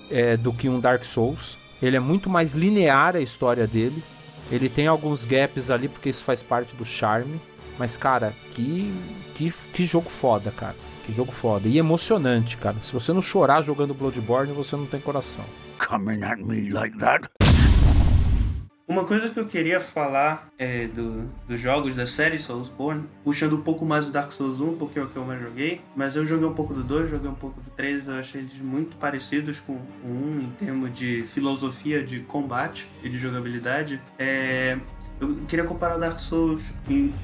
é, 0.09 0.37
do 0.37 0.53
que 0.53 0.69
um 0.69 0.79
Dark 0.79 1.05
Souls. 1.05 1.59
Ele 1.83 1.97
é 1.97 2.01
muito 2.01 2.31
mais 2.31 2.53
linear 2.53 3.17
a 3.17 3.21
história 3.21 3.67
dele. 3.67 4.03
Ele 4.51 4.69
tem 4.69 4.87
alguns 4.87 5.25
gaps 5.25 5.71
ali, 5.71 5.89
porque 5.89 6.09
isso 6.09 6.25
faz 6.25 6.43
parte 6.43 6.75
do 6.77 6.85
charme. 6.85 7.41
Mas, 7.79 7.97
cara, 7.97 8.35
que, 8.53 8.93
que, 9.35 9.53
que 9.73 9.85
jogo 9.85 10.09
foda, 10.09 10.51
cara. 10.51 10.77
Que 11.05 11.13
jogo 11.13 11.33
foda. 11.33 11.69
E 11.69 11.79
emocionante, 11.79 12.57
cara. 12.57 12.77
Se 12.83 12.93
você 12.93 13.13
não 13.13 13.21
chorar 13.21 13.63
jogando 13.63 13.95
Bloodborne, 13.95 14.53
você 14.53 14.77
não 14.77 14.87
tem 14.87 15.01
coração. 15.01 15.45
Coming 15.79 16.23
at 16.23 16.39
me 16.39 16.71
like 16.71 16.97
that? 16.99 17.29
Uma 18.87 19.05
coisa 19.07 19.31
que 19.31 19.41
eu 19.41 19.47
queria 19.47 19.81
falar 19.81 20.51
é 20.59 20.87
do, 20.87 21.25
dos 21.49 21.59
jogos 21.59 21.97
da 21.97 22.07
série 22.07 22.39
Soulsborne, 22.39 23.05
puxando 23.25 23.57
um 23.57 23.63
pouco 23.63 23.83
mais 23.87 24.05
do 24.05 24.13
Dark 24.13 24.31
Souls 24.31 24.61
1, 24.61 24.77
porque 24.77 24.99
é 24.99 25.03
o 25.03 25.07
que 25.09 25.17
eu 25.17 25.25
mais 25.25 25.41
joguei, 25.41 25.81
mas 25.97 26.17
eu 26.17 26.27
joguei 26.27 26.47
um 26.47 26.53
pouco 26.53 26.75
do 26.75 26.85
2, 26.85 27.09
joguei 27.09 27.31
um 27.31 27.35
pouco 27.35 27.59
do 27.63 27.71
3, 27.71 28.09
eu 28.09 28.15
achei 28.19 28.43
eles 28.43 28.61
muito 28.61 28.99
parecidos 28.99 29.59
com 29.59 29.73
o 29.73 30.37
1 30.37 30.41
em 30.43 30.51
termos 30.51 30.93
de 30.93 31.23
filosofia 31.23 32.05
de 32.05 32.21
combate 32.21 32.87
e 33.03 33.09
de 33.09 33.17
jogabilidade. 33.17 34.03
É, 34.19 34.77
eu 35.21 35.37
queria 35.47 35.65
comparar 35.65 35.97
Dark 35.97 36.19
Souls, 36.19 36.75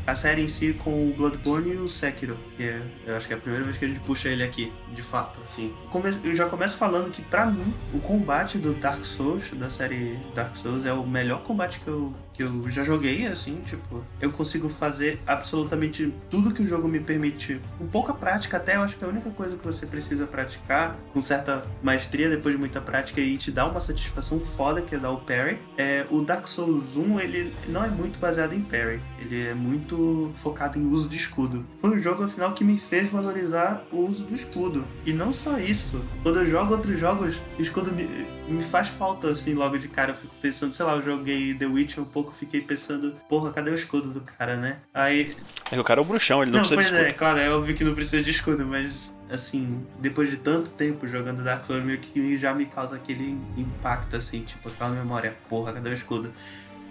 a 0.07 0.15
série 0.15 0.43
em 0.43 0.49
si, 0.49 0.73
com 0.75 1.11
o 1.11 1.15
Bloodborne 1.15 1.73
e 1.73 1.77
o 1.77 1.89
Sekiro, 1.89 2.39
que 2.57 2.63
é, 2.63 2.83
eu 3.07 3.17
acho 3.17 3.27
que 3.27 3.35
é 3.35 3.37
a 3.37 3.41
primeira 3.41 3.65
vez 3.65 3.77
que 3.77 3.85
a 3.85 3.89
gente 3.89 4.01
puxa 4.01 4.29
ele 4.29 4.43
aqui, 4.43 4.73
de 4.93 5.03
fato, 5.03 5.41
assim. 5.43 5.75
Eu 6.23 6.35
já 6.35 6.47
começo 6.47 6.79
falando 6.79 7.11
que, 7.11 7.23
pra 7.23 7.47
mim, 7.47 7.75
o 7.93 7.99
combate 7.99 8.59
do 8.59 8.75
Dark 8.75 9.05
Souls, 9.05 9.51
da 9.53 9.69
série 9.69 10.19
Dark 10.35 10.57
Souls, 10.57 10.87
é 10.87 10.93
o 10.93 11.07
melhor 11.07 11.43
combate 11.43 11.81
que 11.81 11.89
eu, 11.89 12.13
que 12.33 12.43
eu 12.43 12.69
já 12.69 12.83
joguei, 12.83 13.27
assim, 13.27 13.61
tipo, 13.65 14.03
eu 14.21 14.31
consigo 14.31 14.69
fazer 14.69 15.21
absolutamente 15.27 16.13
tudo 16.31 16.53
que 16.53 16.63
o 16.63 16.67
jogo 16.67 16.89
me 16.89 17.01
permite. 17.01 17.61
Com 17.79 17.87
pouca 17.87 18.15
prática 18.15 18.57
até, 18.57 18.77
eu 18.77 18.83
acho 18.83 18.97
que 18.97 19.05
a 19.05 19.09
única 19.09 19.31
coisa 19.31 19.57
que 19.57 19.65
você 19.65 19.87
precisa 19.87 20.27
praticar, 20.27 20.97
com 21.13 21.21
certa 21.21 21.65
maestria, 21.83 22.29
depois 22.29 22.55
de 22.55 22.59
muita 22.59 22.81
prática, 22.81 23.21
e 23.21 23.37
te 23.37 23.51
dá 23.51 23.67
uma 23.67 23.81
satisfação 23.81 24.41
foda, 24.41 24.83
que 24.83 24.95
é 24.95 24.99
dar 24.99 25.11
o 25.11 25.19
parry, 25.19 25.59
é 25.77 26.07
o 26.11 26.23
Dark 26.23 26.47
Souls 26.47 26.97
1, 26.97 27.21
ele 27.21 27.53
não 27.69 27.85
é 27.85 27.89
muito 27.89 28.19
baseado 28.19 28.53
em 28.53 28.63
parry, 28.63 29.01
ele 29.19 29.47
é 29.47 29.55
muito 29.55 30.31
focado 30.35 30.79
em 30.79 30.87
uso 30.87 31.09
de 31.09 31.17
escudo. 31.17 31.65
Foi 31.79 31.91
um 31.91 31.99
jogo, 31.99 32.25
afinal, 32.25 32.53
que 32.53 32.65
me 32.65 32.79
fez 32.79 33.11
valorizar 33.11 33.85
o 33.93 33.99
uso 34.07 34.25
do 34.25 34.35
escudo. 34.35 34.85
E 35.05 35.13
não 35.13 35.33
só 35.33 35.59
isso, 35.59 36.03
quando 36.23 36.41
eu 36.41 36.47
jogo 36.47 36.73
outros 36.73 36.99
jogos, 36.99 37.41
escudo 37.59 37.93
me, 37.93 38.09
me 38.51 38.63
faz 38.63 38.89
falta, 38.89 39.29
assim, 39.31 39.55
logo 39.55 39.79
de 39.79 39.89
cara. 39.89 40.11
Eu 40.13 40.15
fico 40.17 40.35
pensando, 40.41 40.73
sei 40.73 40.85
lá, 40.85 40.95
eu 40.95 41.03
joguei 41.03 41.55
The 41.55 41.67
Witcher 41.67 42.03
um 42.03 42.07
pouco, 42.07 42.33
fiquei 42.33 42.61
pensando, 42.61 43.15
porra, 43.29 43.53
cadê 43.53 43.71
o 43.71 43.75
escudo 43.75 44.11
do 44.11 44.21
cara, 44.21 44.57
né? 44.57 44.79
Aí, 44.93 45.37
É 45.67 45.75
que 45.75 45.79
o 45.81 45.85
cara 45.85 46.01
é 46.01 46.03
o 46.03 46.07
bruxão, 46.07 46.43
ele 46.43 46.51
não, 46.51 46.61
não, 46.61 46.69
precisa 46.69 46.81
pois 46.91 46.91
de 46.91 46.97
é, 46.97 47.09
escudo. 47.09 47.19
claro, 47.19 47.39
é 47.39 47.51
óbvio 47.51 47.75
que 47.75 47.85
não 47.85 47.95
precisa 47.95 48.23
de 48.23 48.31
escudo, 48.31 48.67
mas 48.67 49.13
assim, 49.31 49.87
depois 50.01 50.29
de 50.29 50.37
tanto 50.39 50.71
tempo 50.71 51.07
jogando 51.07 51.45
Dark 51.45 51.65
Souls, 51.65 51.85
meio 51.85 51.99
que 51.99 52.37
já 52.37 52.53
me 52.53 52.67
causa 52.67 52.97
aquele 52.97 53.39
impacto, 53.57 54.17
assim, 54.17 54.43
tipo, 54.43 54.69
aquela 54.69 54.91
memória, 54.91 55.37
porra, 55.49 55.73
cadê 55.73 55.89
o 55.89 55.93
escudo? 55.93 56.33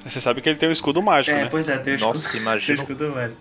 Você 0.05 0.21
sabe 0.21 0.41
que 0.41 0.47
ele 0.47 0.57
tem 0.57 0.69
um 0.69 0.71
escudo 0.71 1.01
mágico, 1.01 1.35
é, 1.35 1.43
né? 1.43 1.49
pois 1.51 1.67
é, 1.67 1.77
tem 1.77 1.93
o 1.93 1.95
escudo. 1.95 2.13
Nossa, 2.13 2.31
tem 2.31 2.39
o 2.39 2.43
imagina. 2.43 2.81
escudo, 2.81 3.11
velho. 3.13 3.37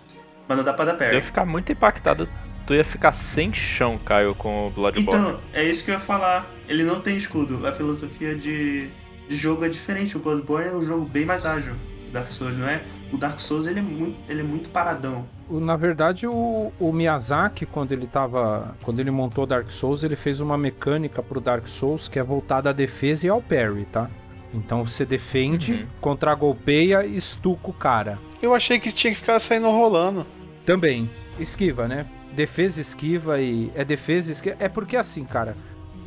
Mas 0.47 0.57
não 0.57 0.65
dá 0.65 0.73
pra 0.73 0.85
dar 0.85 1.01
Eu 1.05 1.13
ia 1.13 1.21
ficar 1.21 1.45
muito 1.45 1.71
impactado. 1.71 2.27
Tu 2.69 2.75
ia 2.75 2.85
ficar 2.85 3.13
sem 3.13 3.51
chão, 3.51 3.97
Caio, 4.05 4.35
com 4.35 4.67
o 4.67 4.69
Bloodborne. 4.69 5.01
Então, 5.21 5.39
é 5.51 5.63
isso 5.63 5.83
que 5.83 5.89
eu 5.89 5.95
ia 5.95 5.99
falar. 5.99 6.47
Ele 6.67 6.83
não 6.83 7.01
tem 7.01 7.17
escudo. 7.17 7.65
A 7.65 7.71
filosofia 7.71 8.35
de, 8.35 8.89
de 9.27 9.35
jogo 9.35 9.65
é 9.65 9.69
diferente. 9.69 10.15
O 10.15 10.19
Bloodborne 10.19 10.67
é 10.67 10.75
um 10.75 10.83
jogo 10.83 11.03
bem 11.03 11.25
mais 11.25 11.47
ágil. 11.47 11.73
O 12.07 12.11
Dark 12.11 12.31
Souls, 12.31 12.55
não 12.55 12.69
é? 12.69 12.83
O 13.11 13.17
Dark 13.17 13.39
Souls, 13.39 13.65
ele 13.65 13.79
é 13.79 13.81
muito, 13.81 14.15
ele 14.29 14.41
é 14.41 14.43
muito 14.43 14.69
paradão. 14.69 15.25
Na 15.49 15.75
verdade, 15.75 16.27
o, 16.27 16.71
o 16.79 16.93
Miyazaki, 16.93 17.65
quando 17.65 17.91
ele 17.91 18.05
tava. 18.05 18.75
Quando 18.83 18.99
ele 18.99 19.09
montou 19.09 19.47
Dark 19.47 19.71
Souls, 19.71 20.03
ele 20.03 20.15
fez 20.15 20.39
uma 20.39 20.55
mecânica 20.55 21.23
pro 21.23 21.41
Dark 21.41 21.67
Souls 21.67 22.07
que 22.07 22.19
é 22.19 22.23
voltada 22.23 22.69
à 22.69 22.71
defesa 22.71 23.25
e 23.25 23.29
ao 23.31 23.41
parry, 23.41 23.85
tá? 23.91 24.11
Então 24.53 24.85
você 24.87 25.07
defende, 25.07 25.73
Uhum. 25.73 25.87
contra-golpeia 25.99 27.03
e 27.03 27.15
estuca 27.15 27.71
o 27.71 27.73
cara. 27.73 28.19
Eu 28.39 28.53
achei 28.53 28.79
que 28.79 28.91
tinha 28.91 29.11
que 29.11 29.19
ficar 29.21 29.39
saindo 29.39 29.67
rolando. 29.71 30.23
Também. 30.63 31.09
Esquiva, 31.39 31.87
né? 31.87 32.05
Defesa, 32.33 32.79
esquiva 32.79 33.41
e. 33.41 33.71
É 33.75 33.83
defesa, 33.83 34.31
esquiva. 34.31 34.55
É 34.59 34.69
porque 34.69 34.95
assim, 34.95 35.25
cara. 35.25 35.55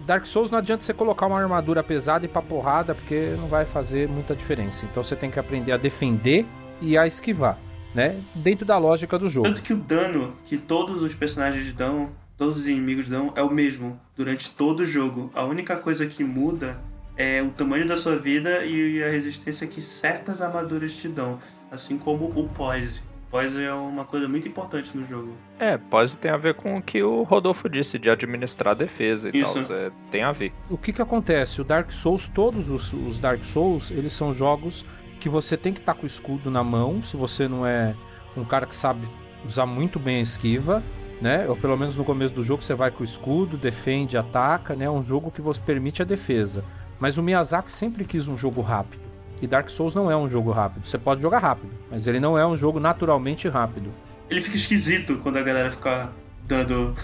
Dark 0.07 0.27
Souls 0.27 0.51
não 0.51 0.59
adianta 0.59 0.83
você 0.83 0.93
colocar 0.93 1.27
uma 1.27 1.41
armadura 1.41 1.83
pesada 1.83 2.25
e 2.25 2.29
pra 2.29 2.43
porrada, 2.43 2.95
porque 2.95 3.35
não 3.39 3.47
vai 3.47 3.65
fazer 3.65 4.09
muita 4.09 4.35
diferença. 4.35 4.85
Então 4.85 5.03
você 5.03 5.15
tem 5.15 5.31
que 5.31 5.39
aprender 5.39 5.73
a 5.73 5.77
defender 5.77 6.45
e 6.81 6.99
a 6.99 7.07
esquivar, 7.07 7.57
né? 7.95 8.21
Dentro 8.35 8.67
da 8.67 8.77
lógica 8.79 9.19
do 9.19 9.29
jogo. 9.29 9.47
Tanto 9.47 9.63
que 9.63 9.73
o 9.73 9.77
dano 9.77 10.37
que 10.45 10.57
todos 10.59 11.03
os 11.03 11.15
personagens 11.15 11.73
dão, 11.73 12.11
todos 12.37 12.59
os 12.59 12.67
inimigos 12.67 13.09
dão, 13.09 13.33
é 13.37 13.43
o 13.43 13.51
mesmo 13.51 13.99
durante 14.17 14.51
todo 14.51 14.81
o 14.81 14.85
jogo. 14.85 15.31
A 15.35 15.45
única 15.45 15.77
coisa 15.77 16.05
que 16.07 16.25
muda 16.25 16.81
é 17.17 17.41
o 17.41 17.51
tamanho 17.51 17.87
da 17.87 17.97
sua 17.97 18.17
vida 18.17 18.65
e 18.65 19.03
a 19.03 19.09
resistência 19.09 19.67
que 19.67 19.81
certas 19.81 20.43
armaduras 20.43 20.95
te 20.97 21.07
dão. 21.07 21.39
Assim 21.71 21.97
como 21.97 22.27
o 22.37 22.49
poise. 22.49 23.01
Poise 23.33 23.65
é 23.65 23.73
uma 23.73 24.05
coisa 24.05 24.29
muito 24.29 24.47
importante 24.47 24.95
no 24.95 25.07
jogo. 25.07 25.33
É, 25.59 25.79
pode 25.79 26.19
ter 26.19 26.29
a 26.29 26.37
ver 26.37 26.53
com 26.53 26.77
o 26.77 26.83
que 26.83 27.03
o 27.03 27.23
Rodolfo 27.23 27.67
disse, 27.67 27.99
de 27.99 28.11
administrar 28.11 28.73
a 28.73 28.75
defesa 28.75 29.31
e 29.33 29.41
Isso. 29.41 29.65
tal. 29.65 29.75
É, 29.75 29.91
tem 30.11 30.23
a 30.23 30.33
ver. 30.33 30.53
O 30.69 30.77
que 30.77 30.93
que 30.93 31.01
acontece? 31.01 31.59
O 31.59 31.65
Dark 31.65 31.91
Souls, 31.91 32.29
todos 32.29 32.69
os, 32.69 32.93
os 32.93 33.19
Dark 33.19 33.43
Souls, 33.43 33.91
eles 33.91 34.13
são 34.13 34.35
jogos 34.35 34.85
que 35.19 35.31
você 35.31 35.57
tem 35.57 35.73
que 35.73 35.81
estar 35.81 35.95
com 35.95 36.03
o 36.03 36.07
escudo 36.07 36.51
na 36.51 36.63
mão, 36.63 37.03
se 37.03 37.17
você 37.17 37.49
não 37.49 37.67
é 37.67 37.95
um 38.37 38.45
cara 38.45 38.67
que 38.67 38.75
sabe 38.75 39.09
usar 39.43 39.65
muito 39.65 39.99
bem 39.99 40.19
a 40.19 40.21
esquiva, 40.23 40.83
né? 41.19 41.49
Ou 41.49 41.57
pelo 41.57 41.77
menos 41.79 41.97
no 41.97 42.05
começo 42.05 42.35
do 42.35 42.43
jogo 42.43 42.63
você 42.63 42.75
vai 42.75 42.91
com 42.91 43.01
o 43.01 43.05
escudo, 43.05 43.57
defende, 43.57 44.19
ataca, 44.19 44.77
né? 44.77 44.85
É 44.85 44.91
um 44.91 45.03
jogo 45.03 45.31
que 45.31 45.41
você 45.41 45.59
permite 45.59 46.03
a 46.03 46.05
defesa. 46.05 46.63
Mas 47.01 47.17
o 47.17 47.23
Miyazaki 47.23 47.73
sempre 47.73 48.05
quis 48.05 48.29
um 48.29 48.37
jogo 48.37 48.61
rápido. 48.61 49.12
E 49.43 49.47
Dark 49.49 49.69
Souls 49.69 49.97
não 49.97 50.09
é 50.09 50.17
um 50.17 50.29
jogo 50.29 50.53
rápido. 50.53 50.87
Você 50.87 50.97
pode 50.97 51.21
jogar 51.21 51.41
rápido, 51.41 51.73
mas 51.91 52.07
ele 52.07 52.21
não 52.21 52.39
é 52.39 52.47
um 52.47 52.57
jogo 52.57 52.79
naturalmente 52.79 53.49
rápido. 53.49 53.91
Ele 54.31 54.41
fica 54.41 54.57
esquisito 54.57 55.19
quando 55.21 55.37
a 55.37 55.43
galera 55.43 55.69
fica 55.69 56.11
dando. 56.47 56.95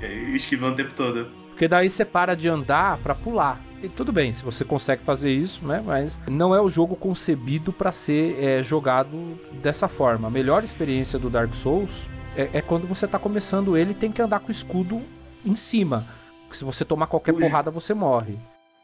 esquivando 0.34 0.72
o 0.72 0.76
tempo 0.76 0.94
todo. 0.94 1.28
Porque 1.50 1.68
daí 1.68 1.90
você 1.90 2.04
para 2.04 2.34
de 2.34 2.48
andar 2.48 2.96
pra 2.98 3.14
pular. 3.14 3.60
E 3.82 3.90
tudo 3.90 4.10
bem, 4.10 4.32
se 4.32 4.42
você 4.42 4.64
consegue 4.64 5.02
fazer 5.02 5.30
isso, 5.30 5.66
né? 5.66 5.82
Mas 5.84 6.18
não 6.26 6.54
é 6.54 6.60
o 6.60 6.68
jogo 6.68 6.96
concebido 6.96 7.72
pra 7.72 7.92
ser 7.92 8.42
é, 8.42 8.62
jogado 8.62 9.38
dessa 9.62 9.86
forma. 9.86 10.28
A 10.28 10.30
melhor 10.30 10.64
experiência 10.64 11.18
do 11.18 11.28
Dark 11.28 11.52
Souls 11.54 12.08
é, 12.34 12.48
é 12.54 12.62
quando 12.62 12.86
você 12.86 13.06
tá 13.06 13.18
começando 13.18 13.76
ele 13.76 13.90
e 13.90 13.94
tem 13.94 14.10
que 14.10 14.22
andar 14.22 14.40
com 14.40 14.48
o 14.48 14.50
escudo 14.50 15.02
em 15.44 15.54
cima. 15.54 16.06
Porque 16.42 16.56
se 16.56 16.64
você 16.64 16.86
tomar 16.86 17.06
qualquer 17.06 17.34
Ui. 17.34 17.40
porrada, 17.40 17.70
você 17.70 17.92
morre. 17.92 18.38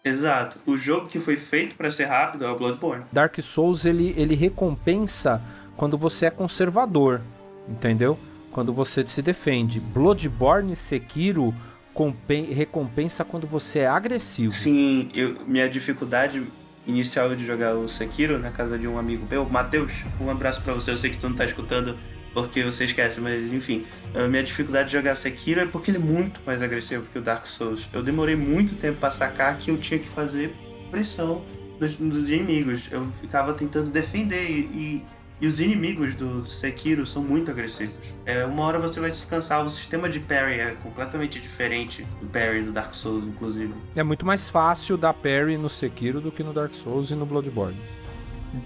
Exato. 0.05 0.59
O 0.66 0.76
jogo 0.76 1.09
que 1.09 1.20
foi 1.20 1.36
feito 1.36 1.76
pra 1.76 1.90
ser 1.90 2.07
rápido 2.07 2.44
é 2.44 2.50
o 2.50 2.57
Bloodborne. 2.57 3.05
Dark 3.12 3.40
Souls 3.40 3.84
ele, 3.84 4.14
ele 4.16 4.34
recompensa 4.34 5.40
quando 5.76 5.96
você 5.96 6.26
é 6.26 6.30
conservador, 6.30 7.20
entendeu? 7.68 8.18
Quando 8.50 8.72
você 8.72 9.07
se 9.07 9.22
defende. 9.22 9.78
Bloodborne 9.80 10.74
Sekiro 10.74 11.55
compen- 11.94 12.53
recompensa 12.53 13.24
quando 13.24 13.46
você 13.46 13.80
é 13.80 13.86
agressivo. 13.86 14.53
Sim, 14.53 15.09
eu, 15.14 15.36
minha 15.46 15.68
dificuldade 15.68 16.42
inicial 16.86 17.34
de 17.36 17.46
jogar 17.46 17.74
o 17.76 17.88
Sekiro 17.88 18.38
na 18.38 18.50
casa 18.50 18.76
de 18.76 18.88
um 18.88 18.98
amigo 18.98 19.24
meu, 19.30 19.48
Matheus. 19.48 20.03
Um 20.20 20.28
abraço 20.28 20.61
para 20.62 20.74
você, 20.74 20.90
eu 20.90 20.96
sei 20.96 21.11
que 21.11 21.16
tu 21.18 21.28
não 21.28 21.36
tá 21.36 21.44
escutando 21.44 21.96
porque 22.33 22.62
você 22.64 22.85
esquece, 22.85 23.20
mas 23.20 23.53
enfim. 23.53 23.85
A 24.14 24.28
minha 24.28 24.43
dificuldade 24.43 24.87
de 24.89 24.93
jogar 24.93 25.14
Sekiro 25.14 25.61
é 25.61 25.66
porque 25.66 25.91
ele 25.91 25.99
é 25.99 26.01
muito 26.01 26.41
mais 26.47 26.62
agressivo 26.62 27.07
que 27.12 27.18
o 27.18 27.22
Dark 27.22 27.47
Souls. 27.47 27.89
Eu 27.93 28.03
demorei 28.03 28.37
muito 28.37 28.74
tempo 28.76 28.99
para 28.99 29.11
sacar 29.11 29.57
que 29.59 29.70
eu 29.70 29.78
tinha 29.78 29.99
que 29.99 30.09
fazer 30.09 30.55
pressão 30.91 31.45
nos, 31.80 31.99
nos 31.99 32.30
inimigos. 32.30 32.89
Eu 32.91 33.07
ficava 33.11 33.53
tentando 33.53 33.91
defender 33.91 34.51
e, 34.51 35.05
e 35.41 35.47
os 35.47 35.61
inimigos 35.61 36.14
do 36.14 36.47
Sekiro 36.47 37.05
são 37.05 37.20
muito 37.20 37.51
agressivos. 37.51 37.97
É, 38.24 38.45
uma 38.45 38.62
hora 38.62 38.78
você 38.78 39.01
vai 39.01 39.12
se 39.12 39.26
cansar. 39.26 39.64
O 39.64 39.68
sistema 39.68 40.09
de 40.09 40.20
parry 40.20 40.61
é 40.61 40.76
completamente 40.83 41.41
diferente 41.41 42.07
do 42.20 42.28
parry 42.28 42.62
do 42.62 42.70
Dark 42.70 42.95
Souls, 42.95 43.24
inclusive. 43.24 43.74
É 43.97 44.05
muito 44.05 44.24
mais 44.24 44.49
fácil 44.49 44.97
dar 44.97 45.12
parry 45.12 45.59
no 45.59 45.68
Sekiro 45.68 46.20
do 46.20 46.30
que 46.30 46.45
no 46.45 46.53
Dark 46.53 46.72
Souls 46.74 47.11
e 47.11 47.16
no 47.16 47.26
Bloodborne. 47.26 47.76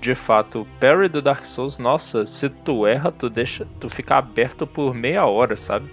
De 0.00 0.14
fato, 0.14 0.62
o 0.62 0.66
parry 0.80 1.08
do 1.08 1.22
Dark 1.22 1.44
Souls, 1.46 1.78
nossa, 1.78 2.26
se 2.26 2.48
tu 2.48 2.86
erra, 2.86 3.12
tu 3.12 3.30
deixa, 3.30 3.66
tu 3.78 3.88
fica 3.88 4.16
aberto 4.16 4.66
por 4.66 4.92
meia 4.94 5.24
hora, 5.26 5.56
sabe? 5.56 5.88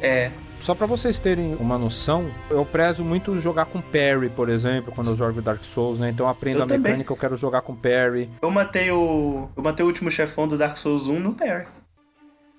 É, 0.00 0.30
Só 0.60 0.74
pra 0.74 0.86
vocês 0.86 1.18
terem 1.18 1.54
uma 1.56 1.76
noção, 1.76 2.30
eu 2.50 2.64
prezo 2.64 3.04
muito 3.04 3.38
jogar 3.38 3.66
com 3.66 3.80
parry, 3.80 4.28
por 4.28 4.48
exemplo, 4.48 4.92
quando 4.94 5.10
eu 5.10 5.16
jogo 5.16 5.42
Dark 5.42 5.64
Souls, 5.64 5.98
né? 5.98 6.10
Então 6.10 6.26
eu 6.26 6.30
aprendo 6.30 6.58
Eu 6.58 6.64
a 6.64 6.66
também. 6.66 6.82
mecânica, 6.82 7.12
eu 7.12 7.16
quero 7.16 7.36
jogar 7.36 7.62
com 7.62 7.74
parry. 7.74 8.30
eu 8.40 8.50
matei 8.50 8.90
o. 8.90 9.48
Eu 9.56 9.62
matei 9.62 9.82
o 9.84 9.88
último 9.88 10.10
chefão 10.10 10.46
do 10.46 10.56
Dark 10.56 10.76
Souls 10.76 11.06
1 11.08 11.18
no 11.20 11.34
parry. 11.34 11.66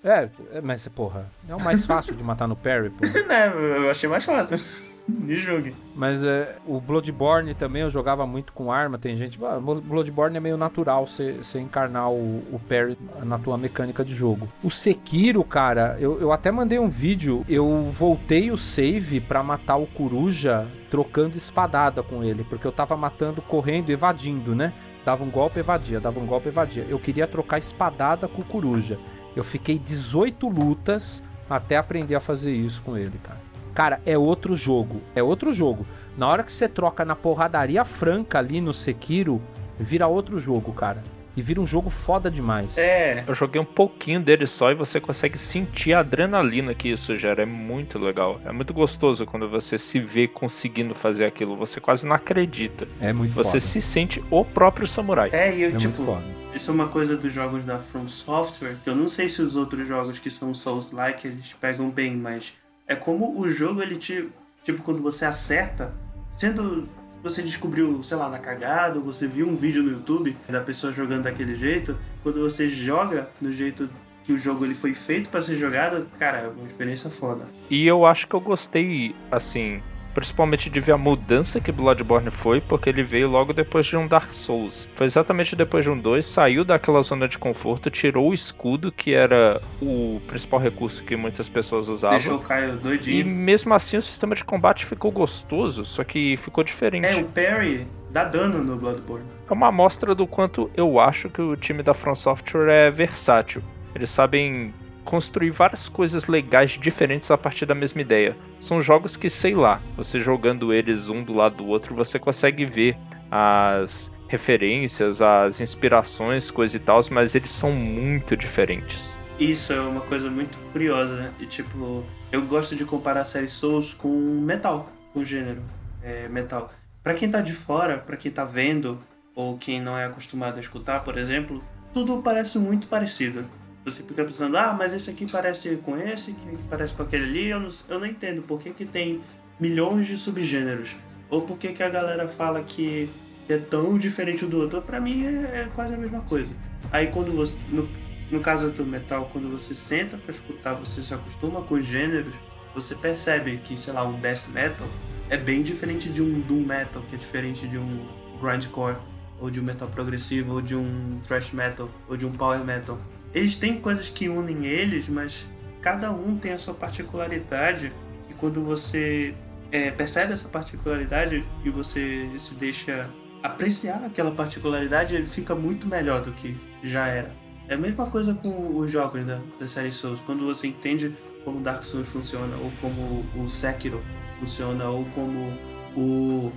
É, 0.03 0.29
é, 0.53 0.61
mas 0.61 0.87
porra, 0.89 1.25
é 1.49 1.55
o 1.55 1.61
mais 1.63 1.83
fácil 1.85 2.15
de 2.15 2.23
matar 2.23 2.47
no 2.47 2.55
parry, 2.55 2.89
pô. 2.89 3.03
né, 3.27 3.51
eu 3.55 3.89
achei 3.89 4.07
mais 4.09 4.23
fácil. 4.25 4.57
Me 5.25 5.37
julgue. 5.37 5.75
Mas 5.95 6.23
é, 6.23 6.55
o 6.65 6.79
Bloodborne 6.79 7.53
também 7.53 7.83
eu 7.83 7.89
jogava 7.89 8.25
muito 8.25 8.51
com 8.53 8.71
arma. 8.71 8.97
Tem 8.97 9.15
gente. 9.15 9.37
Bloodborne 9.37 10.37
é 10.37 10.39
meio 10.39 10.57
natural 10.57 11.05
você 11.05 11.59
encarnar 11.59 12.11
o, 12.11 12.43
o 12.51 12.59
parry 12.67 12.97
na 13.23 13.37
tua 13.37 13.57
mecânica 13.57 14.03
de 14.03 14.13
jogo. 14.13 14.47
O 14.63 14.71
Sekiro, 14.71 15.43
cara, 15.43 15.95
eu, 15.99 16.19
eu 16.19 16.31
até 16.31 16.51
mandei 16.51 16.79
um 16.79 16.89
vídeo. 16.89 17.45
Eu 17.47 17.89
voltei 17.91 18.51
o 18.51 18.57
save 18.57 19.19
pra 19.19 19.43
matar 19.43 19.77
o 19.77 19.87
Coruja 19.87 20.67
trocando 20.89 21.37
espadada 21.37 22.01
com 22.01 22.23
ele. 22.23 22.43
Porque 22.43 22.65
eu 22.65 22.71
tava 22.71 22.97
matando 22.97 23.41
correndo, 23.41 23.91
evadindo, 23.91 24.55
né? 24.55 24.73
Dava 25.05 25.23
um 25.23 25.29
golpe, 25.29 25.59
evadia, 25.59 25.99
dava 25.99 26.19
um 26.19 26.25
golpe, 26.25 26.47
evadia. 26.47 26.85
Eu 26.89 26.97
queria 26.97 27.27
trocar 27.27 27.59
espadada 27.59 28.27
com 28.27 28.41
o 28.41 28.45
Coruja. 28.45 28.97
Eu 29.35 29.43
fiquei 29.43 29.77
18 29.77 30.47
lutas 30.49 31.21
até 31.47 31.77
aprender 31.77 32.15
a 32.15 32.19
fazer 32.19 32.53
isso 32.53 32.81
com 32.81 32.97
ele, 32.97 33.19
cara. 33.21 33.44
Cara, 33.75 33.99
é 34.05 34.17
outro 34.17 34.55
jogo. 34.55 35.01
É 35.13 35.21
outro 35.21 35.53
jogo. 35.53 35.85
Na 36.17 36.27
hora 36.27 36.41
que 36.43 36.51
você 36.51 36.67
troca 36.67 37.05
na 37.05 37.15
porradaria 37.15 37.85
franca 37.85 38.39
ali 38.39 38.59
no 38.61 38.73
Sekiro, 38.73 39.39
vira 39.79 40.07
outro 40.07 40.39
jogo, 40.39 40.71
cara. 40.73 41.03
E 41.37 41.41
vira 41.41 41.59
um 41.59 41.67
jogo 41.67 41.89
foda 41.89 42.31
demais. 42.31 42.77
É, 42.77 43.25
Eu 43.27 43.33
joguei 43.35 43.59
um 43.61 43.65
pouquinho 43.65 44.21
dele 44.21 44.47
só 44.47 44.71
e 44.71 44.73
você 44.73 45.01
consegue 45.01 45.37
sentir 45.37 45.91
a 45.93 45.99
adrenalina 45.99 46.73
que 46.73 46.87
isso 46.87 47.13
gera. 47.17 47.43
É 47.43 47.45
muito 47.45 47.99
legal. 47.99 48.39
É 48.45 48.53
muito 48.53 48.73
gostoso 48.73 49.25
quando 49.25 49.49
você 49.49 49.77
se 49.77 49.99
vê 49.99 50.29
conseguindo 50.29 50.95
fazer 50.95 51.25
aquilo. 51.25 51.57
Você 51.57 51.81
quase 51.81 52.05
não 52.07 52.15
acredita. 52.15 52.87
É 53.01 53.11
muito 53.11 53.33
Você 53.33 53.49
foda. 53.49 53.59
se 53.59 53.81
sente 53.81 54.23
o 54.31 54.45
próprio 54.45 54.87
samurai. 54.87 55.29
é, 55.33 55.53
e 55.53 55.63
eu, 55.63 55.69
É 55.71 55.77
tipo, 55.77 56.01
muito 56.01 56.13
foda. 56.13 56.23
isso 56.55 56.71
é 56.71 56.73
uma 56.73 56.87
coisa 56.87 57.17
dos 57.17 57.33
jogos 57.33 57.65
da 57.65 57.79
From 57.79 58.07
Software, 58.07 58.77
que 58.81 58.89
eu 58.89 58.95
não 58.95 59.09
sei 59.09 59.27
se 59.27 59.41
os 59.41 59.57
outros 59.57 59.85
jogos 59.85 60.17
que 60.17 60.31
são 60.31 60.53
Souls-like 60.53 61.27
eles 61.27 61.51
pegam 61.59 61.89
bem, 61.89 62.15
mas 62.15 62.53
é 62.87 62.95
como 62.95 63.39
o 63.39 63.49
jogo 63.49 63.81
ele 63.81 63.95
te. 63.95 64.29
Tipo, 64.63 64.81
quando 64.81 65.01
você 65.01 65.25
acerta, 65.25 65.93
sendo. 66.35 66.87
Você 67.23 67.41
descobriu, 67.41 68.03
sei 68.03 68.17
lá, 68.17 68.29
na 68.29 68.37
cagada, 68.37 68.99
ou 68.99 69.03
você 69.03 69.25
viu 69.25 69.47
um 69.47 69.55
vídeo 69.55 69.81
no 69.81 69.91
YouTube 69.91 70.37
da 70.47 70.61
pessoa 70.61 70.93
jogando 70.93 71.23
daquele 71.23 71.55
jeito, 71.55 71.97
quando 72.21 72.39
você 72.39 72.67
joga 72.67 73.27
do 73.41 73.51
jeito 73.51 73.89
que 74.23 74.31
o 74.31 74.37
jogo 74.37 74.63
ele 74.63 74.75
foi 74.75 74.93
feito 74.93 75.29
pra 75.29 75.41
ser 75.41 75.55
jogado, 75.55 76.07
cara, 76.19 76.37
é 76.39 76.47
uma 76.47 76.67
experiência 76.67 77.09
foda. 77.09 77.45
E 77.69 77.87
eu 77.87 78.05
acho 78.05 78.27
que 78.27 78.35
eu 78.35 78.39
gostei, 78.39 79.15
assim, 79.31 79.81
principalmente 80.15 80.69
de 80.69 80.79
ver 80.79 80.93
a 80.93 80.97
mudança 80.97 81.59
que 81.59 81.71
Bloodborne 81.71 82.31
foi, 82.31 82.61
porque 82.61 82.89
ele 82.89 83.03
veio 83.03 83.29
logo 83.29 83.53
depois 83.53 83.85
de 83.85 83.97
um 83.97 84.07
Dark 84.07 84.33
Souls. 84.33 84.87
Foi 84.95 85.05
exatamente 85.05 85.55
depois 85.55 85.83
de 85.83 85.91
um 85.91 85.99
2, 85.99 86.25
saiu 86.25 86.63
daquela 86.63 87.01
zona 87.03 87.27
de 87.27 87.37
conforto, 87.37 87.91
tirou 87.91 88.29
o 88.29 88.33
escudo, 88.33 88.91
que 88.91 89.13
era 89.13 89.61
o 89.81 90.21
principal 90.25 90.59
recurso 90.59 91.03
que 91.03 91.15
muitas 91.15 91.49
pessoas 91.49 91.89
usavam. 91.89 92.17
Deixou 92.17 92.37
o 92.37 92.41
Caio 92.41 92.75
E 92.75 92.77
doidinho. 92.77 93.27
mesmo 93.27 93.73
assim 93.73 93.97
o 93.97 94.01
sistema 94.01 94.33
de 94.33 94.43
combate 94.43 94.85
ficou 94.85 95.11
gostoso, 95.11 95.83
só 95.83 96.03
que 96.03 96.37
ficou 96.37 96.63
diferente. 96.63 97.05
É, 97.05 97.17
o 97.17 97.25
parry 97.25 97.85
dá 98.09 98.23
dano 98.23 98.63
no 98.63 98.77
Bloodborne. 98.77 99.25
É 99.49 99.53
uma 99.53 99.67
amostra 99.67 100.15
do 100.15 100.25
quanto 100.25 100.71
eu 100.75 100.97
acho 100.99 101.29
que 101.29 101.41
o 101.41 101.57
time 101.57 101.83
da 101.83 101.93
From 101.93 102.15
Software 102.15 102.69
é 102.69 102.89
versátil. 102.89 103.61
Eles 103.93 104.09
sabem 104.09 104.73
construir 105.05 105.51
várias 105.51 105.87
coisas 105.87 106.25
legais 106.25 106.71
diferentes 106.71 107.31
a 107.31 107.37
partir 107.37 107.65
da 107.65 107.75
mesma 107.75 108.01
ideia. 108.01 108.35
São 108.59 108.81
jogos 108.81 109.15
que, 109.15 109.29
sei 109.29 109.55
lá, 109.55 109.79
você 109.95 110.19
jogando 110.19 110.73
eles 110.73 111.07
um 111.07 111.23
do 111.23 111.33
lado 111.33 111.57
do 111.57 111.67
outro, 111.67 111.95
você 111.95 112.19
consegue 112.19 112.65
ver 112.65 112.97
as 113.31 114.11
referências, 114.27 115.21
as 115.21 115.61
inspirações, 115.61 116.49
coisa 116.49 116.75
e 116.75 116.79
tal, 116.79 116.99
mas 117.11 117.35
eles 117.35 117.51
são 117.51 117.71
muito 117.71 118.35
diferentes. 118.35 119.17
Isso 119.39 119.71
é 119.71 119.79
uma 119.79 120.01
coisa 120.01 120.29
muito 120.29 120.57
curiosa, 120.71 121.15
né? 121.15 121.31
E 121.39 121.45
tipo, 121.45 122.03
eu 122.31 122.41
gosto 122.43 122.75
de 122.75 122.85
comparar 122.85 123.21
a 123.21 123.25
série 123.25 123.47
Souls 123.47 123.93
com 123.93 124.09
metal, 124.41 124.89
com 125.13 125.19
o 125.19 125.25
gênero 125.25 125.61
é, 126.01 126.27
metal. 126.27 126.71
Pra 127.03 127.13
quem 127.13 127.29
tá 127.29 127.41
de 127.41 127.53
fora, 127.53 127.97
pra 127.97 128.17
quem 128.17 128.31
tá 128.31 128.43
vendo, 128.43 128.99
ou 129.35 129.57
quem 129.57 129.81
não 129.81 129.97
é 129.97 130.05
acostumado 130.05 130.57
a 130.57 130.59
escutar, 130.59 131.03
por 131.03 131.17
exemplo, 131.17 131.63
tudo 131.93 132.21
parece 132.23 132.57
muito 132.57 132.87
parecido. 132.87 133.45
Você 133.85 134.03
fica 134.03 134.25
pensando, 134.25 134.57
ah, 134.57 134.75
mas 134.77 134.93
esse 134.93 135.09
aqui 135.11 135.31
parece 135.31 135.75
com 135.77 135.97
esse, 135.97 136.33
que 136.33 136.57
parece 136.69 136.93
com 136.93 137.03
aquele 137.03 137.23
ali, 137.23 137.45
eu 137.47 137.59
não, 137.59 137.69
eu 137.87 137.99
não 137.99 138.07
entendo 138.07 138.41
por 138.41 138.59
que, 138.59 138.71
que 138.71 138.83
tem 138.83 139.21
milhões 139.59 140.07
de 140.07 140.17
subgêneros. 140.17 140.95
Ou 141.29 141.41
por 141.41 141.57
que, 141.57 141.71
que 141.71 141.83
a 141.83 141.89
galera 141.89 142.27
fala 142.27 142.63
que 142.63 143.09
que 143.45 143.53
é 143.53 143.57
tão 143.57 143.97
diferente 143.97 144.45
do 144.45 144.59
outro. 144.59 144.81
Pra 144.81 144.99
mim 144.99 145.25
é, 145.25 145.61
é 145.61 145.69
quase 145.73 145.93
a 145.93 145.97
mesma 145.97 146.21
coisa. 146.21 146.53
Aí 146.91 147.07
quando 147.07 147.31
você. 147.35 147.55
No, 147.69 147.87
no 148.31 148.39
caso 148.39 148.69
do 148.71 148.83
metal, 148.83 149.29
quando 149.31 149.49
você 149.51 149.75
senta 149.75 150.17
pra 150.17 150.31
escutar, 150.31 150.73
você 150.73 151.03
se 151.03 151.13
acostuma 151.13 151.61
com 151.61 151.75
os 151.75 151.85
gêneros, 151.85 152.33
você 152.73 152.95
percebe 152.95 153.57
que, 153.57 153.77
sei 153.77 153.93
lá, 153.93 154.03
um 154.03 154.19
death 154.19 154.47
metal 154.51 154.87
é 155.29 155.37
bem 155.37 155.61
diferente 155.61 156.09
de 156.09 156.23
um 156.23 156.39
doom 156.41 156.65
metal, 156.65 157.03
que 157.07 157.15
é 157.15 157.17
diferente 157.17 157.67
de 157.67 157.77
um 157.77 158.03
grindcore, 158.41 158.97
ou 159.39 159.51
de 159.51 159.59
um 159.59 159.63
metal 159.63 159.87
progressivo, 159.87 160.55
ou 160.55 160.61
de 160.61 160.75
um 160.75 161.19
thrash 161.27 161.51
metal, 161.51 161.87
ou 162.09 162.17
de 162.17 162.25
um 162.25 162.31
power 162.31 162.63
metal. 162.63 162.97
Eles 163.35 163.57
têm 163.57 163.81
coisas 163.81 164.09
que 164.09 164.29
unem 164.29 164.65
eles, 164.65 165.09
mas 165.09 165.49
cada 165.81 166.09
um 166.09 166.37
tem 166.37 166.53
a 166.53 166.57
sua 166.57 166.73
particularidade, 166.73 167.91
e 168.29 168.33
quando 168.33 168.63
você 168.63 169.35
é, 169.69 169.91
percebe 169.91 170.31
essa 170.31 170.47
particularidade 170.47 171.43
e 171.63 171.69
você 171.69 172.29
se 172.39 172.55
deixa 172.55 173.09
apreciar 173.43 174.03
aquela 174.05 174.31
particularidade, 174.31 175.13
ele 175.13 175.27
fica 175.27 175.53
muito 175.53 175.85
melhor 175.85 176.23
do 176.23 176.31
que 176.31 176.55
já 176.81 177.07
era. 177.07 177.29
É 177.67 177.73
a 177.73 177.77
mesma 177.77 178.05
coisa 178.05 178.33
com 178.33 178.77
os 178.77 178.89
jogos 178.89 179.25
da, 179.25 179.41
da 179.59 179.67
série 179.67 179.91
Souls. 179.91 180.21
Quando 180.21 180.45
você 180.45 180.67
entende 180.67 181.13
como 181.43 181.59
Dark 181.59 181.83
Souls 181.83 182.07
funciona, 182.07 182.55
ou 182.55 182.71
como 182.79 183.25
o 183.35 183.49
Sekiro 183.49 184.01
funciona, 184.39 184.85
ou 184.85 185.03
como 185.13 185.51
o, 185.95 186.51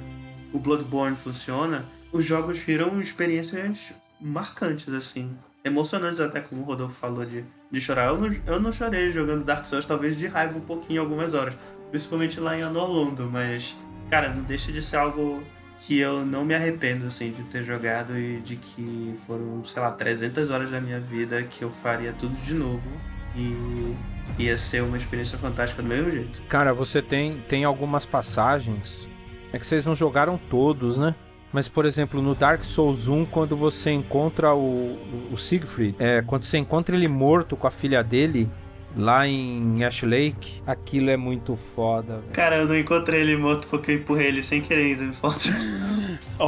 o 0.53 0.59
Bloodborne 0.59 1.17
funciona, 1.17 1.85
os 2.13 2.25
jogos 2.25 2.59
viram 2.59 3.01
experiências 3.01 3.93
marcantes, 4.21 4.93
assim. 4.95 5.37
Emocionantes 5.69 6.21
até, 6.21 6.41
como 6.41 6.63
o 6.63 6.65
Rodolfo 6.65 6.95
falou 6.95 7.25
de, 7.25 7.45
de 7.71 7.81
chorar. 7.81 8.09
Eu 8.09 8.19
não, 8.19 8.29
eu 8.47 8.61
não 8.61 8.73
chorei 8.73 9.11
jogando 9.11 9.45
Dark 9.45 9.65
Souls, 9.65 9.87
talvez 9.87 10.17
de 10.17 10.27
raiva 10.27 10.59
um 10.59 10.63
pouquinho 10.63 11.01
algumas 11.01 11.35
horas. 11.35 11.57
Principalmente 11.91 12.41
lá 12.41 12.59
em 12.59 12.63
Anolondo, 12.63 13.29
mas... 13.31 13.77
Cara, 14.11 14.31
não 14.31 14.43
deixa 14.43 14.73
de 14.73 14.81
ser 14.81 14.97
algo 14.97 15.43
que 15.81 15.99
eu 15.99 16.25
não 16.25 16.45
me 16.45 16.55
arrependo, 16.55 17.07
assim, 17.07 17.31
de 17.31 17.43
ter 17.45 17.63
jogado 17.63 18.19
e 18.19 18.41
de 18.41 18.57
que 18.57 19.15
foram, 19.27 19.63
sei 19.63 19.83
lá, 19.83 19.91
300 19.93 20.51
horas 20.51 20.71
da 20.71 20.81
minha 20.81 20.99
vida 20.99 21.43
que 21.43 21.63
eu 21.63 21.71
faria 21.71 22.13
tudo 22.13 22.35
de 22.35 22.55
novo 22.55 22.91
e 23.37 23.95
ia 24.39 24.57
ser 24.59 24.83
uma 24.83 24.97
experiência 24.97 25.39
fantástica 25.39 25.83
do 25.83 25.89
mesmo 25.89 26.11
jeito. 26.11 26.43
Cara, 26.49 26.75
você 26.75 27.01
tem, 27.01 27.41
tem 27.49 27.65
algumas 27.65 28.05
passagens. 28.05 29.09
É 29.53 29.59
que 29.59 29.67
vocês 29.67 29.87
não 29.87 29.95
jogaram 29.95 30.39
todos, 30.51 30.99
né? 30.99 31.15
Mas, 31.53 31.69
por 31.69 31.87
exemplo, 31.87 32.21
no 32.21 32.35
Dark 32.35 32.63
Souls 32.63 33.09
1, 33.09 33.27
quando 33.27 33.57
você 33.57 33.91
encontra 33.91 34.55
o, 34.55 34.99
o 35.33 35.37
Siegfried, 35.37 35.95
é, 35.99 36.23
quando 36.23 36.43
você 36.43 36.59
encontra 36.59 36.95
ele 36.95 37.09
morto 37.09 37.57
com 37.57 37.67
a 37.67 37.71
filha 37.71 38.03
dele, 38.03 38.51
lá 38.97 39.27
em 39.27 39.85
Ash 39.85 40.03
Lake, 40.03 40.63
aquilo 40.67 41.11
é 41.11 41.17
muito 41.17 41.57
foda. 41.57 42.15
velho. 42.15 42.33
Cara, 42.33 42.57
eu 42.57 42.67
não 42.67 42.77
encontrei 42.77 43.21
ele 43.21 43.37
morto 43.37 43.67
porque 43.69 43.93
eu 43.93 43.97
empurrei 43.97 44.29
ele 44.29 44.43
sem 44.43 44.61
querer 44.61 44.91
em 44.91 44.95
Zen 44.95 45.13
Fortress. 45.13 45.69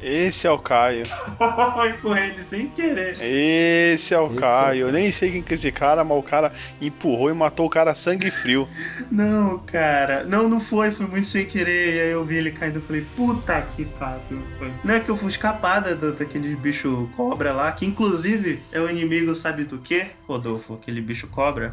Esse 0.00 0.46
é 0.46 0.50
o 0.50 0.58
Caio. 0.58 1.06
Empurrei 1.88 2.30
ele 2.30 2.42
sem 2.42 2.68
querer. 2.68 3.12
Esse 3.12 4.14
é 4.14 4.18
o 4.18 4.26
Esse 4.26 4.36
é 4.36 4.40
Caio. 4.40 4.86
o 4.86 4.88
Eu 4.88 4.92
nem 4.92 5.10
sei 5.10 5.32
quem 5.32 5.42
que 5.42 5.52
é 5.52 5.54
esse 5.54 5.72
cara, 5.72 6.04
mas 6.04 6.18
o 6.18 6.22
cara 6.22 6.52
empurrou 6.80 7.30
e 7.30 7.34
matou 7.34 7.66
o 7.66 7.70
cara 7.70 7.92
a 7.92 7.94
sangue 7.94 8.30
frio. 8.30 8.68
Não, 9.10 9.58
cara. 9.60 10.24
Não, 10.24 10.48
não 10.48 10.60
foi. 10.60 10.90
Foi 10.90 11.06
muito 11.06 11.26
sem 11.26 11.46
querer. 11.46 11.94
E 11.94 12.00
aí 12.00 12.10
eu 12.10 12.24
vi 12.24 12.36
ele 12.36 12.50
caindo. 12.50 12.76
Eu 12.76 12.82
falei, 12.82 13.04
puta 13.16 13.60
que 13.74 13.84
pariu. 13.84 14.42
Foi. 14.58 14.72
Não 14.84 14.94
é 14.94 15.00
que 15.00 15.08
eu 15.08 15.16
fui 15.16 15.28
escapada 15.28 15.94
da, 15.94 16.10
daqueles 16.10 16.54
bicho 16.56 17.08
cobra 17.16 17.52
lá. 17.52 17.72
Que 17.72 17.86
inclusive 17.86 18.62
é 18.72 18.80
o 18.80 18.90
inimigo, 18.90 19.34
sabe 19.34 19.64
do 19.64 19.78
quê, 19.78 20.08
Rodolfo? 20.26 20.74
Aquele 20.74 21.00
bicho 21.00 21.26
cobra. 21.28 21.72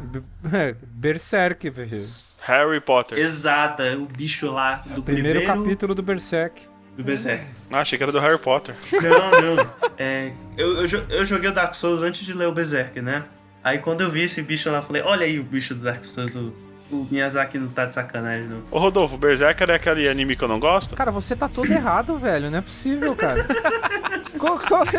É, 0.52 0.74
Berserk, 0.82 1.68
velho. 1.70 2.08
Harry 2.40 2.80
Potter. 2.80 3.18
Exato, 3.18 3.82
é 3.82 3.96
o 3.96 4.06
bicho 4.06 4.50
lá 4.50 4.76
do 4.76 5.02
Primeiro, 5.02 5.40
primeiro, 5.40 5.46
capítulo 5.46 5.94
do 5.94 6.02
Berserk. 6.02 6.73
Do 6.96 7.02
Berserk. 7.02 7.44
Ah, 7.70 7.80
achei 7.80 7.96
que 7.98 8.02
era 8.04 8.12
do 8.12 8.20
Harry 8.20 8.38
Potter. 8.38 8.74
Não, 8.92 9.56
não. 9.56 9.66
É, 9.98 10.32
eu, 10.56 10.86
eu, 10.86 11.04
eu 11.08 11.26
joguei 11.26 11.50
o 11.50 11.52
Dark 11.52 11.74
Souls 11.74 12.02
antes 12.02 12.24
de 12.24 12.32
ler 12.32 12.46
o 12.46 12.52
Berserk, 12.52 13.00
né? 13.00 13.24
Aí 13.62 13.78
quando 13.78 14.02
eu 14.02 14.10
vi 14.10 14.22
esse 14.22 14.42
bicho 14.42 14.70
lá, 14.70 14.78
eu 14.78 14.82
falei, 14.82 15.02
olha 15.02 15.24
aí 15.26 15.38
o 15.38 15.42
bicho 15.42 15.74
do 15.74 15.82
Dark 15.82 16.04
Souls. 16.04 16.34
O, 16.36 16.52
o 16.90 17.08
Miyazaki 17.10 17.58
não 17.58 17.68
tá 17.68 17.86
de 17.86 17.94
sacanagem, 17.94 18.46
não. 18.46 18.62
Ô 18.70 18.78
Rodolfo, 18.78 19.16
Berserker 19.16 19.70
é 19.70 19.74
aquele 19.74 20.08
anime 20.08 20.36
que 20.36 20.44
eu 20.44 20.48
não 20.48 20.60
gosto? 20.60 20.94
Cara, 20.94 21.10
você 21.10 21.34
tá 21.34 21.48
todo 21.48 21.70
errado, 21.70 22.18
velho. 22.18 22.50
Não 22.50 22.58
é 22.58 22.60
possível, 22.60 23.16
cara. 23.16 23.44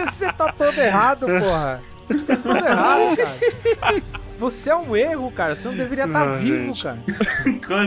Você 0.05 0.31
tá 0.33 0.51
todo 0.51 0.79
errado, 0.79 1.27
porra. 1.27 1.81
Tá 2.25 2.35
todo 2.37 2.57
errado, 2.57 3.17
cara. 3.17 4.01
Você 4.37 4.69
é 4.69 4.75
um 4.75 4.95
erro, 4.95 5.31
cara. 5.31 5.55
Você 5.55 5.67
não 5.67 5.75
deveria 5.75 6.05
estar 6.05 6.25
Não, 6.25 6.37
vivo, 6.37 6.73
gente. 6.73 6.83
cara. 6.83 6.99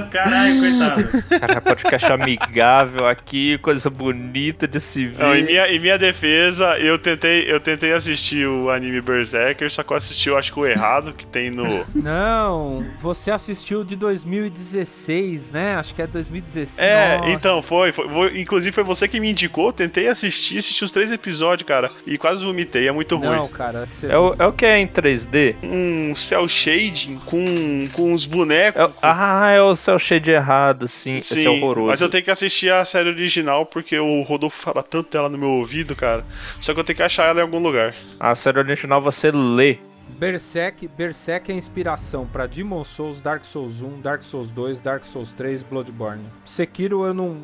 Caralho, 0.11 0.61
coitado. 0.61 1.41
Cara, 1.41 1.61
podcast 1.61 2.13
amigável 2.13 3.07
aqui, 3.07 3.59
coisa 3.59 3.89
bonita 3.91 4.67
de 4.67 4.81
se 4.81 5.07
ver. 5.07 5.23
Não, 5.23 5.37
em 5.37 5.45
minha, 5.45 5.69
em 5.69 5.79
minha 5.79 5.99
defesa, 5.99 6.79
eu 6.79 6.99
tentei, 6.99 7.51
eu 7.51 7.61
tentei 7.61 7.93
assistir 7.93 8.47
o 8.47 8.71
anime 8.71 9.01
Berserker, 9.01 9.71
só 9.71 9.83
que 9.83 9.93
eu 9.93 9.97
assisti, 9.97 10.29
eu 10.29 10.39
acho 10.39 10.53
que 10.53 10.59
o 10.59 10.67
errado 10.67 11.13
que 11.13 11.27
tem 11.27 11.51
no. 11.51 11.65
Não, 11.95 12.85
você 12.99 13.31
assistiu 13.31 13.85
de 13.85 13.97
2016, 13.97 15.51
né? 15.51 15.75
Acho 15.77 15.95
que 15.95 16.03
é 16.03 16.07
2016. 16.07 16.79
É, 16.81 17.19
Nossa. 17.19 17.31
então, 17.31 17.63
foi, 17.63 17.93
foi, 17.93 18.09
foi- 18.09 18.41
Inclusive 18.41 18.73
foi 18.73 18.85
você 18.85 19.07
que 19.09 19.21
me 19.21 19.31
indicou, 19.31 19.73
tentei 19.73 20.09
assistir, 20.09 20.59
assisti 20.59 20.85
os 20.85 20.93
três 20.93 21.11
episódios, 21.11 21.67
cara, 21.67 21.91
e 22.07 22.17
quase 22.19 22.45
vomitei, 22.45 22.89
é 22.89 22.93
muito 22.93 23.17
ruim. 23.17 23.29
Não, 23.37 23.49
cara. 23.49 23.87
Você... 23.91 24.07
É 24.07 24.17
o, 24.19 24.35
é 24.39 24.47
o 24.47 24.53
que 24.53 24.65
é 24.65 24.79
em 24.79 24.87
3D? 24.87 25.57
Um 25.63 26.15
cel 26.39 26.49
shading 26.49 27.17
com, 27.27 27.89
com 27.93 28.13
os 28.13 28.25
bonecos. 28.27 28.81
É 28.81 28.85
o- 28.87 28.93
ah, 29.03 29.51
é 29.51 29.61
o 29.63 29.75
cel 29.75 29.99
shade 29.99 30.31
errado, 30.31 30.87
sim. 30.87 31.17
Esse 31.17 31.45
é 31.45 31.51
horroroso. 31.51 31.89
mas 31.89 32.01
eu 32.01 32.09
tenho 32.09 32.23
que 32.25 32.31
assistir 32.31 32.71
a 32.73 32.85
série 32.85 33.09
original 33.09 33.67
porque 33.67 33.99
o 33.99 34.23
Rodolfo 34.23 34.59
fala 34.61 34.83
tanto 34.83 35.11
dela 35.13 35.29
no 35.29 35.37
meu 35.39 35.51
ouvido, 35.51 35.95
cara. 35.97 36.25
Só 36.61 36.73
que 36.75 36.81
eu 36.81 36.85
tenho 36.85 36.97
que 36.97 37.03
achar 37.03 37.25
ela 37.29 37.41
em 37.41 37.43
algum 37.43 37.59
lugar. 37.59 37.95
A 38.21 38.35
série 38.35 38.59
original 38.59 39.01
você 39.03 39.31
lê. 39.31 39.79
Berserk, 40.11 40.89
Berserk 40.89 41.53
é 41.53 41.55
inspiração 41.55 42.27
pra 42.27 42.47
Demon 42.47 42.83
Souls, 42.83 43.21
Dark 43.21 43.45
Souls 43.45 43.83
1, 43.83 44.01
Dark 44.01 44.23
Souls 44.23 44.51
2, 44.51 44.81
Dark 44.81 45.05
Souls 45.05 45.33
3, 45.33 45.63
Bloodborne. 45.63 46.25
Sekiro 46.45 47.05
eu 47.05 47.13
não, 47.15 47.37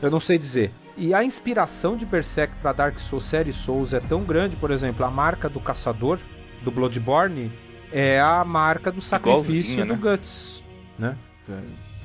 eu 0.00 0.10
não 0.10 0.20
sei 0.20 0.38
dizer. 0.38 0.70
E 0.96 1.12
a 1.12 1.24
inspiração 1.24 1.96
de 1.96 2.06
Berserk 2.06 2.54
pra 2.62 2.72
Dark 2.72 2.98
Souls, 3.00 3.24
série 3.24 3.52
Souls 3.52 3.92
é 3.92 4.00
tão 4.00 4.22
grande, 4.22 4.54
por 4.56 4.70
exemplo, 4.70 5.04
a 5.04 5.10
marca 5.10 5.48
do 5.48 5.58
caçador 5.58 6.18
do 6.62 6.70
Bloodborne 6.70 7.50
é 7.96 8.20
a 8.20 8.44
marca 8.44 8.90
do 8.90 9.00
sacrifício 9.00 9.84
Igualzinho, 9.84 9.86
do 9.86 9.96
Guts, 9.96 10.64
né? 10.98 11.16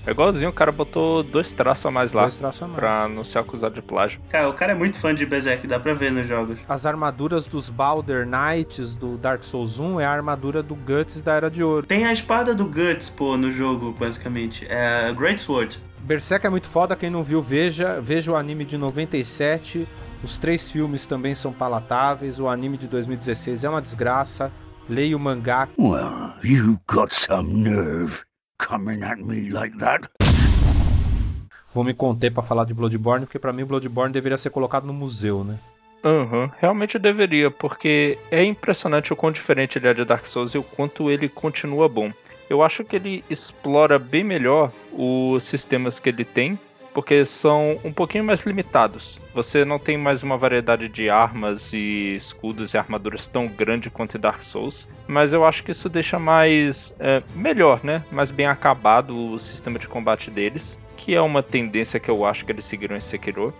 É 0.06 0.12
igualzinho, 0.12 0.50
o 0.50 0.54
cara 0.54 0.72
botou 0.72 1.24
dois 1.24 1.54
traços 1.54 1.86
a 1.86 1.92
mais 1.92 2.14
lá. 2.14 2.22
Dois 2.22 2.38
traços 2.38 2.62
a 2.62 2.68
mais. 2.68 2.80
Pra 2.80 3.10
não 3.10 3.24
ser 3.24 3.40
acusado 3.40 3.74
de 3.74 3.82
plágio. 3.82 4.22
Cara, 4.30 4.48
o 4.48 4.54
cara 4.54 4.72
é 4.74 4.76
muito 4.76 5.00
fã 5.00 5.14
de 5.14 5.26
Berserk, 5.26 5.66
dá 5.66 5.80
pra 5.80 5.94
ver 5.94 6.12
nos 6.12 6.28
jogos. 6.28 6.60
As 6.70 6.86
armaduras 6.86 7.46
dos 7.46 7.70
Balder 7.70 8.28
Knights 8.28 8.96
do 8.96 9.18
Dark 9.18 9.44
Souls 9.44 9.80
1 9.80 10.00
é 10.00 10.06
a 10.06 10.12
armadura 10.12 10.62
do 10.62 10.76
Guts 10.76 11.24
da 11.24 11.34
Era 11.34 11.50
de 11.50 11.64
Ouro. 11.64 11.86
Tem 11.86 12.06
a 12.06 12.14
espada 12.14 12.54
do 12.54 12.66
Guts, 12.66 13.10
pô, 13.10 13.36
no 13.36 13.52
jogo, 13.52 13.92
basicamente. 13.92 14.66
É 14.70 15.08
a 15.10 15.12
Great 15.12 15.42
Sword. 15.42 15.80
Berserk 16.02 16.46
é 16.46 16.50
muito 16.50 16.68
foda, 16.68 16.96
quem 16.96 17.10
não 17.10 17.24
viu, 17.24 17.42
veja. 17.42 18.00
Veja 18.00 18.32
o 18.32 18.36
anime 18.36 18.64
de 18.64 18.78
97. 18.78 19.88
Os 20.24 20.38
três 20.38 20.70
filmes 20.70 21.06
também 21.06 21.34
são 21.34 21.52
palatáveis. 21.52 22.40
O 22.40 22.48
anime 22.48 22.78
de 22.78 22.88
2016 22.88 23.64
é 23.64 23.70
uma 23.70 23.82
desgraça. 23.82 24.52
Leia 24.90 25.16
o 25.16 25.20
mangá. 25.20 25.70
Well, 25.78 26.34
you 26.44 26.80
got 26.88 27.14
some 27.14 27.62
nerve 27.62 28.26
coming 28.58 29.04
at 29.04 29.20
me 29.20 29.50
like 29.50 29.78
that. 29.78 30.10
Vou 31.76 31.84
me 31.84 31.94
conter 31.94 32.32
pra 32.32 32.42
falar 32.42 32.66
de 32.66 32.74
Bloodborne, 32.74 33.26
porque 33.28 33.38
pra 33.38 33.54
mim 33.54 33.64
Bloodborne 33.64 34.12
deveria 34.12 34.38
ser 34.38 34.50
colocado 34.50 34.88
no 34.88 34.94
museu, 34.94 35.44
né? 35.44 35.60
Aham, 36.04 36.50
realmente 36.58 36.98
deveria, 36.98 37.52
porque 37.52 38.18
é 38.32 38.44
impressionante 38.44 39.14
o 39.14 39.16
quão 39.16 39.32
diferente 39.32 39.78
ele 39.78 39.88
é 39.88 39.94
de 39.94 40.04
Dark 40.04 40.26
Souls 40.26 40.56
e 40.56 40.58
o 40.58 40.64
quanto 40.64 41.12
ele 41.12 41.30
continua 41.30 41.88
bom. 41.88 42.12
Eu 42.50 42.64
acho 42.64 42.84
que 42.84 42.96
ele 42.96 43.24
explora 43.30 44.00
bem 44.00 44.24
melhor 44.24 44.72
os 44.92 45.44
sistemas 45.44 46.00
que 46.00 46.10
ele 46.10 46.26
tem, 46.26 46.58
porque 46.94 47.24
são 47.24 47.80
um 47.84 47.92
pouquinho 47.92 48.24
mais 48.24 48.42
limitados. 48.42 49.20
Você 49.34 49.64
não 49.64 49.80
tem 49.80 49.98
mais 49.98 50.24
uma 50.24 50.38
variedade 50.38 50.90
de 50.90 51.10
armas 51.10 51.72
e 51.74 52.16
escudos 52.16 52.74
e 52.74 52.78
armaduras 52.78 53.28
tão 53.28 53.48
grande 53.48 53.90
quanto 53.90 54.18
em 54.18 54.20
Dark 54.20 54.42
Souls, 54.42 54.90
mas 55.08 55.34
eu 55.34 55.46
acho 55.46 55.64
que 55.64 55.72
isso 55.72 55.90
deixa 55.90 56.18
mais 56.18 56.96
é, 57.00 57.22
melhor, 57.36 57.82
né? 57.84 58.04
Mais 58.12 58.32
bem 58.32 58.46
acabado 58.46 59.16
o 59.16 59.40
sistema 59.40 59.78
de 59.78 59.88
combate 59.88 60.32
deles, 60.32 60.78
que 60.98 61.16
é 61.16 61.22
uma 61.22 61.44
tendência 61.44 62.00
que 62.00 62.10
eu 62.10 62.26
acho 62.26 62.46
que 62.46 62.52
eles 62.52 62.66
seguiram 62.66 62.96
em 62.96 63.02
Sekiro. 63.02 63.54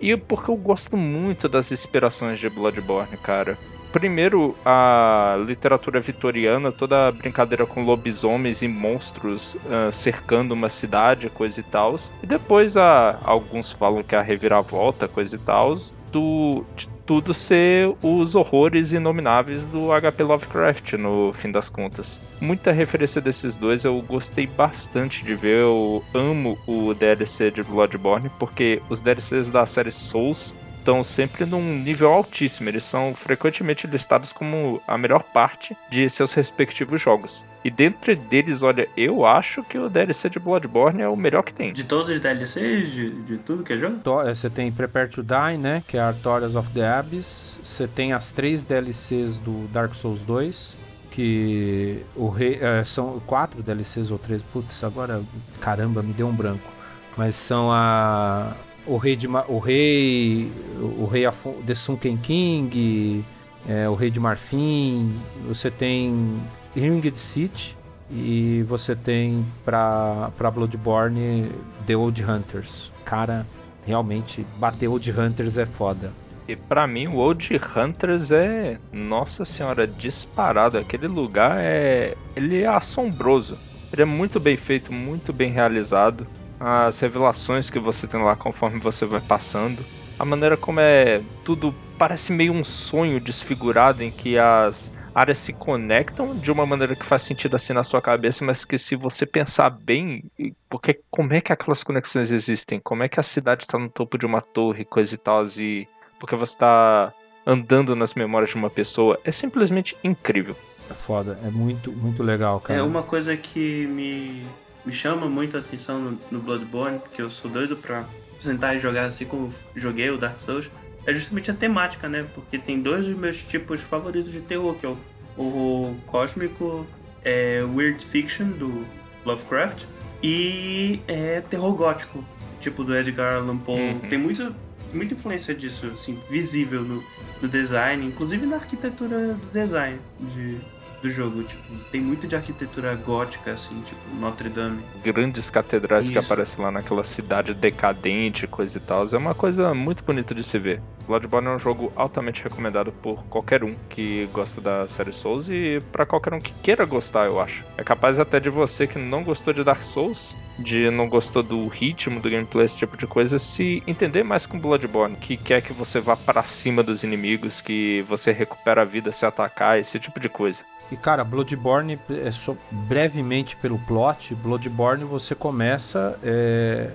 E 0.00 0.16
porque 0.16 0.50
eu 0.50 0.56
gosto 0.56 0.96
muito 0.96 1.48
das 1.48 1.70
inspirações 1.70 2.40
de 2.40 2.48
Bloodborne, 2.48 3.16
cara. 3.18 3.56
Primeiro, 3.92 4.56
a 4.64 5.36
literatura 5.46 6.00
vitoriana, 6.00 6.72
toda 6.72 7.08
a 7.08 7.12
brincadeira 7.12 7.66
com 7.66 7.84
lobisomens 7.84 8.62
e 8.62 8.68
monstros 8.68 9.54
ah, 9.70 9.92
cercando 9.92 10.52
uma 10.52 10.70
cidade, 10.70 11.28
coisa 11.28 11.60
e 11.60 11.62
tal. 11.62 11.96
E 12.22 12.26
depois, 12.26 12.76
a, 12.76 13.18
alguns 13.22 13.70
falam 13.72 14.02
que 14.02 14.14
é 14.14 14.18
a 14.18 14.22
reviravolta, 14.22 15.06
coisa 15.06 15.36
e 15.36 15.38
tal, 15.38 15.76
do, 16.10 16.64
de 16.74 16.88
tudo 17.04 17.34
ser 17.34 17.94
os 18.02 18.34
horrores 18.34 18.92
inomináveis 18.92 19.64
do 19.66 19.88
HP 19.88 20.22
Lovecraft, 20.22 20.92
no 20.94 21.32
fim 21.32 21.50
das 21.50 21.68
contas. 21.68 22.20
Muita 22.40 22.72
referência 22.72 23.20
desses 23.20 23.56
dois, 23.56 23.84
eu 23.84 24.00
gostei 24.02 24.46
bastante 24.46 25.24
de 25.24 25.34
ver. 25.34 25.62
Eu 25.62 26.02
amo 26.14 26.58
o 26.66 26.94
DLC 26.94 27.50
de 27.50 27.62
Bloodborne, 27.62 28.30
porque 28.38 28.80
os 28.88 29.00
DLCs 29.00 29.50
da 29.50 29.66
série 29.66 29.90
Souls 29.90 30.54
estão 30.82 31.04
sempre 31.04 31.46
num 31.46 31.78
nível 31.78 32.12
altíssimo. 32.12 32.68
Eles 32.68 32.84
são 32.84 33.14
frequentemente 33.14 33.86
listados 33.86 34.32
como 34.32 34.82
a 34.86 34.98
melhor 34.98 35.22
parte 35.22 35.76
de 35.88 36.10
seus 36.10 36.32
respectivos 36.32 37.00
jogos. 37.00 37.44
E 37.64 37.70
dentre 37.70 38.16
deles, 38.16 38.62
olha, 38.62 38.88
eu 38.96 39.24
acho 39.24 39.62
que 39.62 39.78
o 39.78 39.88
DLC 39.88 40.28
de 40.28 40.40
Bloodborne 40.40 41.00
é 41.00 41.08
o 41.08 41.16
melhor 41.16 41.44
que 41.44 41.54
tem. 41.54 41.72
De 41.72 41.84
todos 41.84 42.08
os 42.08 42.18
DLCs, 42.20 42.90
de, 42.90 43.10
de 43.22 43.38
tudo 43.38 43.62
que 43.62 43.72
é 43.72 43.78
jogo? 43.78 44.00
Eh, 44.26 44.34
Você 44.34 44.50
tem 44.50 44.72
Prepare 44.72 45.08
to 45.08 45.22
Die, 45.22 45.56
né? 45.58 45.82
Que 45.86 45.96
é 45.96 46.00
Artorias 46.00 46.56
of 46.56 46.68
the 46.70 46.84
Abyss. 46.86 47.60
Você 47.62 47.86
tem 47.86 48.12
as 48.12 48.32
três 48.32 48.64
DLCs 48.64 49.38
do 49.38 49.68
Dark 49.68 49.94
Souls 49.94 50.24
2. 50.24 50.76
Que 51.12 52.02
o 52.16 52.28
rei. 52.28 52.58
eh, 52.60 52.82
são 52.84 53.20
quatro 53.26 53.62
DLCs 53.62 54.10
ou 54.10 54.18
três. 54.18 54.42
Putz, 54.42 54.82
agora. 54.82 55.22
Caramba, 55.60 56.02
me 56.02 56.12
deu 56.12 56.26
um 56.26 56.34
branco. 56.34 56.68
Mas 57.16 57.36
são 57.36 57.70
a. 57.70 58.52
O 58.86 58.96
rei 58.96 59.16
de. 59.16 59.26
O 59.26 59.58
rei. 59.58 60.50
O 60.98 61.06
rei 61.06 61.24
Afon, 61.26 61.54
The 61.66 61.74
Sunken 61.74 62.16
King. 62.16 63.24
eh, 63.68 63.88
o 63.88 63.94
rei 63.94 64.10
de 64.10 64.18
Marfim. 64.18 65.14
Você 65.46 65.70
tem 65.70 66.40
Ringed 66.74 67.16
City. 67.18 67.76
E 68.10 68.62
você 68.68 68.94
tem 68.94 69.42
pra, 69.64 70.30
pra 70.36 70.50
Bloodborne 70.50 71.50
The 71.86 71.96
Old 71.96 72.22
Hunters. 72.22 72.92
Cara, 73.06 73.46
realmente, 73.86 74.44
bater 74.58 74.86
Old 74.86 75.10
Hunters 75.10 75.56
é 75.56 75.64
foda. 75.64 76.12
E 76.46 76.54
pra 76.54 76.86
mim, 76.86 77.06
o 77.06 77.16
Old 77.16 77.58
Hunters 77.74 78.30
é, 78.30 78.78
nossa 78.92 79.46
senhora, 79.46 79.86
disparado. 79.86 80.76
Aquele 80.76 81.06
lugar 81.06 81.56
é, 81.58 82.14
ele 82.36 82.60
é 82.62 82.66
assombroso. 82.66 83.56
Ele 83.90 84.02
é 84.02 84.06
muito 84.06 84.38
bem 84.38 84.58
feito, 84.58 84.92
muito 84.92 85.32
bem 85.32 85.50
realizado. 85.50 86.26
As 86.64 87.00
revelações 87.00 87.68
que 87.68 87.80
você 87.80 88.06
tem 88.06 88.22
lá 88.22 88.36
conforme 88.36 88.78
você 88.78 89.04
vai 89.04 89.20
passando, 89.20 89.84
a 90.16 90.24
maneira 90.24 90.56
como 90.56 90.78
é 90.78 91.20
tudo 91.44 91.74
parece 91.98 92.32
meio 92.32 92.52
um 92.52 92.62
sonho 92.62 93.18
desfigurado 93.18 94.00
em 94.04 94.12
que 94.12 94.38
as 94.38 94.92
áreas 95.12 95.38
se 95.38 95.52
conectam 95.52 96.36
de 96.36 96.52
uma 96.52 96.64
maneira 96.64 96.94
que 96.94 97.04
faz 97.04 97.22
sentido 97.22 97.56
assim 97.56 97.72
na 97.72 97.82
sua 97.82 98.00
cabeça, 98.00 98.44
mas 98.44 98.64
que 98.64 98.78
se 98.78 98.94
você 98.94 99.26
pensar 99.26 99.70
bem, 99.70 100.24
porque 100.70 101.00
como 101.10 101.32
é 101.32 101.40
que 101.40 101.52
aquelas 101.52 101.82
conexões 101.82 102.30
existem? 102.30 102.78
Como 102.78 103.02
é 103.02 103.08
que 103.08 103.18
a 103.18 103.24
cidade 103.24 103.64
está 103.64 103.76
no 103.76 103.90
topo 103.90 104.16
de 104.16 104.24
uma 104.24 104.40
torre, 104.40 104.84
coisa 104.84 105.16
e 105.16 105.18
tal, 105.18 105.44
e 105.58 105.88
porque 106.20 106.36
você 106.36 106.52
está 106.52 107.12
andando 107.44 107.96
nas 107.96 108.14
memórias 108.14 108.50
de 108.50 108.56
uma 108.56 108.70
pessoa, 108.70 109.18
é 109.24 109.32
simplesmente 109.32 109.96
incrível. 110.04 110.56
É 110.88 110.94
foda, 110.94 111.38
é 111.44 111.50
muito, 111.50 111.90
muito 111.90 112.22
legal, 112.22 112.60
cara. 112.60 112.78
É 112.78 112.82
uma 112.82 113.02
coisa 113.02 113.36
que 113.36 113.86
me, 113.88 114.46
me 114.84 114.92
chama 114.92 115.28
muito 115.28 115.56
a 115.56 115.60
atenção 115.60 115.98
no, 116.00 116.18
no 116.30 116.40
Bloodborne, 116.40 116.98
porque 116.98 117.22
eu 117.22 117.30
sou 117.30 117.50
doido 117.50 117.76
pra 117.76 118.04
sentar 118.40 118.74
e 118.74 118.78
jogar 118.78 119.04
assim 119.04 119.24
como 119.24 119.52
joguei 119.74 120.10
o 120.10 120.18
Dark 120.18 120.40
Souls, 120.40 120.70
é 121.06 121.12
justamente 121.12 121.50
a 121.50 121.54
temática, 121.54 122.08
né? 122.08 122.26
Porque 122.34 122.58
tem 122.58 122.80
dois 122.80 123.06
dos 123.06 123.16
meus 123.16 123.42
tipos 123.42 123.80
favoritos 123.80 124.32
de 124.32 124.40
terror, 124.40 124.74
que 124.74 124.86
é 124.86 124.88
o 124.88 124.98
horror 125.36 125.94
cósmico, 126.06 126.86
é 127.24 127.62
weird 127.62 128.04
fiction 128.04 128.48
do 128.50 128.84
Lovecraft 129.24 129.84
e 130.22 131.00
é 131.06 131.40
terror 131.40 131.72
gótico, 131.74 132.24
tipo 132.60 132.84
do 132.84 132.96
Edgar 132.96 133.36
Allan 133.36 133.58
Poe. 133.58 133.80
Uhum. 133.80 133.98
Tem 134.00 134.18
muito, 134.18 134.54
muita 134.92 135.14
influência 135.14 135.54
disso, 135.54 135.86
assim, 135.92 136.18
visível 136.30 136.82
no, 136.82 137.02
no 137.40 137.48
design, 137.48 138.06
inclusive 138.06 138.46
na 138.46 138.56
arquitetura 138.56 139.34
do 139.34 139.52
design 139.52 139.98
de 140.20 140.58
do 141.02 141.10
jogo. 141.10 141.42
Tipo, 141.42 141.62
tem 141.90 142.00
muito 142.00 142.26
de 142.26 142.36
arquitetura 142.36 142.94
gótica, 142.94 143.52
assim, 143.52 143.78
tipo 143.82 144.00
Notre 144.18 144.48
Dame. 144.48 144.82
Grandes 145.02 145.50
catedrais 145.50 146.04
Isso. 146.04 146.12
que 146.12 146.18
aparecem 146.18 146.64
lá 146.64 146.70
naquela 146.70 147.04
cidade 147.04 147.52
decadente, 147.52 148.46
coisa 148.46 148.78
e 148.78 148.80
tal. 148.80 149.06
É 149.12 149.18
uma 149.18 149.34
coisa 149.34 149.74
muito 149.74 150.04
bonita 150.04 150.34
de 150.34 150.42
se 150.44 150.58
ver. 150.58 150.80
Bloodborne 151.06 151.48
é 151.48 151.50
um 151.50 151.58
jogo 151.58 151.92
altamente 151.96 152.44
recomendado 152.44 152.92
por 152.92 153.24
qualquer 153.24 153.64
um 153.64 153.74
que 153.88 154.26
gosta 154.32 154.60
da 154.60 154.86
série 154.86 155.12
Souls 155.12 155.48
e 155.48 155.80
para 155.90 156.06
qualquer 156.06 156.32
um 156.32 156.38
que 156.38 156.52
queira 156.62 156.84
gostar, 156.84 157.26
eu 157.26 157.40
acho. 157.40 157.64
É 157.76 157.82
capaz 157.82 158.20
até 158.20 158.38
de 158.38 158.48
você 158.48 158.86
que 158.86 158.98
não 158.98 159.24
gostou 159.24 159.52
de 159.52 159.64
Dark 159.64 159.82
Souls, 159.82 160.36
de 160.58 160.90
não 160.90 161.08
gostou 161.08 161.42
do 161.42 161.66
ritmo 161.66 162.20
do 162.20 162.30
gameplay, 162.30 162.64
esse 162.64 162.78
tipo 162.78 162.96
de 162.96 163.06
coisa, 163.06 163.38
se 163.38 163.82
entender 163.86 164.22
mais 164.22 164.46
com 164.46 164.60
Bloodborne, 164.60 165.16
que 165.16 165.36
quer 165.36 165.60
que 165.60 165.72
você 165.72 165.98
vá 165.98 166.16
para 166.16 166.44
cima 166.44 166.82
dos 166.82 167.02
inimigos, 167.02 167.60
que 167.60 168.04
você 168.08 168.30
recupera 168.30 168.82
a 168.82 168.84
vida 168.84 169.10
se 169.10 169.26
atacar, 169.26 169.78
esse 169.78 169.98
tipo 169.98 170.20
de 170.20 170.28
coisa. 170.28 170.62
E 170.92 170.96
cara, 170.98 171.24
Bloodborne, 171.24 171.98
é 172.22 172.30
só, 172.30 172.54
brevemente 172.70 173.56
pelo 173.56 173.78
plot, 173.78 174.34
Bloodborne 174.34 175.04
você 175.04 175.34
começa 175.34 176.18
é, 176.22 176.90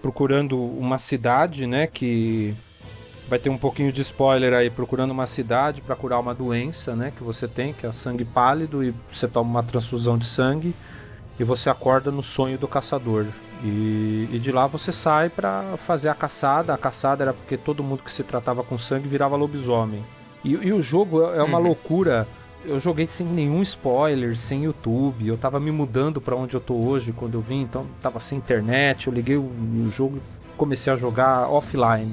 procurando 0.00 0.56
uma 0.56 1.00
cidade, 1.00 1.66
né? 1.66 1.88
Que 1.88 2.54
vai 3.28 3.40
ter 3.40 3.50
um 3.50 3.58
pouquinho 3.58 3.90
de 3.90 4.02
spoiler 4.02 4.52
aí, 4.52 4.70
procurando 4.70 5.10
uma 5.10 5.26
cidade 5.26 5.80
para 5.80 5.96
curar 5.96 6.20
uma 6.20 6.32
doença, 6.32 6.94
né? 6.94 7.12
Que 7.16 7.24
você 7.24 7.48
tem, 7.48 7.72
que 7.72 7.84
é 7.84 7.90
sangue 7.90 8.24
pálido, 8.24 8.84
e 8.84 8.94
você 9.10 9.26
toma 9.26 9.50
uma 9.50 9.62
transfusão 9.64 10.16
de 10.16 10.26
sangue 10.26 10.72
e 11.36 11.42
você 11.42 11.68
acorda 11.68 12.12
no 12.12 12.22
sonho 12.22 12.56
do 12.56 12.68
caçador. 12.68 13.26
E, 13.64 14.28
e 14.32 14.38
de 14.38 14.52
lá 14.52 14.68
você 14.68 14.92
sai 14.92 15.28
para 15.28 15.76
fazer 15.76 16.08
a 16.08 16.14
caçada. 16.14 16.72
A 16.72 16.78
caçada 16.78 17.24
era 17.24 17.32
porque 17.32 17.56
todo 17.56 17.82
mundo 17.82 18.04
que 18.04 18.12
se 18.12 18.22
tratava 18.22 18.62
com 18.62 18.78
sangue 18.78 19.08
virava 19.08 19.34
lobisomem. 19.34 20.04
E, 20.44 20.52
e 20.52 20.72
o 20.72 20.80
jogo 20.80 21.20
é 21.32 21.42
uma 21.42 21.58
uhum. 21.58 21.64
loucura 21.64 22.28
eu 22.64 22.80
joguei 22.80 23.06
sem 23.06 23.26
nenhum 23.26 23.62
spoiler, 23.62 24.36
sem 24.36 24.64
YouTube. 24.64 25.26
Eu 25.26 25.36
tava 25.36 25.60
me 25.60 25.70
mudando 25.70 26.20
para 26.20 26.34
onde 26.34 26.56
eu 26.56 26.60
tô 26.60 26.74
hoje 26.74 27.12
quando 27.12 27.34
eu 27.34 27.40
vim, 27.40 27.62
então 27.62 27.86
tava 28.00 28.18
sem 28.18 28.38
internet. 28.38 29.06
Eu 29.06 29.12
liguei 29.12 29.36
o, 29.36 29.42
o 29.42 29.88
jogo 29.90 30.18
e 30.18 30.56
comecei 30.56 30.92
a 30.92 30.96
jogar 30.96 31.48
offline. 31.48 32.12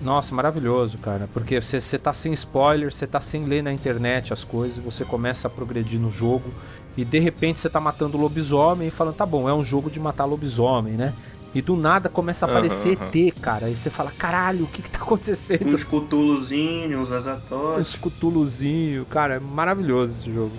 Nossa, 0.00 0.34
maravilhoso, 0.34 0.96
cara, 0.96 1.28
porque 1.30 1.60
você, 1.60 1.98
tá 1.98 2.14
sem 2.14 2.32
spoiler, 2.32 2.90
você 2.90 3.06
tá 3.06 3.20
sem 3.20 3.44
ler 3.44 3.62
na 3.62 3.70
internet 3.70 4.32
as 4.32 4.42
coisas, 4.42 4.82
você 4.82 5.04
começa 5.04 5.46
a 5.46 5.50
progredir 5.50 6.00
no 6.00 6.10
jogo 6.10 6.50
e 6.96 7.04
de 7.04 7.18
repente 7.18 7.60
você 7.60 7.68
tá 7.68 7.78
matando 7.78 8.16
lobisomem 8.16 8.88
e 8.88 8.90
falando, 8.90 9.16
tá 9.16 9.26
bom, 9.26 9.46
é 9.46 9.52
um 9.52 9.62
jogo 9.62 9.90
de 9.90 10.00
matar 10.00 10.24
lobisomem, 10.24 10.94
né? 10.94 11.12
E 11.54 11.60
do 11.60 11.76
nada 11.76 12.08
começa 12.08 12.46
a 12.46 12.48
aparecer 12.48 12.96
uhum, 12.96 13.08
ET, 13.08 13.34
cara. 13.40 13.68
E 13.68 13.76
você 13.76 13.90
fala, 13.90 14.12
caralho, 14.12 14.64
o 14.64 14.68
que 14.68 14.82
que 14.82 14.90
tá 14.90 15.02
acontecendo? 15.02 15.74
Uns 15.74 15.82
cutulozinhos, 15.82 16.98
uns 16.98 17.12
azatórios. 17.12 17.88
Uns 17.88 17.96
cutulozinhos, 17.96 19.06
cara, 19.08 19.34
é 19.34 19.40
maravilhoso 19.40 20.12
esse 20.12 20.30
jogo. 20.30 20.52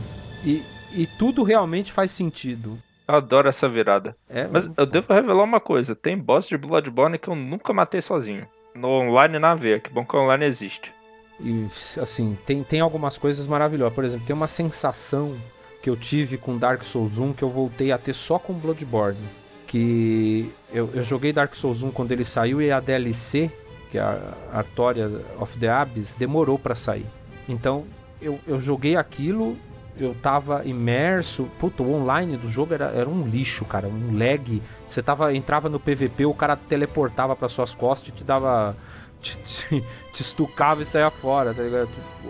E, 0.43 0.61
e 0.93 1.07
tudo 1.17 1.43
realmente 1.43 1.93
faz 1.93 2.11
sentido. 2.11 2.77
Eu 3.07 3.15
adoro 3.15 3.47
essa 3.47 3.69
virada. 3.69 4.15
É, 4.29 4.47
Mas 4.47 4.69
eu 4.75 4.85
devo 4.85 5.13
revelar 5.13 5.43
uma 5.43 5.59
coisa: 5.59 5.95
tem 5.95 6.17
boss 6.17 6.47
de 6.47 6.57
Bloodborne 6.57 7.17
que 7.17 7.29
eu 7.29 7.35
nunca 7.35 7.71
matei 7.71 8.01
sozinho. 8.01 8.45
No 8.75 8.87
online 8.87 9.39
na 9.39 9.55
veia, 9.55 9.79
que 9.79 9.89
bom 9.89 10.05
que 10.05 10.15
o 10.15 10.19
online 10.19 10.45
existe. 10.45 10.93
E 11.39 11.67
assim, 11.99 12.37
tem, 12.45 12.63
tem 12.63 12.79
algumas 12.81 13.17
coisas 13.17 13.47
maravilhosas. 13.47 13.93
Por 13.93 14.03
exemplo, 14.03 14.25
tem 14.25 14.35
uma 14.35 14.47
sensação 14.47 15.35
que 15.81 15.89
eu 15.89 15.95
tive 15.95 16.37
com 16.37 16.57
Dark 16.57 16.83
Souls 16.83 17.17
1 17.17 17.33
que 17.33 17.43
eu 17.43 17.49
voltei 17.49 17.91
a 17.91 17.97
ter 17.97 18.13
só 18.13 18.37
com 18.37 18.53
Bloodborne 18.53 19.40
que 19.71 20.51
eu, 20.73 20.89
eu, 20.93 21.01
joguei 21.01 21.31
Dark 21.31 21.55
Souls 21.55 21.81
1 21.81 21.91
quando 21.91 22.11
ele 22.11 22.25
saiu 22.25 22.61
e 22.61 22.69
a 22.69 22.81
DLC, 22.81 23.49
que 23.89 23.97
é 23.97 24.01
a 24.01 24.35
Artoria 24.51 25.09
of 25.39 25.57
the 25.57 25.69
Abyss, 25.69 26.13
demorou 26.13 26.59
para 26.59 26.75
sair. 26.75 27.05
Então 27.47 27.85
eu, 28.21 28.37
eu 28.45 28.59
joguei 28.59 28.97
aquilo, 28.97 29.55
eu 29.97 30.13
tava 30.13 30.65
imerso. 30.65 31.49
Puta, 31.57 31.83
o 31.83 31.93
online 31.93 32.35
do 32.35 32.49
jogo 32.49 32.73
era, 32.73 32.87
era 32.87 33.07
um 33.07 33.25
lixo, 33.25 33.63
cara, 33.63 33.87
um 33.87 34.17
lag. 34.17 34.61
Você 34.85 35.01
tava, 35.01 35.33
entrava 35.33 35.69
no 35.69 35.79
PVP, 35.79 36.25
o 36.25 36.33
cara 36.33 36.57
teleportava 36.57 37.33
para 37.33 37.47
suas 37.47 37.73
costas 37.73 38.09
e 38.09 38.11
te 38.11 38.25
dava. 38.25 38.75
Te, 39.21 39.37
te, 39.37 39.83
te 40.11 40.21
estucava 40.21 40.81
e 40.81 40.85
saia 40.85 41.09
fora, 41.09 41.53
tá 41.53 41.63
ligado? 41.63 41.87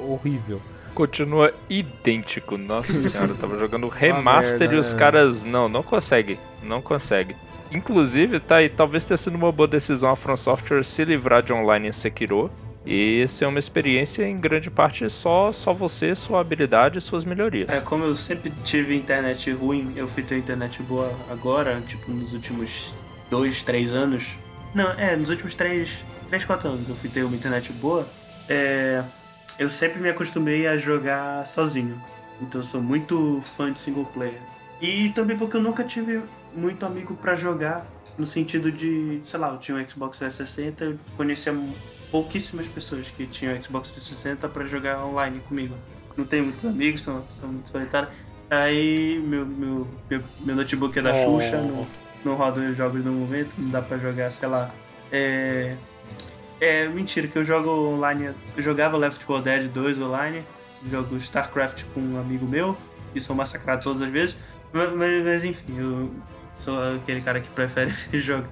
Horrível 0.07 0.61
continua 0.91 1.53
idêntico. 1.69 2.57
Nossa 2.57 2.99
senhora, 3.01 3.31
eu 3.31 3.37
tava 3.37 3.57
jogando 3.57 3.87
remaster 3.87 4.59
merda, 4.59 4.75
e 4.75 4.79
os 4.79 4.93
né? 4.93 4.99
caras. 4.99 5.43
Não, 5.43 5.67
não 5.67 5.83
consegue. 5.83 6.39
Não 6.61 6.81
consegue. 6.81 7.35
Inclusive, 7.71 8.39
tá 8.39 8.57
aí, 8.57 8.69
talvez 8.69 9.05
tenha 9.05 9.17
sido 9.17 9.35
uma 9.35 9.51
boa 9.51 9.67
decisão 9.67 10.11
a 10.11 10.15
From 10.15 10.35
Software 10.35 10.83
se 10.83 11.05
livrar 11.05 11.41
de 11.41 11.53
online 11.53 11.87
em 11.87 11.91
Sekiro. 11.91 12.51
E 12.85 13.27
ser 13.27 13.45
uma 13.45 13.59
experiência 13.59 14.23
em 14.23 14.35
grande 14.35 14.71
parte 14.71 15.07
só, 15.07 15.51
só 15.53 15.71
você, 15.71 16.15
sua 16.15 16.41
habilidade 16.41 16.97
e 16.97 17.01
suas 17.01 17.23
melhorias. 17.23 17.69
É, 17.69 17.79
como 17.79 18.05
eu 18.05 18.15
sempre 18.15 18.51
tive 18.63 18.95
internet 18.95 19.51
ruim, 19.51 19.93
eu 19.95 20.07
fui 20.07 20.23
ter 20.23 20.39
internet 20.39 20.81
boa 20.81 21.11
agora, 21.29 21.79
tipo 21.85 22.09
nos 22.09 22.33
últimos 22.33 22.95
dois, 23.29 23.61
três 23.61 23.93
anos. 23.93 24.35
Não, 24.73 24.91
é, 24.93 25.15
nos 25.15 25.29
últimos 25.29 25.53
três, 25.53 26.03
três, 26.27 26.43
quatro 26.43 26.69
anos 26.69 26.89
eu 26.89 26.95
fui 26.95 27.07
ter 27.07 27.23
uma 27.23 27.35
internet 27.35 27.71
boa. 27.73 28.07
É, 28.49 29.03
eu 29.59 29.69
sempre 29.69 29.99
me 29.99 30.09
acostumei 30.09 30.67
a 30.67 30.77
jogar 30.77 31.45
sozinho. 31.45 32.01
Então 32.41 32.61
eu 32.61 32.65
sou 32.65 32.81
muito 32.81 33.39
fã 33.41 33.71
de 33.71 33.79
single 33.79 34.05
player. 34.05 34.39
E 34.81 35.09
também 35.09 35.37
porque 35.37 35.57
eu 35.57 35.61
nunca 35.61 35.83
tive 35.83 36.21
muito 36.55 36.85
amigo 36.85 37.15
para 37.15 37.35
jogar, 37.35 37.85
no 38.17 38.25
sentido 38.25 38.71
de, 38.71 39.21
sei 39.23 39.39
lá, 39.39 39.49
eu 39.49 39.57
tinha 39.57 39.77
um 39.77 39.87
Xbox 39.87 40.17
360, 40.17 40.83
eu 40.83 40.97
conhecia 41.15 41.55
pouquíssimas 42.09 42.67
pessoas 42.67 43.09
que 43.09 43.25
tinham 43.25 43.61
Xbox 43.61 43.89
360 43.89 44.49
para 44.49 44.65
jogar 44.65 45.05
online 45.05 45.39
comigo. 45.41 45.75
Não 46.17 46.25
tenho 46.25 46.45
muitos 46.45 46.65
amigos, 46.65 47.01
são, 47.03 47.23
são 47.29 47.47
muito 47.47 47.69
solitários. 47.69 48.13
Aí 48.49 49.17
meu, 49.19 49.45
meu, 49.45 49.87
meu, 50.09 50.23
meu 50.41 50.55
notebook 50.55 50.97
é 50.99 51.01
da 51.01 51.11
oh. 51.11 51.39
Xuxa, 51.39 51.61
não, 51.61 51.87
não 52.25 52.35
roda 52.35 52.59
os 52.61 52.75
jogos 52.75 53.03
no 53.03 53.13
momento, 53.13 53.55
não 53.57 53.69
dá 53.69 53.81
para 53.81 53.97
jogar, 53.97 54.29
sei 54.29 54.49
lá. 54.49 54.69
É, 55.11 55.77
é 56.61 56.87
mentira, 56.87 57.27
que 57.27 57.37
eu 57.37 57.43
jogo 57.43 57.69
online. 57.69 58.31
Eu 58.55 58.61
jogava 58.61 58.95
Left 58.95 59.25
4 59.25 59.43
Dead 59.43 59.67
2 59.71 59.99
online, 59.99 60.43
jogo 60.87 61.17
StarCraft 61.17 61.83
com 61.93 61.99
um 61.99 62.19
amigo 62.19 62.45
meu, 62.45 62.77
e 63.15 63.19
sou 63.19 63.35
massacrado 63.35 63.83
todas 63.83 64.03
as 64.03 64.09
vezes. 64.09 64.37
Mas, 64.71 64.93
mas, 64.93 65.23
mas 65.23 65.43
enfim, 65.43 65.75
eu 65.77 66.11
sou 66.55 66.95
aquele 66.95 67.21
cara 67.21 67.41
que 67.41 67.49
prefere 67.49 67.89
jogar. 68.13 68.49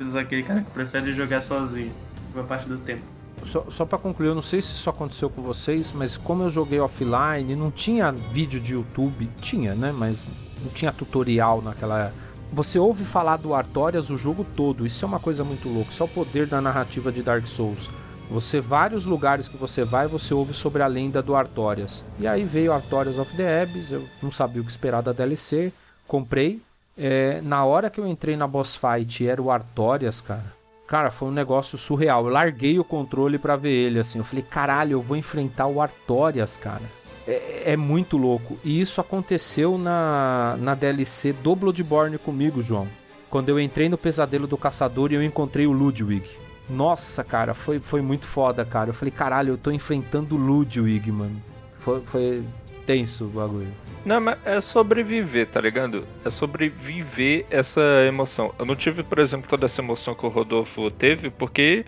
eu 0.00 0.10
sou 0.10 0.18
aquele 0.18 0.42
cara 0.42 0.62
que 0.62 0.70
prefere 0.70 1.12
jogar 1.12 1.42
sozinho, 1.42 1.92
uma 2.34 2.44
parte 2.44 2.66
do 2.66 2.78
tempo. 2.78 3.02
Só, 3.44 3.66
só 3.68 3.84
para 3.84 3.98
concluir, 3.98 4.28
eu 4.28 4.34
não 4.34 4.42
sei 4.42 4.62
se 4.62 4.74
isso 4.74 4.88
aconteceu 4.88 5.28
com 5.28 5.42
vocês, 5.42 5.92
mas 5.92 6.16
como 6.16 6.44
eu 6.44 6.50
joguei 6.50 6.80
offline, 6.80 7.54
não 7.56 7.70
tinha 7.70 8.10
vídeo 8.10 8.60
de 8.60 8.72
YouTube, 8.72 9.28
tinha, 9.40 9.74
né? 9.74 9.92
Mas 9.92 10.24
não 10.62 10.70
tinha 10.70 10.92
tutorial 10.92 11.60
naquela 11.60 12.12
você 12.52 12.78
ouve 12.78 13.04
falar 13.04 13.38
do 13.38 13.54
Artorias 13.54 14.10
o 14.10 14.18
jogo 14.18 14.44
todo. 14.44 14.84
Isso 14.84 15.04
é 15.04 15.08
uma 15.08 15.18
coisa 15.18 15.42
muito 15.42 15.70
louca. 15.70 15.90
Isso 15.90 16.02
é 16.02 16.06
o 16.06 16.08
poder 16.08 16.46
da 16.46 16.60
narrativa 16.60 17.10
de 17.10 17.22
Dark 17.22 17.46
Souls. 17.46 17.88
Você, 18.30 18.60
vários 18.60 19.06
lugares 19.06 19.48
que 19.48 19.56
você 19.56 19.84
vai, 19.84 20.06
você 20.06 20.34
ouve 20.34 20.52
sobre 20.52 20.82
a 20.82 20.86
lenda 20.86 21.22
do 21.22 21.34
Artorias. 21.34 22.04
E 22.18 22.26
aí 22.26 22.44
veio 22.44 22.72
Artorias 22.72 23.18
of 23.18 23.34
the 23.36 23.62
Abyss, 23.62 23.90
eu 23.90 24.06
não 24.22 24.30
sabia 24.30 24.60
o 24.60 24.64
que 24.64 24.70
esperar 24.70 25.02
da 25.02 25.12
DLC, 25.12 25.72
comprei. 26.06 26.60
É, 26.96 27.40
na 27.40 27.64
hora 27.64 27.88
que 27.88 27.98
eu 27.98 28.06
entrei 28.06 28.36
na 28.36 28.46
boss 28.46 28.76
fight 28.76 29.26
era 29.26 29.40
o 29.40 29.50
Artorias, 29.50 30.20
cara. 30.20 30.54
Cara, 30.86 31.10
foi 31.10 31.28
um 31.28 31.32
negócio 31.32 31.78
surreal. 31.78 32.26
Eu 32.26 32.32
larguei 32.32 32.78
o 32.78 32.84
controle 32.84 33.38
para 33.38 33.56
ver 33.56 33.72
ele, 33.72 33.98
assim. 33.98 34.18
Eu 34.18 34.24
falei, 34.24 34.44
caralho, 34.44 34.92
eu 34.92 35.00
vou 35.00 35.16
enfrentar 35.16 35.66
o 35.66 35.80
Artorias, 35.80 36.56
cara 36.56 37.01
é, 37.26 37.72
é, 37.72 37.76
muito 37.76 38.16
louco. 38.16 38.58
E 38.64 38.80
isso 38.80 39.00
aconteceu 39.00 39.78
na, 39.78 40.56
na 40.60 40.74
DLC 40.74 41.32
do 41.32 41.54
Bloodborne 41.54 42.18
comigo, 42.18 42.62
João. 42.62 42.88
Quando 43.30 43.48
eu 43.48 43.58
entrei 43.58 43.88
no 43.88 43.96
Pesadelo 43.96 44.46
do 44.46 44.56
Caçador 44.56 45.12
e 45.12 45.14
eu 45.14 45.22
encontrei 45.22 45.66
o 45.66 45.72
Ludwig. 45.72 46.28
Nossa, 46.68 47.24
cara, 47.24 47.54
foi, 47.54 47.80
foi 47.80 48.02
muito 48.02 48.26
foda, 48.26 48.64
cara. 48.64 48.90
Eu 48.90 48.94
falei, 48.94 49.10
caralho, 49.10 49.54
eu 49.54 49.58
tô 49.58 49.70
enfrentando 49.70 50.34
o 50.34 50.38
Ludwig, 50.38 51.10
mano. 51.10 51.42
Foi, 51.78 52.00
foi 52.04 52.44
tenso 52.86 53.24
o 53.24 53.28
bagulho. 53.28 53.72
Não, 54.04 54.20
mas 54.20 54.36
é 54.44 54.60
sobreviver, 54.60 55.46
tá 55.46 55.60
ligado? 55.60 56.04
É 56.24 56.30
sobreviver 56.30 57.46
essa 57.50 57.80
emoção. 58.06 58.52
Eu 58.58 58.66
não 58.66 58.74
tive, 58.74 59.02
por 59.02 59.18
exemplo, 59.18 59.48
toda 59.48 59.66
essa 59.66 59.80
emoção 59.80 60.14
que 60.14 60.26
o 60.26 60.28
Rodolfo 60.28 60.90
teve, 60.90 61.30
porque 61.30 61.84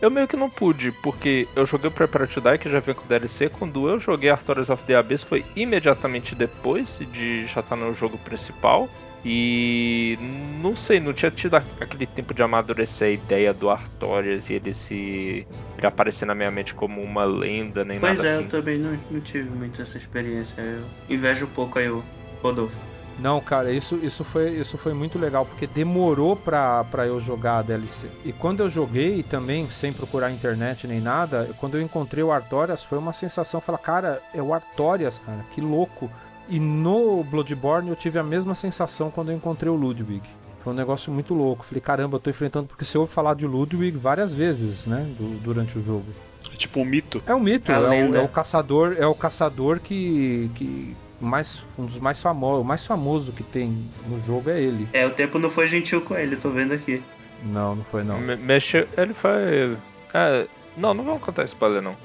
eu 0.00 0.10
meio 0.10 0.28
que 0.28 0.36
não 0.36 0.48
pude, 0.48 0.92
porque 0.92 1.48
eu 1.56 1.66
joguei 1.66 1.88
o 1.88 1.92
Prepare 1.92 2.26
to 2.26 2.40
Die, 2.40 2.58
que 2.58 2.70
já 2.70 2.80
veio 2.80 2.94
com 2.94 3.06
DLC, 3.06 3.48
quando 3.48 3.88
eu 3.88 3.98
joguei 3.98 4.30
Artorias 4.30 4.70
of 4.70 4.82
the 4.84 4.94
Abyss 4.94 5.22
foi 5.24 5.44
imediatamente 5.56 6.34
depois 6.34 7.00
de 7.12 7.46
já 7.46 7.60
estar 7.60 7.76
no 7.76 7.94
jogo 7.94 8.16
principal. 8.18 8.88
E 9.24 10.16
não 10.62 10.76
sei, 10.76 11.00
não 11.00 11.12
tinha 11.12 11.30
tido 11.30 11.56
aquele 11.56 12.06
tempo 12.06 12.32
de 12.32 12.40
amadurecer 12.40 13.08
a 13.08 13.10
ideia 13.10 13.52
do 13.52 13.68
Artorias 13.68 14.48
e 14.48 14.54
ele 14.54 14.72
se 14.72 15.44
ele 15.76 15.86
aparecer 15.86 16.24
na 16.24 16.36
minha 16.36 16.50
mente 16.52 16.72
como 16.72 17.00
uma 17.02 17.24
lenda, 17.24 17.84
nem 17.84 17.98
Pois 17.98 18.16
nada 18.16 18.28
é, 18.28 18.32
assim. 18.34 18.42
eu 18.44 18.48
também 18.48 18.78
não, 18.78 18.96
não 19.10 19.20
tive 19.20 19.50
muito 19.50 19.82
essa 19.82 19.98
experiência. 19.98 20.60
Eu 20.60 20.84
invejo 21.10 21.46
um 21.46 21.50
pouco 21.50 21.80
aí 21.80 21.90
o 21.90 22.04
Rodolfo. 22.40 22.78
Não, 23.18 23.40
cara, 23.40 23.72
isso, 23.72 23.98
isso, 24.02 24.22
foi, 24.22 24.50
isso 24.50 24.78
foi 24.78 24.94
muito 24.94 25.18
legal, 25.18 25.44
porque 25.44 25.66
demorou 25.66 26.36
pra, 26.36 26.84
pra 26.84 27.06
eu 27.06 27.20
jogar 27.20 27.58
a 27.58 27.62
DLC. 27.62 28.06
E 28.24 28.32
quando 28.32 28.60
eu 28.62 28.68
joguei 28.70 29.22
também, 29.24 29.68
sem 29.68 29.92
procurar 29.92 30.30
internet 30.30 30.86
nem 30.86 31.00
nada, 31.00 31.50
quando 31.58 31.76
eu 31.76 31.82
encontrei 31.82 32.22
o 32.22 32.30
Artorias, 32.30 32.84
foi 32.84 32.96
uma 32.98 33.12
sensação, 33.12 33.60
falar, 33.60 33.78
cara, 33.78 34.22
é 34.32 34.40
o 34.40 34.54
Artorias, 34.54 35.18
cara, 35.18 35.44
que 35.54 35.60
louco. 35.60 36.08
E 36.48 36.58
no 36.60 37.22
Bloodborne 37.24 37.90
eu 37.90 37.96
tive 37.96 38.18
a 38.18 38.22
mesma 38.22 38.54
sensação 38.54 39.10
quando 39.10 39.30
eu 39.30 39.36
encontrei 39.36 39.70
o 39.70 39.74
Ludwig. 39.76 40.22
Foi 40.64 40.72
um 40.72 40.76
negócio 40.76 41.12
muito 41.12 41.34
louco. 41.34 41.64
Falei, 41.64 41.80
caramba, 41.80 42.16
eu 42.16 42.20
tô 42.20 42.30
enfrentando, 42.30 42.66
porque 42.68 42.84
você 42.84 42.96
ouve 42.96 43.12
falar 43.12 43.34
de 43.34 43.46
Ludwig 43.46 43.96
várias 43.98 44.32
vezes, 44.32 44.86
né, 44.86 45.04
do- 45.18 45.38
durante 45.40 45.78
o 45.78 45.82
jogo. 45.84 46.06
É 46.52 46.56
tipo 46.56 46.80
um 46.80 46.84
mito. 46.84 47.22
É 47.26 47.34
um 47.34 47.40
mito, 47.40 47.70
A 47.70 47.74
é 47.74 47.78
o, 47.78 48.16
é 48.16 48.22
o 48.22 48.28
caçador, 48.28 48.96
é 48.98 49.06
o 49.06 49.14
caçador 49.14 49.78
que, 49.80 50.50
que 50.54 50.96
mais 51.20 51.64
um 51.78 51.84
dos 51.84 51.98
mais 51.98 52.20
famosos, 52.22 52.62
o 52.62 52.64
mais 52.64 52.84
famoso 52.84 53.32
que 53.32 53.42
tem 53.42 53.84
no 54.06 54.20
jogo 54.20 54.50
é 54.50 54.60
ele. 54.60 54.88
É, 54.92 55.06
o 55.06 55.10
tempo 55.10 55.38
não 55.38 55.50
foi 55.50 55.66
gentil 55.66 56.00
com 56.02 56.14
ele, 56.16 56.36
tô 56.36 56.50
vendo 56.50 56.72
aqui. 56.74 57.02
Não, 57.44 57.76
não 57.76 57.84
foi 57.84 58.02
não. 58.04 58.18
Me- 58.20 58.36
Mexe, 58.36 58.86
ele 58.96 59.14
foi. 59.14 59.76
É, 60.14 60.46
não, 60.76 60.94
não 60.94 61.04
vamos 61.04 61.22
contar 61.22 61.44
spoiler 61.44 61.82
não. 61.82 61.96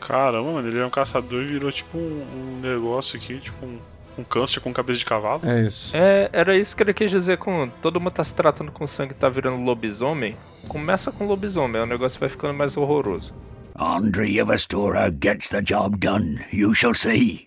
Caramba, 0.00 0.50
mano, 0.52 0.66
ele 0.68 0.78
é 0.78 0.86
um 0.86 0.90
caçador 0.90 1.42
e 1.42 1.46
virou 1.46 1.70
tipo 1.70 1.98
um, 1.98 2.24
um 2.34 2.60
negócio 2.60 3.16
aqui, 3.18 3.38
tipo 3.38 3.64
um, 3.66 3.78
um 4.18 4.24
câncer 4.24 4.60
com 4.60 4.72
cabeça 4.72 4.98
de 5.00 5.04
cavalo. 5.04 5.42
É 5.44 5.62
isso. 5.66 5.94
É, 5.96 6.30
era 6.32 6.56
isso 6.56 6.74
que 6.76 6.82
ele 6.82 6.94
quis 6.94 7.10
dizer 7.10 7.38
com 7.38 7.68
todo 7.82 8.00
mundo 8.00 8.12
tá 8.12 8.24
se 8.24 8.34
tratando 8.34 8.72
com 8.72 8.86
sangue 8.86 9.12
e 9.12 9.14
tá 9.14 9.28
virando 9.28 9.62
lobisomem. 9.62 10.36
Começa 10.68 11.12
com 11.12 11.26
lobisomem, 11.26 11.82
o 11.82 11.86
negócio 11.86 12.18
vai 12.18 12.28
ficando 12.28 12.54
mais 12.54 12.76
horroroso. 12.76 13.34
Andre 13.78 14.26
Yevastora 14.36 15.14
gets 15.22 15.48
the 15.50 15.60
job 15.62 15.96
done. 15.98 16.40
You 16.52 16.74
shall 16.74 16.94
see. 16.94 17.44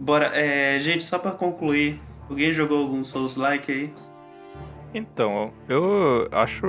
Bora, 0.00 0.32
é, 0.34 0.80
gente, 0.80 1.04
só 1.04 1.18
pra 1.18 1.30
concluir, 1.32 2.00
alguém 2.26 2.54
jogou 2.54 2.78
algum 2.78 3.04
Souls-like 3.04 3.70
aí? 3.70 3.92
Então, 4.94 5.52
eu 5.68 6.26
acho 6.32 6.66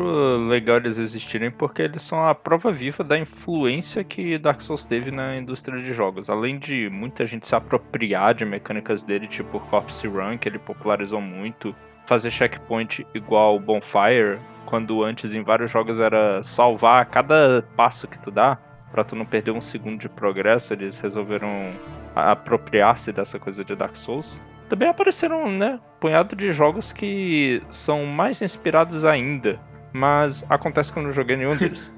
legal 0.50 0.76
eles 0.76 0.98
existirem 0.98 1.50
porque 1.50 1.84
eles 1.84 2.02
são 2.02 2.28
a 2.28 2.36
prova 2.36 2.74
viva 2.74 3.06
da 3.06 3.18
influência 3.18 4.04
que 4.04 4.38
Dark 4.38 4.62
Souls 4.62 4.84
teve 4.84 5.12
na 5.12 5.38
indústria 5.38 5.82
de 5.82 5.94
jogos. 5.94 6.30
Além 6.30 6.60
de 6.60 6.90
muita 6.90 7.26
gente 7.26 7.48
se 7.48 7.56
apropriar 7.56 8.36
de 8.36 8.44
mecânicas 8.44 9.02
dele, 9.02 9.30
tipo 9.30 9.62
Corpse 9.62 10.06
Run, 10.06 10.38
que 10.38 10.50
ele 10.50 10.60
popularizou 10.60 11.22
muito, 11.22 11.74
fazer 12.06 12.32
checkpoint 12.32 13.08
igual 13.16 13.58
Bonfire, 13.62 14.40
quando 14.66 15.06
antes 15.06 15.34
em 15.34 15.42
vários 15.42 15.72
jogos 15.72 16.00
era 16.00 16.44
salvar 16.44 17.06
cada 17.06 17.66
passo 17.78 18.10
que 18.10 18.20
tu 18.20 18.30
dá, 18.30 18.58
pra 18.92 19.06
tu 19.06 19.16
não 19.16 19.26
perder 19.26 19.52
um 19.52 19.62
segundo 19.62 20.02
de 20.02 20.10
progresso, 20.10 20.74
eles 20.74 21.00
resolveram 21.00 21.72
apropriar-se 22.16 23.12
dessa 23.12 23.40
coisa 23.40 23.64
de 23.64 23.76
Dark 23.76 23.96
Souls. 23.96 24.42
Também 24.70 24.88
apareceram, 24.88 25.50
né, 25.50 25.76
um 25.76 26.00
punhado 26.00 26.36
de 26.36 26.52
jogos 26.52 26.94
que 26.94 27.62
são 27.70 28.06
mais 28.06 28.42
inspirados 28.42 29.04
ainda, 29.04 29.60
mas 29.92 30.46
acontece 30.50 30.92
que 30.94 31.00
eu 31.00 31.04
não 31.04 31.12
joguei 31.12 31.36
nenhum 31.36 31.56
deles. 31.56 31.94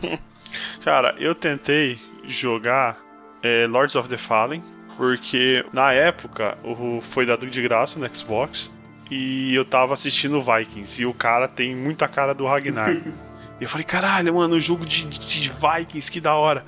Cara, 0.82 1.14
eu 1.18 1.34
tentei 1.34 1.98
jogar 2.24 2.98
é, 3.42 3.66
Lords 3.66 3.94
of 3.94 4.08
the 4.08 4.16
Fallen, 4.16 4.62
porque 4.96 5.64
na 5.72 5.92
época 5.92 6.56
o, 6.64 7.00
foi 7.00 7.26
dado 7.26 7.46
de 7.46 7.62
graça 7.62 7.98
no 7.98 8.16
Xbox 8.16 8.76
e 9.10 9.54
eu 9.54 9.64
tava 9.64 9.94
assistindo 9.94 10.40
Vikings 10.40 11.02
e 11.02 11.06
o 11.06 11.12
cara 11.12 11.46
tem 11.46 11.74
muita 11.74 12.08
cara 12.08 12.34
do 12.34 12.46
Ragnar. 12.46 12.90
e 13.60 13.62
eu 13.62 13.68
falei, 13.68 13.84
caralho, 13.84 14.34
mano, 14.34 14.56
um 14.56 14.60
jogo 14.60 14.86
de, 14.86 15.04
de 15.04 15.50
Vikings, 15.50 16.10
que 16.10 16.20
da 16.20 16.34
hora. 16.34 16.64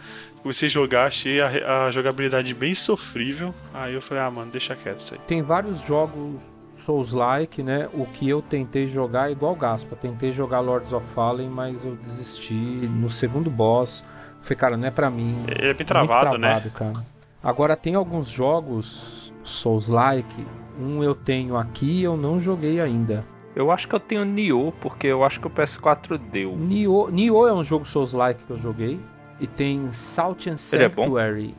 Comecei 0.47 0.69
a 0.69 0.71
jogar, 0.71 1.07
achei 1.07 1.41
a, 1.41 1.87
a 1.87 1.91
jogabilidade 1.91 2.55
bem 2.55 2.73
sofrível. 2.73 3.53
Aí 3.75 3.95
eu 3.95 4.01
falei, 4.01 4.23
ah, 4.23 4.31
mano, 4.31 4.49
deixa 4.49 4.77
quieto 4.77 5.01
isso 5.01 5.15
aí. 5.15 5.21
Tem 5.27 5.43
vários 5.43 5.81
jogos 5.81 6.41
Souls-like, 6.71 7.65
né? 7.65 7.89
O 7.93 8.07
que 8.07 8.29
eu 8.29 8.41
tentei 8.41 8.87
jogar 8.87 9.29
é 9.29 9.33
igual 9.33 9.57
Gaspa. 9.57 9.97
Tentei 9.97 10.31
jogar 10.31 10.61
Lords 10.61 10.93
of 10.93 11.05
Fallen, 11.05 11.49
mas 11.49 11.85
eu 11.85 11.97
desisti 11.97 12.55
no 12.55 13.11
segundo 13.11 13.51
boss. 13.51 14.05
Falei, 14.41 14.57
cara, 14.57 14.77
não 14.77 14.87
é 14.87 14.91
pra 14.93 15.11
mim. 15.11 15.35
É 15.49 15.59
bem 15.59 15.67
Muito 15.67 15.85
travado, 15.85 16.39
né? 16.39 16.61
travado, 16.61 16.71
cara. 16.71 17.07
Agora 17.43 17.77
tem 17.77 17.97
alguns 17.97 18.29
jogos 18.29 19.35
Souls-like. 19.43 20.47
Um 20.79 21.03
eu 21.03 21.17
tenho 21.17 21.57
aqui 21.57 22.05
eu 22.05 22.17
não 22.17 22.41
joguei 22.41 22.81
ainda. 22.81 23.25
Eu 23.57 23.73
acho 23.73 23.89
que 23.89 23.97
eu 23.97 24.01
tenho 24.01 24.25
Nioh, 24.25 24.73
porque 24.81 25.09
eu 25.09 25.25
acho 25.25 25.41
que 25.41 25.49
o 25.49 25.51
PS4 25.51 26.17
deu. 26.19 26.57
Nioh, 26.57 27.11
Nioh 27.11 27.49
é 27.49 27.53
um 27.53 27.65
jogo 27.65 27.85
Souls-like 27.85 28.45
que 28.45 28.51
eu 28.53 28.59
joguei. 28.59 29.01
E 29.41 29.47
tem 29.47 29.91
Salt 29.91 30.47
and 30.47 30.55
Ele 30.73 30.85
é 30.85 30.89
bom? 30.89 31.03
Sanctuary. 31.03 31.55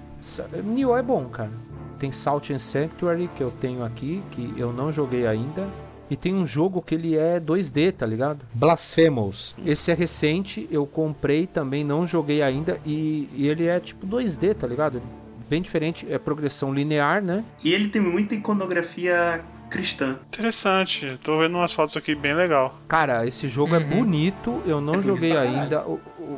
Nioh 0.63 0.97
é 0.97 1.01
bom, 1.03 1.25
cara. 1.25 1.51
Tem 1.99 2.11
Salt 2.11 2.51
and 2.51 2.59
Sanctuary 2.59 3.30
que 3.36 3.41
eu 3.41 3.51
tenho 3.51 3.84
aqui, 3.84 4.23
que 4.32 4.53
eu 4.57 4.71
não 4.71 4.91
joguei 4.91 5.25
ainda. 5.28 5.67
E 6.09 6.15
tem 6.15 6.34
um 6.34 6.45
jogo 6.45 6.82
que 6.82 6.95
ele 6.95 7.17
é 7.17 7.39
2D, 7.39 7.91
tá 7.91 8.05
ligado? 8.05 8.39
Blasphemous. 8.53 9.55
Esse 9.65 9.91
é 9.91 9.93
recente, 9.93 10.67
eu 10.71 10.86
comprei 10.86 11.45
também, 11.45 11.84
não 11.84 12.07
joguei 12.07 12.41
ainda. 12.41 12.80
E, 12.86 13.28
e 13.34 13.47
ele 13.47 13.65
é 13.65 13.80
tipo 13.80 14.07
2D, 14.07 14.55
tá 14.55 14.65
ligado? 14.65 15.01
Bem 15.49 15.61
diferente, 15.61 16.07
é 16.09 16.17
progressão 16.17 16.73
linear, 16.73 17.21
né? 17.21 17.43
E 17.63 17.73
ele 17.73 17.89
tem 17.89 18.01
muita 18.01 18.36
iconografia 18.36 19.41
cristã. 19.69 20.17
Interessante, 20.28 21.19
tô 21.23 21.39
vendo 21.39 21.55
umas 21.57 21.73
fotos 21.73 21.97
aqui 21.97 22.15
bem 22.15 22.34
legal. 22.34 22.80
Cara, 22.88 23.25
esse 23.25 23.49
jogo 23.49 23.75
é 23.75 23.80
bonito, 23.80 24.61
eu 24.65 24.80
não 24.80 24.95
É 24.95 25.01
joguei 25.01 25.36
ainda. 25.36 25.84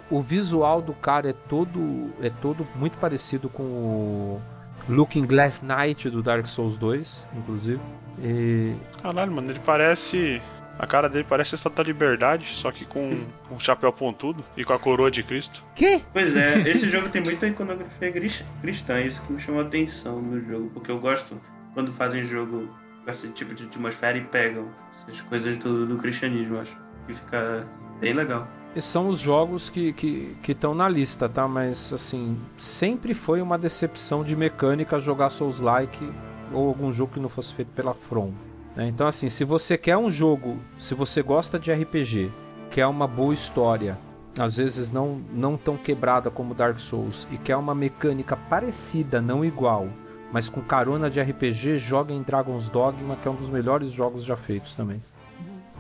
O, 0.10 0.22
visual 0.22 0.82
do 0.82 0.94
cara 0.94 1.30
é 1.30 1.34
todo 1.34 2.12
é 2.22 2.30
todo 2.30 2.68
muito 2.76 2.98
parecido 2.98 3.50
com 3.50 3.64
o 3.64 4.42
Looking 4.88 5.26
Glass 5.26 5.62
Knight 5.62 6.10
do 6.10 6.22
Dark 6.22 6.46
Souls 6.48 6.78
2, 6.78 7.28
inclusive. 7.36 7.80
E 8.22 8.74
Caralho, 9.02 9.32
mano, 9.32 9.52
ele 9.52 9.60
parece. 9.66 10.42
A 10.78 10.88
cara 10.88 11.10
dele 11.10 11.26
parece 11.28 11.56
a 11.56 11.58
Estátua 11.58 11.84
da 11.84 11.88
Liberdade, 11.90 12.46
só 12.46 12.72
que 12.72 12.86
com 12.86 13.18
um 13.52 13.60
chapéu 13.60 13.92
pontudo 13.92 14.46
e 14.56 14.64
com 14.64 14.72
a 14.72 14.80
coroa 14.80 15.12
de 15.12 15.22
Cristo. 15.24 15.62
que? 15.76 16.02
Pois 16.14 16.34
é, 16.34 16.62
esse 16.70 16.88
jogo 16.88 17.10
tem 17.10 17.22
muita 17.22 17.48
iconografia 17.48 18.14
cristã, 18.62 19.02
isso 19.02 19.22
que 19.26 19.34
me 19.34 19.40
chamou 19.42 19.60
a 19.60 19.66
atenção 19.66 20.22
no 20.22 20.40
jogo, 20.40 20.70
porque 20.74 20.90
eu 20.90 20.98
gosto 20.98 21.40
quando 21.74 21.92
fazem 21.92 22.24
jogo 22.24 22.70
com 23.04 23.12
esse 23.12 23.28
tipo 23.30 23.54
de 23.54 23.66
atmosfera 23.66 24.18
e 24.18 24.22
pegam 24.22 24.70
essas 24.92 25.20
coisas 25.22 25.58
do, 25.58 25.86
do 25.86 25.98
cristianismo, 25.98 26.60
acho 26.62 26.78
que 27.06 27.14
fica 27.14 27.68
bem 28.00 28.14
legal. 28.14 28.48
São 28.80 29.10
os 29.10 29.20
jogos 29.20 29.70
que 29.70 29.92
que 29.94 30.38
que 30.42 30.52
estão 30.54 30.74
na 30.74 30.88
lista, 30.88 31.28
tá? 31.28 31.48
Mas 31.48 31.92
assim, 31.92 32.38
sempre 32.56 33.14
foi 33.14 33.42
uma 33.42 33.58
decepção 33.58 34.24
de 34.24 34.36
mecânica 34.36 35.00
jogar 35.00 35.30
Souls-like 35.30 36.10
ou 36.54 36.68
algum 36.68 36.92
jogo 36.92 37.14
que 37.14 37.20
não 37.20 37.30
fosse 37.30 37.54
feito 37.54 37.70
pela 37.70 37.94
From. 37.94 38.32
né? 38.76 38.88
Então 38.88 39.08
assim, 39.08 39.28
se 39.28 39.44
você 39.44 39.78
quer 39.78 39.98
um 39.98 40.10
jogo, 40.10 40.58
se 40.78 40.94
você 40.94 41.22
gosta 41.22 41.60
de 41.60 41.74
RPG, 41.74 42.32
quer 42.70 42.86
uma 42.88 43.08
boa 43.08 43.34
história, 43.34 43.98
às 44.38 44.58
vezes 44.58 44.92
não 44.92 45.22
não 45.34 45.58
tão 45.58 45.76
quebrada 45.76 46.30
como 46.30 46.54
Dark 46.54 46.80
Souls 46.80 47.28
e 47.32 47.38
quer 47.38 47.56
uma 47.58 47.76
mecânica 47.76 48.38
parecida, 48.38 49.20
não 49.20 49.44
igual, 49.44 49.90
mas 50.32 50.48
com 50.48 50.62
carona 50.62 51.10
de 51.10 51.20
RPG, 51.20 51.78
joga 51.80 52.14
em 52.14 52.22
Dragon's 52.22 52.70
Dogma, 52.70 53.18
que 53.22 53.28
é 53.28 53.32
um 53.32 53.36
dos 53.36 53.50
melhores 53.50 53.92
jogos 53.92 54.24
já 54.24 54.38
feitos 54.38 54.76
também. 54.76 55.02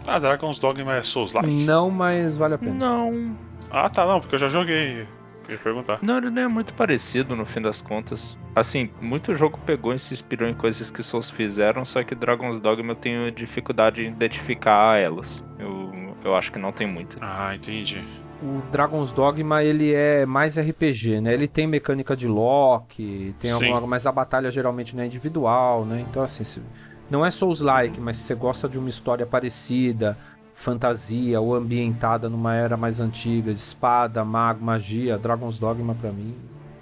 Ah, 0.07 0.19
Dragon's 0.19 0.59
Dogma 0.59 0.95
é 0.95 1.03
Souls-like? 1.03 1.49
Não, 1.65 1.89
mas 1.89 2.35
vale 2.35 2.55
a 2.55 2.57
pena. 2.57 2.73
Não, 2.73 3.35
Ah, 3.71 3.89
tá, 3.89 4.05
não, 4.05 4.19
porque 4.19 4.35
eu 4.35 4.39
já 4.39 4.47
joguei. 4.49 5.05
Eu 5.47 5.53
ia 5.55 5.57
perguntar. 5.59 5.97
não, 6.01 6.17
ele 6.17 6.29
não 6.29 6.41
é 6.43 6.47
muito 6.47 6.73
parecido 6.75 7.35
no 7.35 7.43
fim 7.43 7.59
das 7.61 7.81
contas. 7.81 8.37
Assim, 8.55 8.89
muito 9.01 9.33
jogo 9.35 9.59
pegou 9.65 9.93
e 9.93 9.99
se 9.99 10.13
inspirou 10.13 10.47
em 10.47 10.53
coisas 10.53 10.91
que 10.91 11.01
Souls 11.01 11.29
fizeram, 11.31 11.83
só 11.85 12.03
que 12.03 12.13
Dragon's 12.13 12.59
Dogma 12.59 12.91
eu 12.91 12.95
tenho 12.95 13.31
dificuldade 13.31 14.03
em 14.03 14.09
identificar 14.09 14.97
elas. 14.99 15.43
Eu, 15.57 15.91
eu 16.23 16.35
acho 16.35 16.51
que 16.51 16.59
não 16.59 16.71
tem 16.71 16.85
muito. 16.87 17.17
Ah, 17.21 17.55
entendi. 17.55 18.03
o 18.43 18.61
Dragon's 18.71 19.11
Dogma 19.11 19.63
ele 19.63 19.91
é 19.93 20.23
mais 20.25 20.55
RPG, 20.57 21.19
né? 21.19 21.33
Ele 21.33 21.47
tem 21.47 21.65
mecânica 21.67 22.15
de 22.15 22.27
lock, 22.27 23.33
tem 23.39 23.51
Sim. 23.51 23.71
alguma, 23.71 23.87
mas 23.87 24.05
a 24.05 24.11
batalha 24.11 24.49
geralmente 24.51 24.95
não 24.95 25.01
é 25.03 25.07
individual, 25.07 25.83
né? 25.83 26.05
Então 26.09 26.21
assim, 26.23 26.43
se- 26.43 26.61
não 27.09 27.25
é 27.25 27.31
Souls-like, 27.31 27.99
mas 27.99 28.17
se 28.17 28.23
você 28.23 28.35
gosta 28.35 28.67
de 28.69 28.77
uma 28.77 28.89
história 28.89 29.25
parecida, 29.25 30.17
fantasia 30.53 31.39
ou 31.39 31.55
ambientada 31.55 32.29
numa 32.29 32.55
era 32.55 32.75
mais 32.77 32.99
antiga, 32.99 33.53
de 33.53 33.59
espada, 33.59 34.23
mago, 34.23 34.63
magia, 34.63 35.17
Dragon's 35.17 35.59
Dogma 35.59 35.95
pra 35.95 36.11
mim 36.11 36.35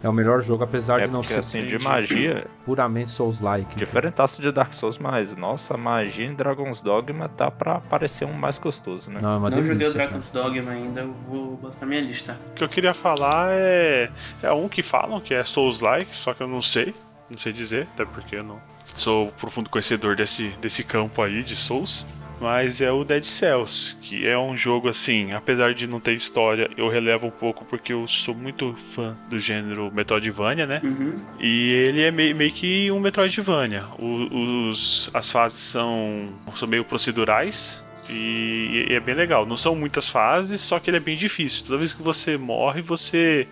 é 0.04 0.08
o 0.08 0.14
melhor 0.14 0.42
jogo, 0.42 0.64
apesar 0.64 1.00
É 1.02 1.06
de 1.06 1.12
não 1.12 1.22
porque 1.22 1.34
ser 1.34 1.40
assim, 1.40 1.66
de 1.66 1.80
magia, 1.80 2.46
puramente 2.66 3.10
Souls-like. 3.10 3.76
diferentaço 3.76 4.42
de 4.42 4.52
Dark 4.52 4.74
Souls, 4.74 4.98
mas 4.98 5.36
nossa, 5.36 5.76
magia 5.76 6.26
em 6.26 6.36
Dragon's 6.36 6.82
Dogma 6.82 7.30
dá 7.36 7.50
pra 7.50 7.80
parecer 7.80 8.26
um 8.26 8.34
mais 8.34 8.60
gostoso, 8.60 9.10
né? 9.10 9.20
Não, 9.22 9.34
é 9.34 9.38
uma 9.38 9.50
não 9.50 9.58
joguei 9.58 9.76
o 9.76 9.78
delícia. 9.80 9.98
cara. 9.98 10.10
Dragon's 10.12 10.30
Dogma 10.30 10.72
ainda, 10.72 11.02
eu 11.02 11.14
vou 11.28 11.58
botar 11.58 11.78
na 11.82 11.88
minha 11.88 12.02
lista. 12.02 12.38
O 12.52 12.54
que 12.54 12.64
eu 12.64 12.70
queria 12.70 12.94
falar 12.94 13.50
é. 13.52 14.12
É 14.44 14.52
um 14.54 14.70
que 14.70 14.84
falam 14.84 15.20
que 15.20 15.34
é 15.34 15.44
Souls-like, 15.44 16.16
só 16.16 16.34
que 16.34 16.42
eu 16.42 16.48
não 16.48 16.62
sei. 16.62 16.94
Não 17.30 17.38
sei 17.38 17.52
dizer, 17.52 17.88
até 17.94 18.06
porque 18.06 18.36
eu 18.38 18.44
não 18.44 18.62
sou 18.96 19.32
profundo 19.40 19.70
conhecedor 19.70 20.16
desse, 20.16 20.50
desse 20.62 20.84
campo 20.84 21.22
aí 21.22 21.44
de 21.44 21.56
Souls. 21.56 22.06
mas 22.40 22.82
é 22.82 22.92
o 22.92 23.04
Dead 23.04 23.24
Cells, 23.24 23.96
que 24.02 24.28
é 24.28 24.38
um 24.38 24.56
jogo 24.56 24.88
assim, 24.88 25.32
apesar 25.34 25.74
de 25.74 25.88
não 25.88 26.00
ter 26.00 26.14
história, 26.14 26.70
eu 26.78 26.88
relevo 26.88 27.26
um 27.28 27.32
pouco 27.32 27.66
porque 27.66 27.92
eu 27.92 28.06
sou 28.08 28.36
muito 28.36 28.76
fã 28.76 29.18
do 29.28 29.40
gênero 29.40 29.92
Metroidvania, 29.92 30.68
né? 30.68 30.80
Uhum. 30.84 31.20
E 31.40 31.72
ele 31.72 32.02
é 32.04 32.12
meio, 32.12 32.36
meio 32.36 32.52
que 32.52 32.92
um 32.92 33.00
Metroidvania. 33.00 33.84
O- 33.98 34.70
os, 34.70 35.10
as 35.14 35.32
fases 35.32 35.62
são, 35.62 36.30
são 36.56 36.68
meio 36.68 36.86
procedurais. 36.86 37.84
E, 38.10 38.86
é 38.90 39.00
bem 39.02 39.16
legal. 39.16 39.46
Não 39.46 39.58
são 39.58 39.76
muitas 39.76 40.08
fases, 40.08 40.62
só 40.62 40.80
que 40.80 40.90
ele 40.90 40.98
é 40.98 41.00
bem 41.02 41.18
difícil. 41.18 41.66
Toda 41.66 41.78
vez 41.80 41.92
que 41.92 42.02
você 42.02 42.38
morre, 42.38 42.82
você. 42.82 43.48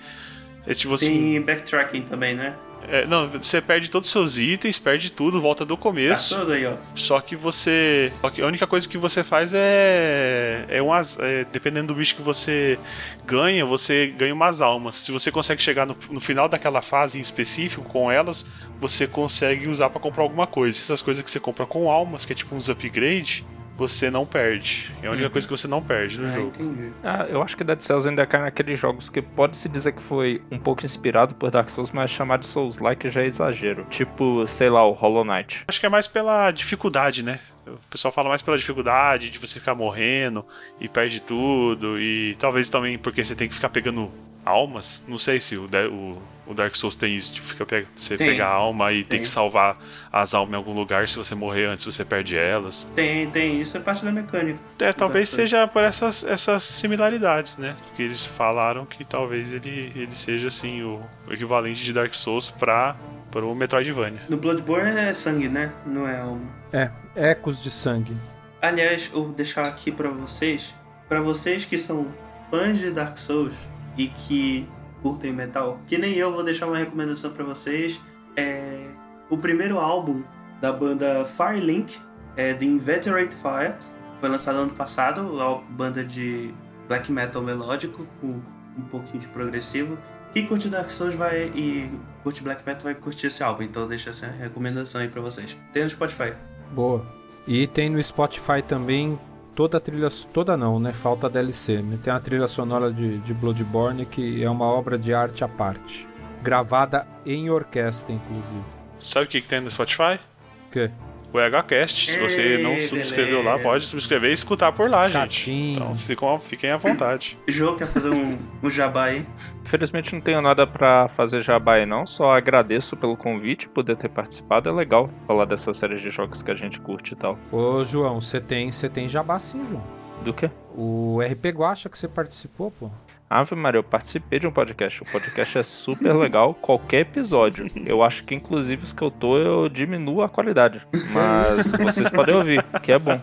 É 0.68 0.74
tipo 0.74 0.94
assim. 0.94 1.12
Tem 1.34 1.42
backtracking 1.42 2.04
também, 2.04 2.36
né? 2.36 2.56
É, 2.90 3.06
não, 3.08 3.30
você 3.30 3.62
perde 3.62 3.90
todos 3.90 4.08
os 4.08 4.12
seus 4.12 4.38
itens, 4.38 4.78
perde 4.80 5.12
tudo, 5.12 5.40
volta 5.42 5.66
do 5.66 5.76
Tá 5.76 5.82
começo. 5.84 6.38
tudo 6.40 6.52
aí, 6.54 6.66
ó. 6.66 6.74
Só 6.96 7.20
que 7.20 7.36
você. 7.36 8.12
Só 8.22 8.30
que 8.30 8.42
a 8.42 8.46
única 8.48 8.66
coisa 8.68 8.88
que 8.88 8.98
você 8.98 9.24
faz 9.24 9.54
é. 9.54 10.66
É 10.70 10.82
um 10.82 10.92
az- 10.94 11.18
é, 11.20 11.46
Dependendo 11.52 11.88
do 11.88 11.96
bicho 11.96 12.16
que 12.16 12.22
você 12.22 12.78
ganha, 13.26 13.66
você 13.66 14.08
ganha 14.18 14.34
umas 14.34 14.62
almas. 14.62 14.96
Se 14.96 15.12
você 15.12 15.32
consegue 15.32 15.62
chegar 15.62 15.86
no, 15.86 15.96
no 16.10 16.20
final 16.20 16.48
daquela 16.50 16.82
fase 16.82 17.18
em 17.18 17.22
específico 17.22 17.84
com 17.84 18.12
elas, 18.12 18.46
você 18.80 19.08
consegue 19.08 19.68
usar 19.68 19.90
pra 19.90 20.00
comprar 20.00 20.24
alguma 20.24 20.48
coisa. 20.48 20.80
Essas 20.82 21.02
coisas 21.02 21.24
que 21.24 21.32
você 21.32 21.40
compra 21.40 21.66
com 21.66 21.90
almas, 21.90 22.26
que 22.26 22.34
é 22.34 22.36
tipo 22.36 22.56
uns 22.56 22.70
upgrade, 22.70 23.46
você 23.78 24.09
não 24.09 24.26
perde. 24.26 24.91
É 25.03 25.07
a 25.07 25.11
única 25.11 25.30
coisa 25.30 25.47
que 25.47 25.51
você 25.51 25.67
não 25.67 25.82
perde 25.82 26.19
no 26.19 26.28
Ah, 26.28 26.32
jogo. 26.32 26.47
entendi. 26.59 26.91
Ah, 27.03 27.26
eu 27.30 27.41
acho 27.41 27.57
que 27.57 27.63
Dead 27.63 27.80
Cells 27.82 28.07
ainda 28.07 28.26
cai 28.26 28.41
naqueles 28.41 28.80
jogos 28.80 29.09
que 29.09 29.21
pode-se 29.21 29.67
dizer 29.67 29.91
que 29.91 30.01
foi 30.01 30.41
um 30.51 30.57
pouco 30.57 30.86
inspirado 30.86 31.36
por 31.36 31.51
Dark 31.51 31.69
Souls, 31.69 31.91
mas 31.91 32.09
chamar 32.09 32.38
de 32.38 32.47
Souls-like 32.47 33.09
já 33.09 33.21
é 33.21 33.26
exagero. 33.26 33.86
Tipo, 33.89 34.45
sei 34.47 34.69
lá, 34.69 34.86
o 34.86 34.91
Hollow 34.91 35.26
Knight. 35.26 35.63
Acho 35.67 35.80
que 35.80 35.86
é 35.86 35.89
mais 35.89 36.07
pela 36.07 36.51
dificuldade, 36.51 37.21
né? 37.23 37.39
O 37.67 37.78
pessoal 37.89 38.11
fala 38.11 38.30
mais 38.30 38.43
pela 38.43 38.57
dificuldade 38.57 39.30
de 39.32 39.39
você 39.39 39.59
ficar 39.59 39.73
morrendo 39.73 40.45
e 40.80 40.88
perde 40.88 41.19
tudo. 41.19 41.99
E 41.99 42.36
talvez 42.36 42.69
também 42.69 42.95
porque 42.97 43.23
você 43.23 43.36
tem 43.36 43.47
que 43.49 43.55
ficar 43.55 43.69
pegando 43.69 44.11
almas. 44.46 45.04
Não 45.08 45.18
sei 45.18 45.41
se 45.41 45.58
o, 45.58 45.66
o- 45.91 46.22
o 46.48 46.54
Dark 46.54 46.76
Souls 46.76 46.96
tem 46.96 47.16
isso, 47.16 47.34
tipo, 47.34 47.48
fica 47.48 47.66
pe- 47.66 47.88
você 47.96 48.16
Tem. 48.16 48.28
pegar 48.30 48.48
alma 48.50 48.91
e 48.93 48.98
tem 48.98 49.06
Tem. 49.18 49.22
que 49.22 49.28
salvar 49.28 49.78
as 50.12 50.36
almas 50.36 50.54
em 50.54 50.56
algum 50.58 50.74
lugar. 50.74 51.08
Se 51.08 51.18
você 51.18 51.34
morrer 51.34 51.66
antes, 51.66 51.84
você 51.86 52.06
perde 52.06 52.38
elas. 52.38 52.88
Tem, 52.96 53.28
tem. 53.32 53.60
Isso 53.60 53.76
é 53.76 53.80
parte 53.80 54.06
da 54.06 54.12
mecânica. 54.12 54.60
É, 54.80 54.93
talvez 54.93 55.30
seja 55.30 55.66
por 55.68 55.82
essas, 55.84 56.24
essas 56.24 56.62
similaridades, 56.64 57.58
né? 57.58 57.76
Que 57.96 58.04
eles 58.04 58.26
falaram 58.28 58.86
que 58.86 59.04
talvez 59.04 59.52
ele, 59.52 59.91
ele 59.96 60.14
seja 60.14 60.48
assim 60.48 60.84
o, 60.84 61.02
o 61.28 61.34
equivalente 61.34 61.84
de 61.84 61.91
Dark 61.91 62.14
Souls 62.14 62.52
pra, 62.52 62.96
para 63.32 63.43
o 63.43 63.56
Metroidvania. 63.56 64.22
No 64.30 64.38
Bloodborne 64.38 65.00
é 65.00 65.12
sangue, 65.14 65.50
né? 65.50 65.74
Não 65.86 66.08
é 66.08 66.20
alma. 66.20 66.41
É, 66.72 66.91
ecos 67.16 67.62
de 67.64 67.72
sangue. 67.72 68.16
Aliás, 68.62 69.10
eu 69.14 69.24
vou 69.26 69.34
deixar 69.34 69.64
aqui 69.64 69.91
pra 69.91 70.10
vocês, 70.10 70.76
Pra 71.10 71.22
vocês 71.22 71.66
que 71.66 71.78
são 71.78 72.08
fãs 72.52 72.80
de 72.80 72.89
Dark 72.91 73.18
Souls 73.18 73.54
e 73.98 74.08
que 74.08 74.68
curtem 75.02 75.32
metal, 75.32 75.80
que 75.86 75.98
nem 75.98 76.14
eu 76.14 76.34
vou 76.34 76.43
deixar 76.43 76.68
uma 76.68 76.78
recomendação 76.78 77.32
pra 77.32 77.43
vocês, 77.43 78.02
é 78.36 78.88
o 79.30 79.38
primeiro 79.38 79.78
álbum 79.78 80.24
da 80.60 80.72
banda 80.72 81.24
Firelink, 81.26 81.98
é 82.36 82.54
The 82.54 82.66
Inveterate 82.66 83.36
Fire, 83.36 83.76
foi 84.20 84.30
lançado 84.30 84.58
ano 84.58 84.72
passado, 84.72 85.39
a 85.41 85.56
banda 85.72 86.04
de 86.04 86.54
black 86.88 87.12
metal 87.12 87.41
melódico 87.41 88.08
com 88.20 88.41
um 88.78 88.82
pouquinho 88.89 89.20
de 89.20 89.28
progressivo. 89.28 89.98
Quem 90.34 90.46
curte 90.46 90.68
Dark 90.68 90.89
Souls 90.89 91.16
vai 91.16 91.52
e 91.56 91.89
curte 92.24 92.43
black 92.43 92.66
metal 92.66 92.84
vai 92.84 92.96
curtir 92.96 93.28
esse 93.28 93.43
álbum, 93.43 93.64
então 93.64 93.88
deixa 93.88 94.10
essa 94.10 94.28
recomendação 94.28 95.02
aí 95.02 95.08
pra 95.08 95.22
vocês. 95.22 95.58
Tem 95.72 95.84
no 95.84 95.89
Spotify. 95.89 96.34
Boa. 96.72 97.06
E 97.48 97.68
tem 97.68 97.89
no 97.89 98.02
Spotify 98.02 98.62
também 98.68 99.20
toda 99.56 99.78
a 99.78 99.82
trilha. 99.82 100.08
Toda 100.34 100.56
não, 100.58 100.80
né? 100.80 100.93
Falta 100.93 101.30
DLC. 101.30 101.84
Tem 102.03 102.14
a 102.14 102.20
trilha 102.20 102.47
sonora 102.47 102.91
de, 102.91 103.18
de 103.20 103.34
Bloodborne, 103.34 104.06
que 104.06 104.43
é 104.43 104.49
uma 104.49 104.66
obra 104.66 104.97
de 104.97 105.14
arte 105.14 105.43
à 105.43 105.47
parte. 105.47 106.08
Gravada 106.43 107.08
em 107.26 107.49
orquestra, 107.49 108.14
inclusive. 108.14 108.64
Sabe 108.99 109.26
o 109.26 109.30
que, 109.30 109.41
que 109.41 109.47
tem 109.47 109.62
no 109.62 109.72
Spotify? 109.72 110.20
O 110.68 110.72
quê? 110.72 110.91
O 111.36 111.40
EHCast. 111.40 112.12
Se 112.14 112.18
você 112.18 112.42
Ei, 112.42 112.64
não 112.64 112.80
subscreveu 112.80 113.44
lá, 113.44 113.60
pode 113.60 113.86
subscrever 113.86 114.30
e 114.30 114.34
escutar 114.34 114.72
por 114.72 114.90
lá, 114.90 115.10
gente. 115.10 115.52
Então 115.52 115.94
ficam, 115.94 116.40
fiquem 116.40 116.72
à 116.72 116.78
vontade. 116.78 117.38
Jô, 117.46 117.76
quer 117.76 117.88
fazer 117.88 118.10
um, 118.10 118.38
um 118.64 118.70
jabá 118.70 119.06
aí? 119.08 119.26
Infelizmente 119.66 120.14
não 120.14 120.22
tenho 120.22 120.42
nada 120.42 120.66
pra 120.66 121.10
fazer 121.10 121.44
jabá 121.44 121.74
aí 121.74 121.86
não, 121.86 122.08
só 122.08 122.32
agradeço 122.32 122.96
pelo 122.96 123.18
convite, 123.18 123.68
poder 123.68 123.98
ter 123.98 124.08
participado, 124.08 124.70
é 124.70 124.72
legal 124.72 125.10
falar 125.28 125.44
dessa 125.44 125.74
série 125.74 125.98
de 125.98 126.10
jogos 126.10 126.42
que 126.42 126.52
a 126.52 126.56
gente 126.56 126.80
curte 126.80 127.12
e 127.12 127.18
tal. 127.18 127.38
Ô, 127.52 127.84
João, 127.84 128.22
você 128.22 128.40
tem, 128.40 128.72
você 128.72 128.88
tem 128.88 129.10
jabá 129.10 129.38
sim, 129.38 129.62
João. 129.70 129.84
Do 130.24 130.34
que? 130.34 130.50
O 130.74 131.20
RP 131.22 131.48
Guacha 131.48 131.90
que 131.90 132.00
você 132.00 132.08
participou, 132.08 132.72
pô. 132.72 132.90
Ave 133.30 133.55
Maria, 133.55 133.80
eu 133.80 133.84
participei 133.84 134.39
de 134.39 134.45
um 134.45 134.51
podcast. 134.51 135.01
O 135.01 135.05
podcast 135.11 135.57
é 135.57 135.63
super 135.63 136.13
legal, 136.13 136.53
qualquer 136.61 137.01
episódio. 137.01 137.69
Eu 137.86 138.03
acho 138.03 138.23
que 138.23 138.36
inclusive 138.36 138.84
os 138.84 138.93
que 138.93 139.01
eu 139.01 139.09
tô, 139.09 139.38
eu 139.38 139.67
diminuo 139.67 140.21
a 140.21 140.30
qualidade. 140.30 140.86
Mas 141.11 141.71
vocês 141.71 142.09
podem 142.09 142.36
ouvir, 142.36 142.63
que 142.84 142.91
é 142.91 142.99
bom. 142.99 143.19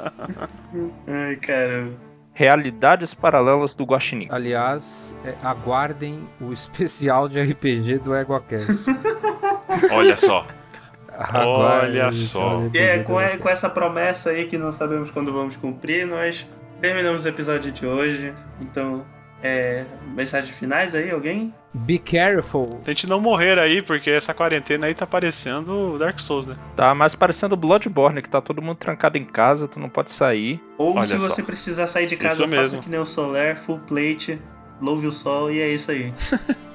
Ai, 1.06 1.36
caramba. 1.36 1.92
Realidades 2.34 3.12
paralelas 3.14 3.74
do 3.74 3.84
Guaxinim. 3.84 4.26
Aliás, 4.30 5.14
é, 5.24 5.34
aguardem 5.42 6.26
o 6.40 6.52
especial 6.52 7.28
de 7.28 7.40
RPG 7.40 7.98
do 7.98 8.16
EgoCast. 8.16 8.84
Olha 9.92 10.16
só. 10.16 10.46
Aguardem 11.08 12.00
Olha 12.00 12.12
só. 12.12 12.62
E 12.72 12.78
é, 12.78 12.98
com, 13.00 13.20
EgoCast. 13.20 13.38
com 13.38 13.48
essa 13.50 13.70
promessa 13.70 14.30
aí 14.30 14.46
que 14.46 14.56
não 14.56 14.72
sabemos 14.72 15.10
quando 15.10 15.30
vamos 15.30 15.56
cumprir, 15.56 16.06
nós 16.06 16.48
terminamos 16.80 17.26
o 17.26 17.28
episódio 17.28 17.70
de 17.70 17.86
hoje. 17.86 18.32
Então, 18.62 19.04
é, 19.42 19.84
mensagens 20.14 20.56
finais 20.56 20.94
aí, 20.94 21.10
alguém? 21.10 21.52
Be 21.74 21.98
careful. 21.98 22.80
Tente 22.84 23.06
não 23.08 23.20
morrer 23.20 23.58
aí, 23.58 23.80
porque 23.82 24.10
essa 24.10 24.34
quarentena 24.34 24.86
aí 24.86 24.94
tá 24.94 25.06
parecendo 25.06 25.98
Dark 25.98 26.18
Souls, 26.18 26.46
né? 26.46 26.56
Tá 26.76 26.94
mais 26.94 27.14
parecendo 27.14 27.56
Bloodborne, 27.56 28.20
que 28.22 28.28
tá 28.28 28.40
todo 28.40 28.60
mundo 28.60 28.76
trancado 28.76 29.16
em 29.16 29.24
casa, 29.24 29.66
tu 29.66 29.80
não 29.80 29.88
pode 29.88 30.12
sair. 30.12 30.60
Ou 30.76 30.94
Olha 30.96 31.04
se 31.04 31.18
só. 31.18 31.28
você 31.30 31.42
precisar 31.42 31.86
sair 31.86 32.06
de 32.06 32.16
casa, 32.16 32.34
Isso 32.34 32.42
faça 32.44 32.56
mesmo. 32.56 32.80
que 32.82 32.90
nem 32.90 33.00
o 33.00 33.06
Solar, 33.06 33.56
full 33.56 33.78
plate, 33.80 34.38
louve 34.80 35.06
o 35.06 35.12
sol 35.12 35.50
e 35.50 35.60
é 35.60 35.68
isso 35.68 35.90
aí. 35.90 36.12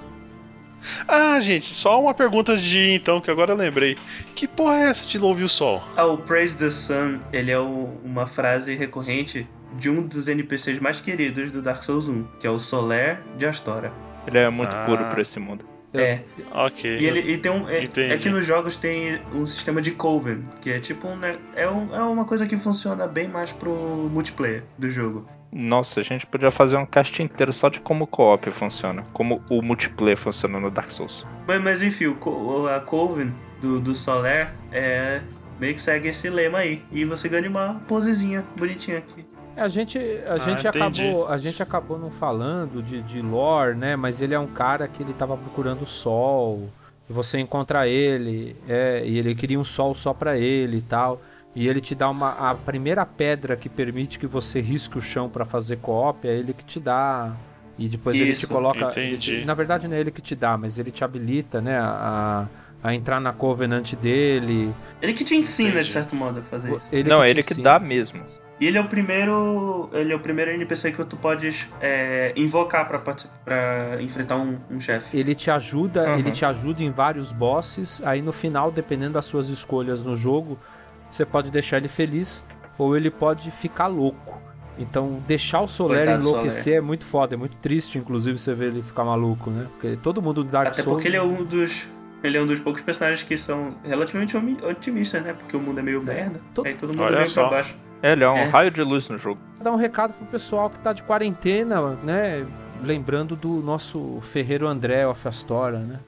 Ah, 1.07 1.37
gente, 1.41 1.65
só 1.73 2.01
uma 2.01 2.13
pergunta 2.13 2.55
de 2.55 2.91
então, 2.93 3.19
que 3.19 3.29
agora 3.29 3.51
eu 3.51 3.57
lembrei. 3.57 3.97
Que 4.33 4.47
porra 4.47 4.75
é 4.75 4.83
essa 4.89 5.05
de 5.05 5.17
louve 5.17 5.43
o 5.43 5.49
sol? 5.49 5.83
Ah, 5.97 6.05
o 6.05 6.17
Praise 6.19 6.57
the 6.57 6.69
Sun, 6.69 7.19
ele 7.33 7.51
é 7.51 7.59
o- 7.59 7.99
uma 8.05 8.25
frase 8.25 8.73
recorrente 8.75 9.45
de 9.77 9.89
um 9.89 10.01
dos 10.05 10.27
NPCs 10.27 10.79
mais 10.79 10.99
queridos 10.99 11.51
do 11.51 11.61
Dark 11.61 11.83
Souls 11.83 12.07
1, 12.07 12.23
que 12.39 12.47
é 12.47 12.49
o 12.49 12.59
Soler 12.59 13.19
de 13.37 13.45
Astora. 13.45 13.91
Ele 14.25 14.37
é 14.39 14.49
muito 14.49 14.75
Ah. 14.75 14.85
puro 14.85 15.03
pra 15.05 15.21
esse 15.21 15.39
mundo. 15.39 15.65
É, 15.93 16.19
Ok. 16.51 16.97
E 16.99 17.05
ele 17.05 17.19
e 17.31 17.37
tem 17.37 17.51
um. 17.51 17.67
É, 17.69 17.85
é 17.85 18.17
que 18.17 18.29
nos 18.29 18.45
jogos 18.45 18.75
tem 18.75 19.19
um 19.33 19.47
sistema 19.47 19.81
de 19.81 19.91
coven, 19.91 20.43
que 20.61 20.69
é 20.69 20.79
tipo 20.79 21.07
um. 21.07 21.15
ne- 21.15 21.39
É, 21.55 21.67
um, 21.67 21.95
é 21.95 22.01
uma 22.01 22.25
coisa 22.25 22.45
que 22.45 22.57
funciona 22.57 23.07
bem 23.07 23.27
mais 23.27 23.51
pro 23.53 23.71
multiplayer 24.11 24.63
do 24.77 24.89
jogo. 24.89 25.25
Nossa, 25.51 26.01
a 26.01 26.03
gente 26.03 26.27
podia 26.27 26.51
fazer 26.51 26.75
um 26.75 26.85
cast 26.85 27.23
inteiro 27.23 27.53
só 27.53 27.69
de 27.69 27.79
como 27.79 28.03
o 28.03 28.07
co-op 28.07 28.51
funciona. 28.51 29.05
Como 29.13 29.41
o 29.49 29.61
multiplayer 29.61 30.17
funciona 30.17 30.59
no 30.59 30.69
Dark 30.69 30.91
Souls. 30.91 31.25
Mas, 31.47 31.61
mas 31.61 31.81
enfim, 31.81 32.07
o 32.07 32.15
co- 32.15 32.67
a 32.67 32.81
coven 32.81 33.33
do, 33.61 33.79
do 33.79 33.95
Soler 33.95 34.49
é. 34.71 35.21
Meio 35.59 35.73
que 35.73 35.81
segue 35.81 36.09
esse 36.09 36.29
lema 36.29 36.59
aí. 36.59 36.83
E 36.91 37.03
você 37.05 37.27
ganha 37.27 37.49
uma 37.49 37.81
posezinha 37.87 38.45
bonitinha 38.55 38.99
aqui. 38.99 39.25
A 39.57 39.67
gente, 39.67 39.97
a 40.27 40.33
Ah, 40.33 40.37
gente 40.37 40.67
entendi. 40.67 41.01
acabou, 41.01 41.27
a 41.27 41.37
gente 41.37 41.63
acabou 41.63 41.97
não 41.97 42.11
falando 42.11 42.81
de, 42.83 43.01
de 43.01 43.21
lore, 43.21 43.75
né? 43.75 43.95
Mas 43.95 44.21
ele 44.21 44.33
é 44.35 44.39
um 44.39 44.47
cara 44.47 44.87
que 44.87 45.01
ele 45.01 45.13
tava 45.13 45.35
procurando 45.35 45.81
o 45.81 45.85
sol. 45.85 46.69
E 47.09 47.13
você 47.13 47.39
encontra 47.39 47.87
ele, 47.87 48.55
é, 48.67 49.01
e 49.05 49.17
ele 49.17 49.33
queria 49.33 49.59
um 49.59 49.63
sol 49.63 49.93
só 49.93 50.13
pra 50.13 50.37
ele 50.37 50.77
e 50.77 50.81
tal. 50.81 51.21
E 51.55 51.67
ele 51.67 51.81
te 51.81 51.95
dá 51.95 52.09
uma 52.09 52.31
a 52.51 52.53
primeira 52.53 53.03
pedra 53.05 53.55
que 53.55 53.67
permite 53.67 54.19
que 54.19 54.27
você 54.27 54.61
risque 54.61 54.97
o 54.97 55.01
chão 55.01 55.27
pra 55.27 55.43
fazer 55.43 55.77
co-op, 55.77 56.27
é 56.27 56.35
ele 56.35 56.53
que 56.53 56.63
te 56.65 56.79
dá. 56.79 57.31
E 57.79 57.87
depois 57.87 58.19
ele 58.19 58.33
te 58.33 58.43
Isso, 58.43 58.47
coloca. 58.47 58.91
ele- 58.99 59.45
na 59.45 59.53
verdade, 59.53 59.87
não 59.87 59.95
é 59.95 59.99
ele 59.99 60.11
que 60.11 60.21
te 60.21 60.35
dá, 60.35 60.57
mas 60.57 60.77
ele 60.77 60.91
te 60.91 61.03
habilita, 61.03 61.61
né? 61.61 61.79
A, 61.79 62.45
a 62.83 62.93
entrar 62.93 63.19
na 63.19 63.31
Covenant 63.33 63.93
dele. 63.95 64.71
Ele 65.01 65.13
que 65.13 65.23
te 65.23 65.35
ensina, 65.35 65.69
Entendi. 65.69 65.85
de 65.85 65.91
certo 65.93 66.15
modo, 66.15 66.39
a 66.39 66.43
fazer 66.43 66.75
isso. 66.75 66.87
Ele 66.91 67.09
não, 67.09 67.19
que 67.21 67.25
é 67.25 67.29
ele 67.29 67.41
que 67.41 67.53
ensina. 67.53 67.71
dá 67.71 67.79
mesmo. 67.79 68.21
E 68.59 68.65
ele 68.65 68.77
é 68.77 68.81
o 68.81 68.87
primeiro. 68.87 69.89
Ele 69.93 70.11
é 70.11 70.15
o 70.15 70.19
primeiro 70.19 70.49
NPC 70.51 70.91
que 70.91 71.03
tu 71.05 71.15
podes 71.17 71.67
é, 71.79 72.33
invocar 72.35 72.87
pra 72.87 74.01
enfrentar 74.01 74.37
um, 74.37 74.57
um 74.71 74.79
chefe. 74.79 75.15
Ele 75.17 75.35
te 75.35 75.51
ajuda, 75.51 76.03
Uhum. 76.09 76.19
ele 76.19 76.31
te 76.31 76.43
ajuda 76.43 76.81
em 76.83 76.89
vários 76.89 77.31
bosses. 77.31 78.01
Aí 78.05 78.21
no 78.21 78.31
final, 78.33 78.71
dependendo 78.71 79.13
das 79.13 79.25
suas 79.25 79.49
escolhas 79.49 80.03
no 80.03 80.15
jogo, 80.15 80.57
você 81.09 81.23
pode 81.25 81.51
deixar 81.51 81.77
ele 81.77 81.87
feliz 81.87 82.43
ou 82.77 82.97
ele 82.97 83.11
pode 83.11 83.51
ficar 83.51 83.87
louco. 83.87 84.41
Então, 84.79 85.23
deixar 85.27 85.61
o 85.61 85.67
Soler 85.67 86.05
Coitado 86.05 86.21
enlouquecer 86.27 86.75
é 86.77 86.81
muito 86.81 87.03
foda, 87.03 87.33
é 87.33 87.37
muito 87.37 87.57
triste, 87.57 87.97
inclusive, 87.97 88.37
você 88.37 88.53
ver 88.53 88.67
ele 88.67 88.83
ficar 88.83 89.03
maluco, 89.03 89.49
né? 89.49 89.65
Porque 89.71 89.97
todo 90.03 90.21
mundo 90.21 90.43
do 90.43 90.51
Dark 90.51 90.67
Até 90.67 90.83
Souls. 90.83 90.97
porque 90.97 91.07
ele 91.07 91.17
é 91.17 91.21
um 91.23 91.43
dos. 91.43 91.87
Ele 92.23 92.37
é 92.37 92.41
um 92.41 92.45
dos 92.47 92.59
poucos 92.59 92.81
personagens 92.83 93.21
que 93.23 93.35
são 93.37 93.75
relativamente 93.83 94.35
otimistas, 94.37 95.23
né? 95.23 95.33
Porque 95.33 95.55
o 95.55 95.59
mundo 95.59 95.79
é 95.79 95.83
meio 95.83 96.01
merda. 96.03 96.39
Todo- 96.53 96.67
Aí 96.67 96.73
todo 96.75 96.89
mundo 96.89 97.03
Olha 97.03 97.17
vem 97.17 97.25
só. 97.25 97.47
pra 97.47 97.57
baixo. 97.57 97.75
É, 98.01 98.11
ele 98.11 98.23
é 98.23 98.29
um 98.29 98.35
É. 98.37 98.45
raio 98.45 98.69
de 98.71 98.81
luz 98.83 99.09
no 99.09 99.17
jogo. 99.17 99.39
Dar 99.61 99.71
um 99.71 99.75
recado 99.75 100.13
pro 100.13 100.25
pessoal 100.27 100.69
que 100.69 100.79
tá 100.79 100.93
de 100.93 101.01
quarentena, 101.03 101.81
né? 102.03 102.45
Lembrando 102.83 103.35
do 103.35 103.49
nosso 103.61 104.19
ferreiro 104.21 104.67
André 104.67 105.05
of 105.07 105.27
Astora, 105.27 105.79
né? 105.79 105.99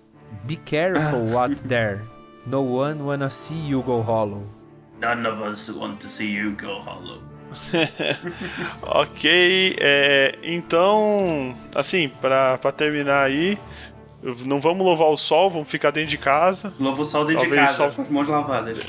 Be 0.43 0.55
careful 0.55 1.37
out 1.37 1.55
there. 1.67 2.01
No 2.45 2.61
one 2.63 3.01
wanna 3.01 3.29
see 3.29 3.69
you 3.69 3.81
go 3.81 4.01
hollow. 4.01 4.43
None 5.01 5.27
of 5.27 5.41
us 5.43 5.69
want 5.75 5.97
to 6.01 6.07
see 6.07 6.31
you 6.35 6.55
go 6.59 6.79
hollow. 6.79 7.21
Ok, 8.81 9.75
é, 9.79 10.37
então, 10.43 11.55
assim, 11.75 12.09
pra, 12.21 12.57
pra 12.57 12.71
terminar 12.71 13.23
aí, 13.23 13.57
não 14.45 14.59
vamos 14.59 14.85
louvar 14.85 15.07
o 15.09 15.17
sol, 15.17 15.49
vamos 15.49 15.69
ficar 15.69 15.91
dentro 15.91 16.09
de 16.09 16.17
casa. 16.17 16.73
Louva 16.79 17.01
o 17.01 17.05
sol 17.05 17.25
dentro 17.25 17.43
de 17.43 17.49
Talvez 17.49 17.71
casa, 17.71 17.89
só- 17.89 17.95
com 17.95 18.01
as 18.03 18.09
mãos 18.09 18.27
lavadas. 18.27 18.79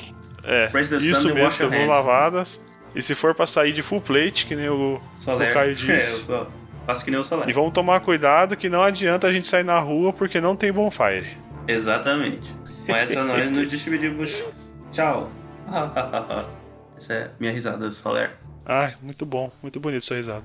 É, 0.44 0.70
isso 0.98 1.28
mesmo, 1.34 1.62
eu 1.64 1.68
vou 1.70 1.78
hands. 1.78 1.88
lavadas. 1.88 2.69
E 2.94 3.02
se 3.02 3.14
for 3.14 3.34
pra 3.34 3.46
sair 3.46 3.72
de 3.72 3.82
full 3.82 4.00
plate, 4.00 4.46
que 4.46 4.56
nem 4.56 4.68
o, 4.68 5.00
Soler. 5.16 5.50
o 5.50 5.54
Caio 5.54 5.68
É, 5.70 5.72
eu 5.72 5.74
disse. 5.96 6.24
só 6.24 6.46
faço 6.86 7.04
que 7.04 7.10
nem 7.10 7.20
o 7.20 7.24
Soler. 7.24 7.48
E 7.48 7.52
vamos 7.52 7.72
tomar 7.72 8.00
cuidado 8.00 8.56
que 8.56 8.68
não 8.68 8.82
adianta 8.82 9.26
a 9.26 9.32
gente 9.32 9.46
sair 9.46 9.64
na 9.64 9.78
rua 9.78 10.12
porque 10.12 10.40
não 10.40 10.56
tem 10.56 10.72
bonfire. 10.72 11.36
Exatamente. 11.68 12.54
Com 12.86 12.96
essa 12.96 13.24
nós 13.24 13.50
nos 13.50 13.68
despedimos. 13.70 14.44
Tchau. 14.90 15.30
essa 16.96 17.14
é 17.14 17.30
minha 17.38 17.52
risada 17.52 17.78
do 17.78 17.92
Soler. 17.92 18.30
Ai, 18.66 18.94
muito 19.00 19.24
bom, 19.24 19.50
muito 19.62 19.78
bonito 19.80 20.04
sua 20.04 20.16
risada. 20.16 20.42